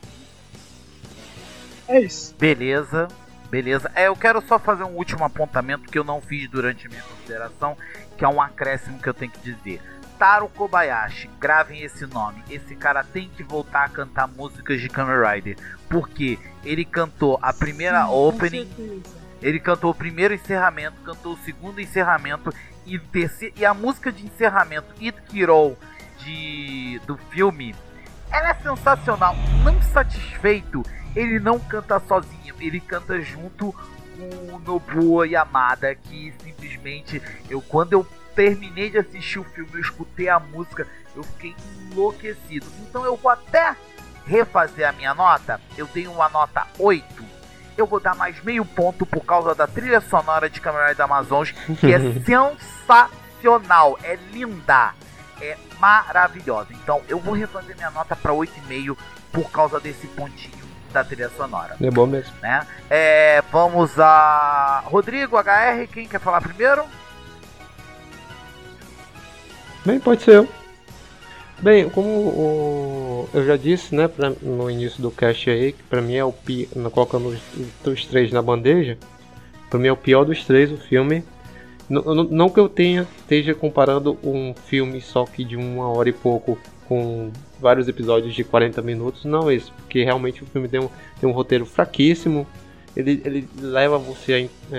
[1.89, 2.35] É isso.
[2.39, 3.09] Beleza,
[3.51, 3.91] beleza.
[3.95, 7.03] É, eu quero só fazer um último apontamento que eu não fiz durante a minha
[7.03, 7.77] consideração,
[8.17, 9.81] que é um acréscimo que eu tenho que dizer.
[10.23, 12.45] Taro Kobayashi, gravem esse nome.
[12.49, 15.57] Esse cara tem que voltar a cantar músicas de Kamen Rider.
[15.89, 19.03] Porque ele cantou a primeira Sim, opening,
[19.43, 22.55] ele cantou o primeiro encerramento, cantou o segundo encerramento
[22.87, 25.77] e, terceiro, e a música de encerramento It Kirou
[26.19, 27.75] de do filme,
[28.31, 29.35] ela é sensacional.
[29.65, 30.85] Não satisfeito,
[31.17, 37.21] ele não canta sozinho, ele canta junto com o Nobuo Yamada, que simplesmente
[37.51, 41.55] eu quando eu terminei de assistir o filme, eu escutei a música, eu fiquei
[41.91, 42.67] enlouquecido.
[42.81, 43.77] Então eu vou até
[44.27, 45.61] refazer a minha nota.
[45.77, 47.05] Eu tenho uma nota 8.
[47.77, 51.55] Eu vou dar mais meio ponto por causa da trilha sonora de Caminhões da Amazônia,
[51.81, 54.95] que é sensacional, é linda,
[55.41, 56.69] é maravilhosa.
[56.73, 58.97] Então eu vou refazer minha nota para 8,5
[59.33, 61.77] por causa desse pontinho da trilha sonora.
[61.81, 62.35] É bom mesmo.
[62.43, 62.67] Né?
[62.91, 66.85] É, vamos a Rodrigo, HR, quem quer falar primeiro?
[69.85, 70.49] Bem, pode ser eu.
[71.61, 76.01] Bem, como o, eu já disse, né, pra, no início do cast aí, que pra
[76.01, 77.37] mim é o pior, colocando
[77.85, 78.97] os, três na bandeja,
[79.71, 81.25] pra mim é o pior dos três o filme.
[81.89, 86.13] Não, não que eu tenha, esteja comparando um filme só que de uma hora e
[86.13, 87.31] pouco com
[87.61, 90.89] vários episódios de 40 minutos, não é isso, porque realmente o filme tem um,
[91.21, 92.47] tem um roteiro fraquíssimo,
[92.97, 94.79] ele, ele leva você a,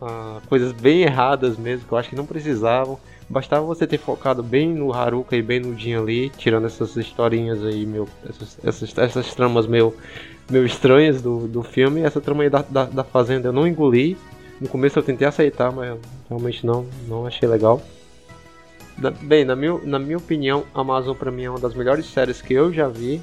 [0.00, 2.98] a, a coisas bem erradas mesmo, que eu acho que não precisavam.
[3.28, 7.64] Bastava você ter focado bem no Haruka e bem no Jin ali, tirando essas historinhas
[7.64, 9.94] aí, meu, essas, essas, essas tramas meio,
[10.50, 12.02] meio estranhas do, do filme.
[12.02, 14.16] Essa trama aí da, da, da Fazenda eu não engoli.
[14.60, 15.98] No começo eu tentei aceitar, mas
[16.28, 17.82] realmente não, não achei legal.
[18.96, 22.40] Na, bem, na minha, na minha opinião, Amazon pra mim é uma das melhores séries
[22.40, 23.22] que eu já vi.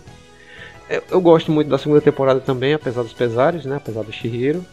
[0.89, 3.77] Eu, eu gosto muito da segunda temporada também, apesar dos pesares, né?
[3.77, 4.65] Apesar do Shihiro.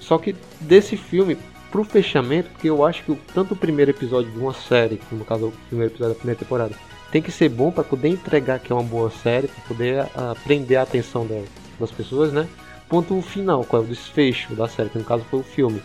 [0.00, 1.38] Só que desse filme,
[1.72, 5.24] pro fechamento, porque eu acho que tanto o primeiro episódio de uma série, como no
[5.24, 6.74] caso o primeiro episódio da primeira temporada,
[7.10, 10.38] tem que ser bom para poder entregar que é uma boa série, para poder uh,
[10.44, 11.44] prender a atenção das,
[11.80, 12.46] das pessoas, né?
[12.88, 15.82] Ponto final, qual é o desfecho da série, que no caso foi o filme.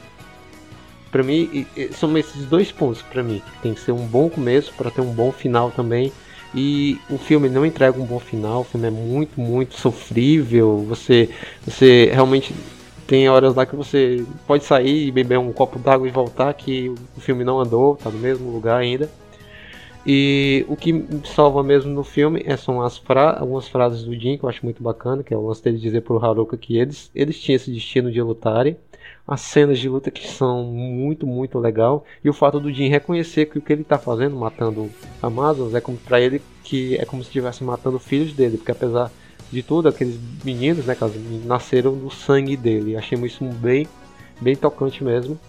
[1.10, 3.42] Para mim, são esses dois pontos para mim.
[3.64, 6.12] Tem que ser um bom começo para ter um bom final também.
[6.54, 10.86] E o filme não entrega um bom final, o filme é muito, muito sofrível.
[10.88, 11.30] Você,
[11.66, 12.54] você realmente
[13.08, 16.90] tem horas lá que você pode sair e beber um copo d'água e voltar, que
[16.90, 19.10] o filme não andou, tá no mesmo lugar ainda.
[20.06, 24.38] E o que salva mesmo no filme é, são as fra algumas frases do Jin,
[24.38, 27.10] que eu acho muito bacana, que é o lance dele dizer pro Haruka que eles,
[27.16, 28.78] eles tinham esse destino de lutarem.
[29.26, 32.06] As cenas de luta que são muito, muito legal.
[32.24, 34.90] E o fato do Jin reconhecer que o que ele está fazendo, matando
[35.22, 39.12] Amazonas, é como para ele que é como se estivesse matando filhos dele, porque apesar
[39.52, 40.96] de tudo, aqueles meninos, né,
[41.46, 42.98] nasceram do sangue dele.
[42.98, 43.88] Achei isso bem,
[44.42, 45.40] bem tocante mesmo.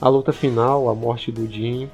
[0.00, 1.88] A luta final, a morte do Jin,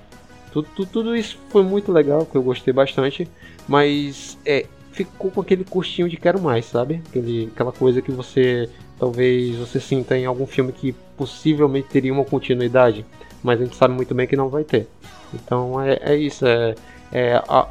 [0.53, 3.29] tudo, tudo, tudo isso foi muito legal, que eu gostei bastante,
[3.67, 7.03] mas é, ficou com aquele gostinho de quero mais, sabe?
[7.09, 8.69] Aquele, aquela coisa que você
[8.99, 13.07] talvez você sinta em algum filme que possivelmente teria uma continuidade,
[13.43, 14.89] mas a gente sabe muito bem que não vai ter.
[15.33, 16.75] Então é, é isso, é,
[17.13, 17.69] é a,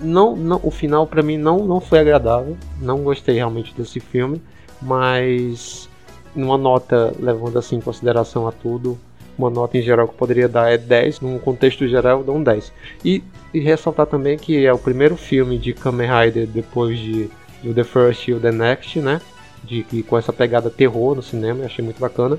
[0.00, 2.56] não, não, o final para mim não, não foi agradável.
[2.80, 4.40] Não gostei realmente desse filme,
[4.80, 5.88] mas
[6.34, 8.98] numa nota levando assim em consideração a tudo,
[9.38, 12.36] uma nota em geral que eu poderia dar é 10, num contexto geral eu dou
[12.36, 12.72] um 10.
[13.04, 13.22] E,
[13.52, 17.30] e ressaltar também que é o primeiro filme de Kamen Rider depois de,
[17.62, 19.20] de The First e The Next, né?
[19.62, 22.38] De, que, com essa pegada terror no cinema, achei muito bacana.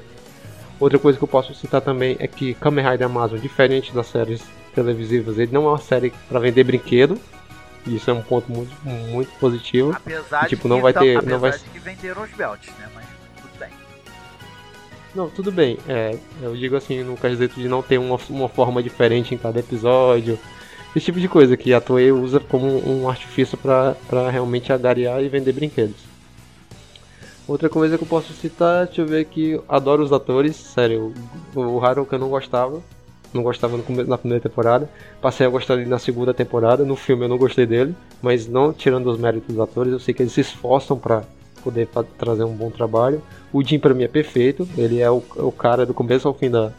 [0.80, 4.44] Outra coisa que eu posso citar também é que Kamen Rider Amazon, diferente das séries
[4.78, 7.20] televisivas, ele não é uma série para vender brinquedo.
[7.86, 9.92] Isso é um ponto muito, muito positivo.
[9.92, 12.70] Apesar e, tipo, de não que, vai ter, apesar não vai que venderam os belts,
[12.78, 12.88] né?
[12.94, 13.06] Mas
[13.42, 13.70] tudo bem.
[15.16, 15.78] Não, tudo bem.
[15.88, 19.60] É, eu digo assim, no quesito de não ter uma, uma forma diferente em cada
[19.60, 20.38] episódio.
[20.96, 25.30] Esse tipo de coisa que a Toei usa como um artifício para realmente agariar e
[25.30, 26.08] vender brinquedos.
[27.48, 31.14] Outra coisa que eu posso citar, deixa eu ver aqui, adoro os atores, sério,
[31.56, 32.84] o, o Haruka eu não gostava,
[33.38, 34.90] não gostava na primeira temporada,
[35.22, 38.74] passei a gostar dele na segunda temporada, no filme eu não gostei dele, mas não
[38.74, 41.24] tirando os méritos dos atores, eu sei que eles se esforçam para
[41.64, 41.88] poder
[42.18, 43.22] trazer um bom trabalho.
[43.52, 46.50] O Jim para mim é perfeito, ele é o, o, cara do começo ao fim
[46.50, 46.72] da,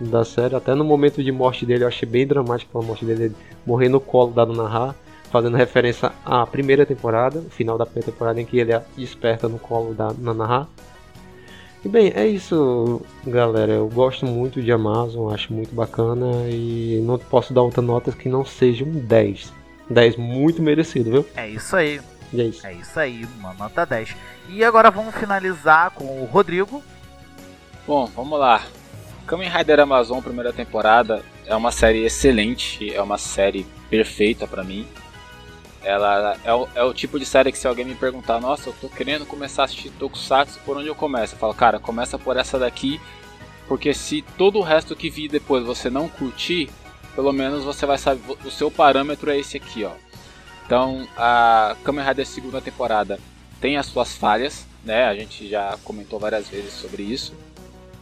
[0.00, 3.24] da série, até no momento de morte dele eu achei bem dramático a morte dele,
[3.24, 4.94] ele morrer no colo da Dona Ra,
[5.30, 9.58] fazendo referência à primeira temporada, o final da primeira temporada em que ele desperta no
[9.58, 10.68] colo da Nanaha.
[11.84, 13.72] E bem, é isso, galera.
[13.72, 18.28] Eu gosto muito de Amazon, acho muito bacana e não posso dar outra nota que
[18.28, 19.52] não seja um 10.
[19.90, 21.26] 10 muito merecido, viu?
[21.36, 22.00] É isso aí.
[22.32, 22.66] E é isso.
[22.66, 24.16] É isso aí, uma nota 10.
[24.48, 26.82] E agora vamos finalizar com o Rodrigo.
[27.86, 28.62] Bom, vamos lá.
[29.26, 34.86] Kamen Rider Amazon primeira temporada é uma série excelente, é uma série perfeita para mim.
[35.84, 38.74] Ela é o, é o, tipo de série que se alguém me perguntar, nossa, eu
[38.80, 41.34] tô querendo começar a assistir Tokusatsu, por onde eu começo?
[41.34, 42.98] Eu falo, cara, começa por essa daqui,
[43.68, 46.70] porque se todo o resto que vi depois você não curtir,
[47.14, 49.92] pelo menos você vai saber, o seu parâmetro é esse aqui, ó.
[50.64, 53.20] Então, a Kamen Rider segunda temporada
[53.60, 55.04] tem as suas falhas, né?
[55.04, 57.34] A gente já comentou várias vezes sobre isso.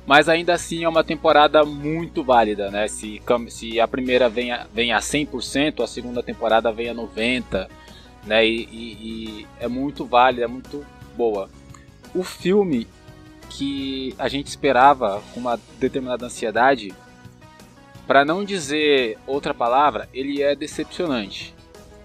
[0.06, 2.88] Mas ainda assim é uma temporada muito válida, né?
[2.88, 7.68] Se, se a primeira vem a, vem a 100%, a segunda temporada vem a 90%,
[8.24, 8.46] né?
[8.46, 8.92] E, e,
[9.40, 10.84] e é muito válida, é muito
[11.16, 11.48] boa.
[12.14, 12.88] O filme
[13.48, 16.92] que a gente esperava com uma determinada ansiedade,
[18.06, 21.54] para não dizer outra palavra, ele é decepcionante.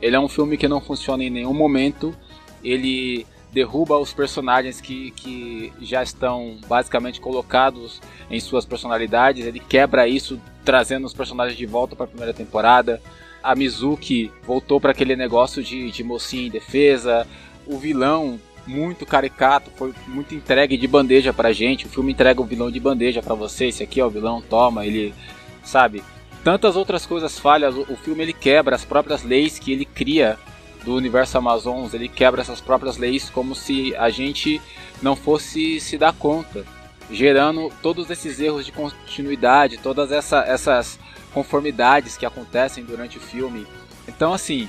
[0.01, 2.15] Ele é um filme que não funciona em nenhum momento.
[2.63, 3.25] Ele
[3.57, 9.47] derruba os personagens que, que já estão basicamente colocados em suas personalidades.
[9.47, 13.01] Ele quebra isso, trazendo os personagens de volta para a primeira temporada.
[13.41, 17.25] A Mizuki voltou para aquele negócio de, de mocinha em defesa.
[17.65, 21.87] O vilão, muito caricato, foi muito entregue de bandeja pra gente.
[21.87, 23.69] O filme entrega o vilão de bandeja para você.
[23.69, 24.85] Esse aqui é o vilão, toma.
[24.85, 25.15] Ele,
[25.63, 26.03] sabe?
[26.43, 27.73] Tantas outras coisas falhas.
[27.73, 30.37] O, o filme ele quebra as próprias leis que ele cria
[30.83, 34.61] do universo Amazons, ele quebra essas próprias leis como se a gente
[35.01, 36.65] não fosse se dar conta,
[37.11, 40.99] gerando todos esses erros de continuidade, todas essa, essas
[41.33, 43.67] conformidades que acontecem durante o filme.
[44.07, 44.67] Então, assim,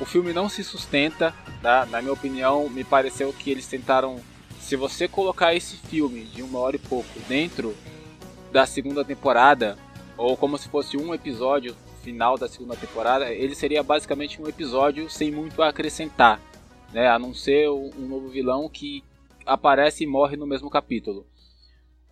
[0.00, 1.86] o filme não se sustenta, tá?
[1.90, 4.20] na minha opinião, me pareceu que eles tentaram.
[4.60, 7.76] Se você colocar esse filme de uma hora e pouco dentro
[8.50, 9.78] da segunda temporada,
[10.16, 11.76] ou como se fosse um episódio
[12.06, 16.40] final da segunda temporada, ele seria basicamente um episódio sem muito a acrescentar,
[16.92, 17.08] né?
[17.08, 19.02] A não ser um novo vilão que
[19.44, 21.26] aparece e morre no mesmo capítulo.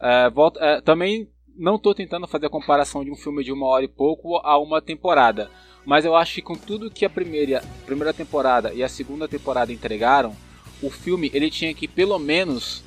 [0.00, 3.66] É, volta, é, também não estou tentando fazer a comparação de um filme de uma
[3.66, 5.48] hora e pouco a uma temporada,
[5.86, 9.72] mas eu acho que com tudo que a primeira, primeira temporada e a segunda temporada
[9.72, 10.34] entregaram,
[10.82, 12.82] o filme ele tinha que pelo menos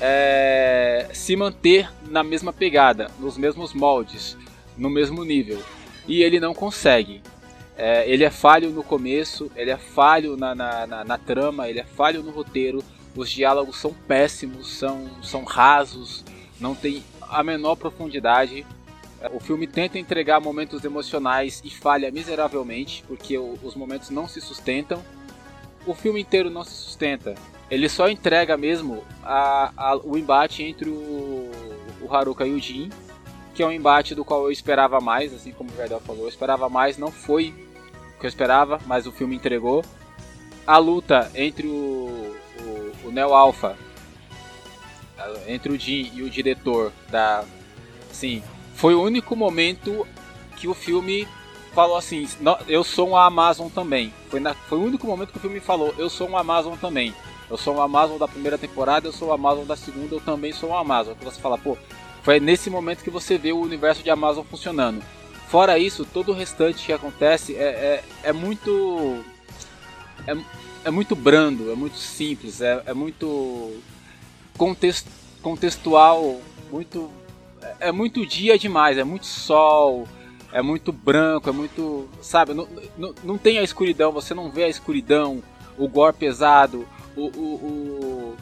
[0.00, 4.36] é, se manter na mesma pegada, nos mesmos moldes,
[4.76, 5.62] no mesmo nível
[6.08, 7.22] e ele não consegue.
[7.76, 11.78] É, ele é falho no começo, ele é falho na, na, na, na, trama, ele
[11.78, 12.82] é falho no roteiro.
[13.14, 16.24] Os diálogos são péssimos, são, são rasos,
[16.58, 18.66] não tem a menor profundidade.
[19.20, 24.40] É, o filme tenta entregar momentos emocionais e falha miseravelmente, porque os momentos não se
[24.40, 25.00] sustentam.
[25.86, 27.34] O filme inteiro não se sustenta.
[27.70, 31.50] Ele só entrega mesmo a, a, o embate entre o,
[32.00, 32.90] o Haruka e o Jin,
[33.58, 36.28] que é um embate do qual eu esperava mais, assim como o Verdel falou, eu
[36.28, 37.52] esperava mais, não foi
[38.16, 39.84] o que eu esperava, mas o filme entregou.
[40.64, 43.76] A luta entre o, o, o Neo Alpha,
[45.48, 47.44] entre o Jin e o diretor da.
[48.12, 48.44] Sim,
[48.76, 50.06] foi o único momento
[50.56, 51.26] que o filme
[51.74, 52.28] falou assim:
[52.68, 54.14] eu sou um Amazon também.
[54.28, 57.12] Foi, na, foi o único momento que o filme falou: eu sou um Amazon também.
[57.50, 60.52] Eu sou um Amazon da primeira temporada, eu sou um Amazon da segunda, eu também
[60.52, 61.14] sou um Amazon.
[61.14, 61.76] Que você fala, pô,
[62.22, 65.02] foi nesse momento que você vê o universo de Amazon funcionando.
[65.48, 69.24] Fora isso, todo o restante que acontece é, é, é muito.
[70.26, 70.36] É,
[70.84, 73.80] é muito brando, é muito simples, é, é muito
[74.56, 75.08] contexto,
[75.42, 76.40] contextual,
[76.70, 77.10] muito.
[77.62, 80.06] É, é muito dia demais, é muito sol,
[80.52, 82.08] é muito branco, é muito.
[82.20, 85.42] Sabe, não, não, não tem a escuridão, você não vê a escuridão,
[85.78, 86.86] o gore pesado,
[87.16, 88.36] o, o, o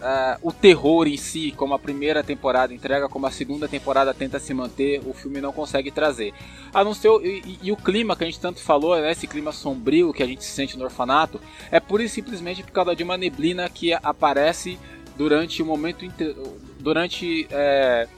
[0.00, 4.38] uh, o terror em si, como a primeira temporada entrega, como a segunda temporada tenta
[4.38, 6.32] se manter, o filme não consegue trazer.
[6.72, 9.52] A não ser, e, e, o clima que a gente tanto falou, né, esse clima
[9.52, 11.40] sombrio que a gente sente no orfanato,
[11.70, 14.78] é pura e simplesmente por causa de uma neblina que aparece
[15.16, 16.04] durante o momento.
[16.78, 17.46] Durante.
[17.50, 18.08] É,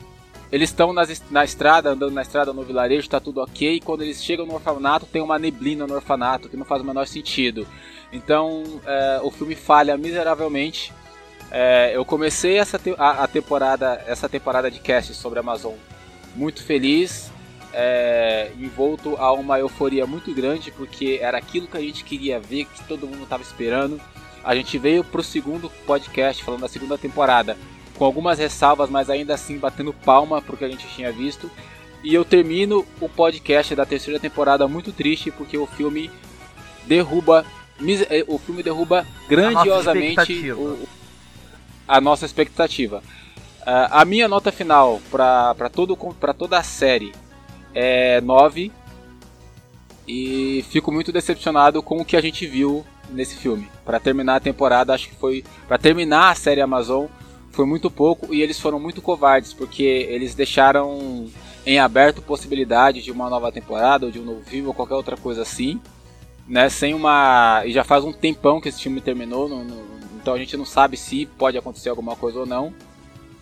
[0.50, 3.74] eles estão na estrada, andando na estrada no vilarejo, está tudo ok.
[3.74, 6.86] E quando eles chegam no orfanato, tem uma neblina no orfanato que não faz o
[6.86, 7.66] menor sentido.
[8.10, 10.90] Então é, o filme falha miseravelmente
[11.50, 15.74] é, eu comecei essa te a, a, temporada, essa temporada de cast sobre a Amazon
[16.34, 17.30] muito feliz,
[17.72, 22.66] é, envolto a uma euforia muito grande, porque era aquilo que a gente queria ver,
[22.66, 24.00] que todo mundo estava esperando.
[24.44, 27.56] A gente veio para o segundo podcast, falando da segunda temporada,
[27.96, 31.50] com algumas ressalvas, mas ainda assim batendo palma porque a gente tinha visto.
[32.04, 36.10] E eu termino o podcast da terceira temporada muito triste, porque o filme
[36.86, 37.44] derruba
[38.26, 40.88] o filme derruba grandiosamente o,
[41.88, 43.02] a nossa expectativa.
[43.62, 47.12] Uh, a minha nota final para toda a série
[47.74, 48.70] é 9
[50.06, 53.68] e fico muito decepcionado com o que a gente viu nesse filme.
[53.84, 57.06] Para terminar a temporada, acho que foi para terminar a série Amazon
[57.50, 61.26] foi muito pouco e eles foram muito covardes porque eles deixaram
[61.66, 65.16] em aberto possibilidade de uma nova temporada ou de um novo filme ou qualquer outra
[65.16, 65.80] coisa assim,
[66.46, 66.68] né?
[66.68, 70.38] Sem uma e já faz um tempão que esse filme terminou, no, no, então a
[70.38, 72.74] gente não sabe se pode acontecer alguma coisa ou não.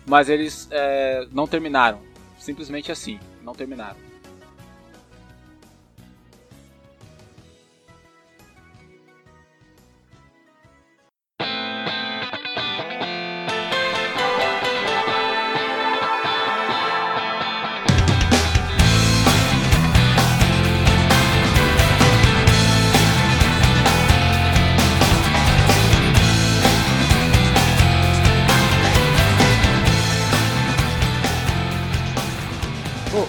[0.05, 1.99] Mas eles é, não terminaram.
[2.39, 4.06] Simplesmente assim, não terminaram.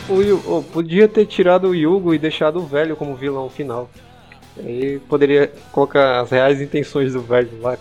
[0.08, 3.90] O, podia ter tirado o Yugo e deixado o velho como vilão final.
[4.56, 7.76] Aí poderia colocar as reais intenções do velho lá.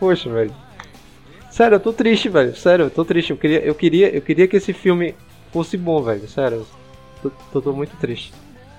[0.00, 0.52] Poxa, velho.
[1.50, 2.54] Sério, eu tô triste, velho.
[2.56, 3.30] Sério, eu tô triste.
[3.30, 5.14] Eu queria, eu queria, eu queria que esse filme
[5.52, 6.28] fosse bom, velho.
[6.28, 6.66] Sério.
[7.22, 8.32] Tô, tô, tô muito triste.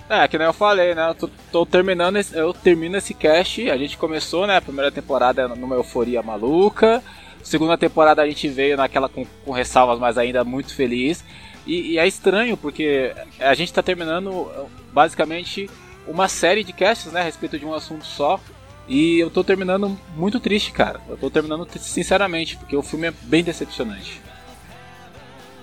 [0.10, 1.10] É, que nem eu falei, né?
[1.10, 3.70] Eu tô, tô terminando, esse- eu termino esse cast.
[3.72, 4.58] A gente começou, né?
[4.58, 7.02] A primeira temporada numa euforia maluca.
[7.42, 11.24] Segunda temporada a gente veio naquela com, com ressalvas, mas ainda muito feliz.
[11.68, 14.50] E, e é estranho porque a gente tá terminando
[14.94, 15.70] basicamente
[16.08, 17.20] uma série de casts, né?
[17.20, 18.40] A respeito de um assunto só.
[18.88, 21.02] E eu tô terminando muito triste, cara.
[21.10, 24.22] Eu tô terminando sinceramente, porque o filme é bem decepcionante.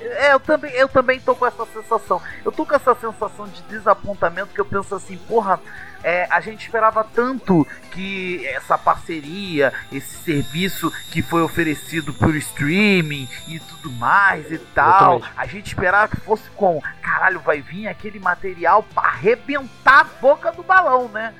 [0.04, 2.20] É, eu também, eu também tô com essa sensação.
[2.44, 5.58] Eu tô com essa sensação de desapontamento que eu penso assim, porra,
[6.02, 13.26] é, a gente esperava tanto que essa parceria, esse serviço que foi oferecido por streaming
[13.48, 18.18] e tudo mais e tal, a gente esperava que fosse com, caralho, vai vir aquele
[18.18, 21.32] material pra arrebentar a boca do balão, né?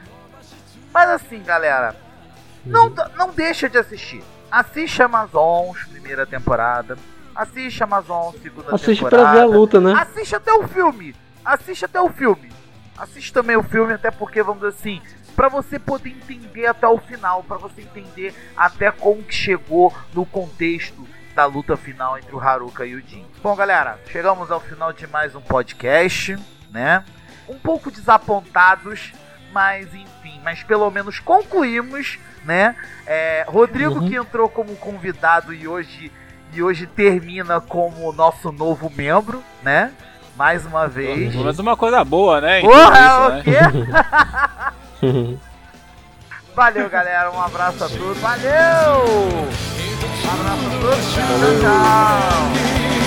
[0.93, 1.95] Mas assim, galera,
[2.65, 4.25] não, não deixa de assistir.
[4.51, 6.97] Assiste Amazon, primeira temporada.
[7.35, 9.23] Assiste Amazon, segunda Assiste temporada.
[9.23, 9.93] pra ver a luta, né?
[9.95, 11.15] Assiste até o filme.
[11.45, 12.53] Assiste até o filme.
[12.97, 15.03] Assiste também o filme, até porque, vamos dizer assim,
[15.35, 20.25] pra você poder entender até o final, pra você entender até como que chegou no
[20.25, 23.27] contexto da luta final entre o Haruka e o Jin.
[23.43, 26.37] Bom, galera, chegamos ao final de mais um podcast,
[26.71, 27.05] né?
[27.49, 29.13] Um pouco desapontados,
[29.53, 32.77] mas enfim, mas pelo menos concluímos, né?
[33.05, 34.09] É, Rodrigo Uhum.
[34.09, 36.13] que entrou como convidado e hoje
[36.55, 39.91] e hoje termina como nosso novo membro, né?
[40.37, 41.33] Mais uma vez.
[41.33, 42.61] Pelo menos uma coisa boa, né?
[42.61, 43.43] Porra, isso, o né?
[43.45, 45.39] quê?
[46.55, 47.31] Valeu, galera.
[47.33, 48.19] Um abraço a todos.
[48.19, 49.05] Valeu!
[50.25, 51.15] Um abraço a todos.
[51.15, 51.25] Tchau,
[51.61, 53.04] tchau.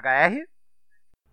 [0.00, 0.50] HR?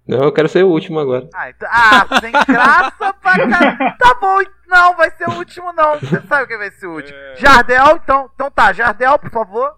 [0.07, 1.27] Não, eu quero ser o último agora.
[1.33, 3.97] Ah, então, ah, sem graça pra caralho.
[3.97, 5.99] Tá bom, não, vai ser o último não.
[5.99, 7.17] Você sabe quem vai ser o último.
[7.35, 9.77] Jardel, então, então tá, Jardel, por favor.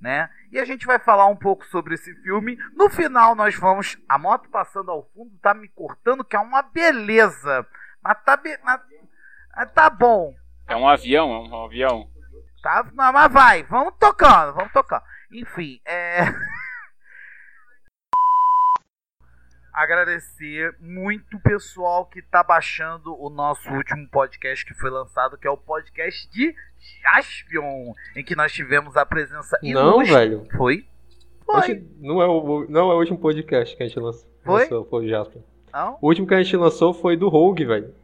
[0.00, 0.30] Né?
[0.50, 2.56] E a gente vai falar um pouco sobre esse filme.
[2.74, 3.98] No final nós vamos.
[4.08, 7.66] A moto passando ao fundo tá me cortando, que é uma beleza.
[8.02, 8.58] Mas tá, be...
[8.64, 8.80] mas...
[9.54, 10.32] mas tá bom.
[10.66, 12.08] É um avião, é um avião.
[12.62, 15.02] Tá, não, mas vai, vamos tocando, vamos tocando.
[15.32, 16.20] Enfim, é.
[19.80, 25.48] Agradecer muito o pessoal que tá baixando o nosso último podcast que foi lançado, que
[25.48, 26.54] é o podcast de
[27.02, 30.14] Jaspion, em que nós tivemos a presença Não, ilustre.
[30.14, 30.46] velho.
[30.54, 30.86] Foi?
[31.46, 31.82] Foi.
[31.98, 34.28] Não é, o, não é o último podcast que a gente lançou.
[34.44, 34.60] Foi?
[34.64, 35.42] lançou, foi o Jasper.
[35.72, 35.96] Não?
[36.02, 37.94] O último que a gente lançou foi do Rogue, velho.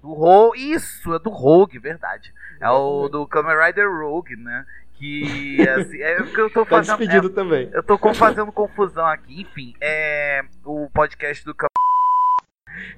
[0.00, 0.72] Do Rogue.
[0.72, 2.32] Isso, é do Rogue, verdade.
[2.58, 4.64] É o do Kamen Rider Rogue, né?
[4.98, 6.98] Que assim, é o que eu tô Tá fazendo.
[6.98, 7.68] despedido também.
[7.72, 9.42] Eu tô com- fazendo confusão aqui.
[9.42, 10.42] Enfim, é.
[10.64, 11.66] O podcast do Cam-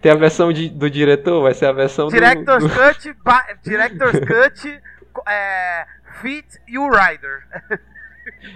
[0.01, 2.71] Tem a versão de- do diretor, vai ser a versão do- Director's do.
[2.71, 4.81] Cut, ba- Director's Cut,
[5.29, 5.87] é.
[6.21, 7.47] Fit e o Rider.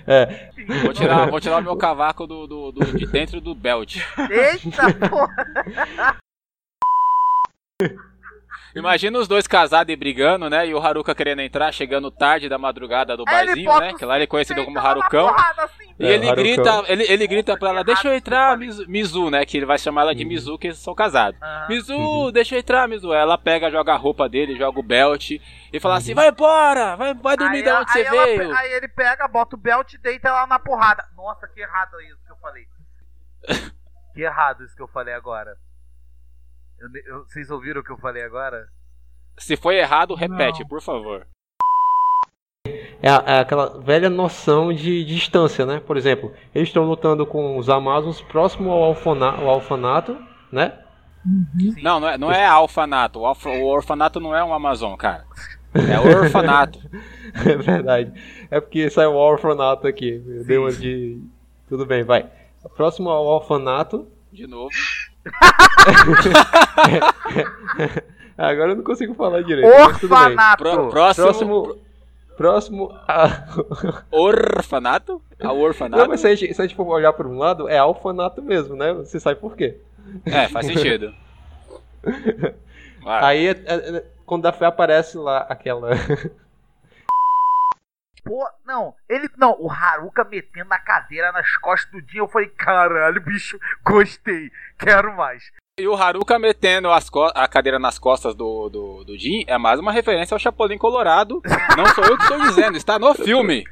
[0.07, 0.51] É,
[0.83, 3.97] Vou tirar, vou tirar o meu cavaco do, do, do- de dentro do belt.
[4.31, 6.17] Eita porra!
[8.75, 10.67] Imagina os dois casados e brigando, né?
[10.67, 13.93] E o Haruka querendo entrar, chegando tarde da madrugada do barzinho, né?
[13.95, 15.29] Que lá ele é conhecido como Harucão.
[15.59, 15.95] assim.
[15.99, 16.43] E É, ele Harucão.
[16.45, 19.45] grita, ele, ele grita pra ela, deixa eu entrar, Mizu, né?
[19.45, 21.41] Que ele vai chamar ela de Mizu, que eles são casados.
[21.43, 21.67] Aham.
[21.69, 23.13] Mizu, deixa eu entrar, Mizu.
[23.13, 25.33] Ela pega, joga a roupa dele, joga o belt
[25.73, 28.57] e fala assim, vai embora, vai, vai dormir Aí, de onde aí você ela veio.
[28.57, 31.05] aí ele pega, bota o belt e deita ela na porrada.
[31.15, 32.65] Nossa, que errado isso que eu falei.
[34.15, 35.57] que errado isso que eu falei agora.
[36.83, 36.89] Eu
[37.19, 38.67] eu- vocês ouviram o que eu falei agora?
[39.39, 40.69] Se foi errado, repete, Não.
[40.69, 41.27] por favor.
[42.67, 45.81] é, é aquela velha noção de distância, né?
[45.81, 50.17] Por exemplo, eles estão lutando com os Amazons próximo ao, alfana, ao orfanato,
[50.51, 50.79] né?
[51.83, 53.21] Não, não é, não é alfanato.
[53.21, 55.25] O, alfa- o orfanato não é um Amazon, cara.
[55.75, 56.79] É orfanato.
[57.47, 58.13] É verdade.
[58.51, 60.23] É porque saiu o orfanato aqui.
[60.27, 61.21] Eu dei uma de.
[61.69, 62.29] Tudo bem, vai.
[62.77, 64.07] Próximo ao orfanato.
[64.33, 64.71] De novo.
[68.37, 69.69] Agora eu não consigo falar direito.
[69.69, 70.63] Orfanato!
[70.63, 71.27] Pro- próximo.
[71.27, 71.77] Próximo.
[72.37, 72.99] Próximo.
[73.07, 73.45] a-
[74.11, 75.21] Orfanato?
[75.41, 76.03] A orfanato?
[76.03, 78.41] Não, mas se a, gente, se a gente for olhar por um lado, é alfanato
[78.43, 78.93] mesmo, né?
[78.95, 79.77] Você sabe por quê.
[80.25, 81.13] É, faz sentido.
[83.03, 83.25] Vai.
[83.25, 85.91] Aí, é- é- quando a fé aparece lá, aquela.
[88.25, 92.49] Pô, não, ele não, o Haruka metendo a cadeira nas costas do Jin, eu falei,
[92.49, 95.51] caralho, bicho, gostei, quero mais.
[95.79, 99.91] E o Haruka metendo a cadeira nas costas do, do, do Jin é mais uma
[99.91, 101.41] referência ao Chapolin Colorado.
[101.77, 103.65] Não sou eu que estou dizendo, está no filme.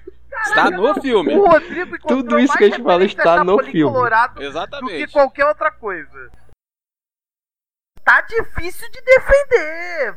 [0.42, 1.34] Está no filme.
[1.36, 3.92] O Rodrigo Tudo isso que a gente fala está no filme.
[3.92, 5.12] Colorado do que Exatamente.
[5.12, 6.30] qualquer outra coisa.
[8.02, 10.08] Tá difícil de defender.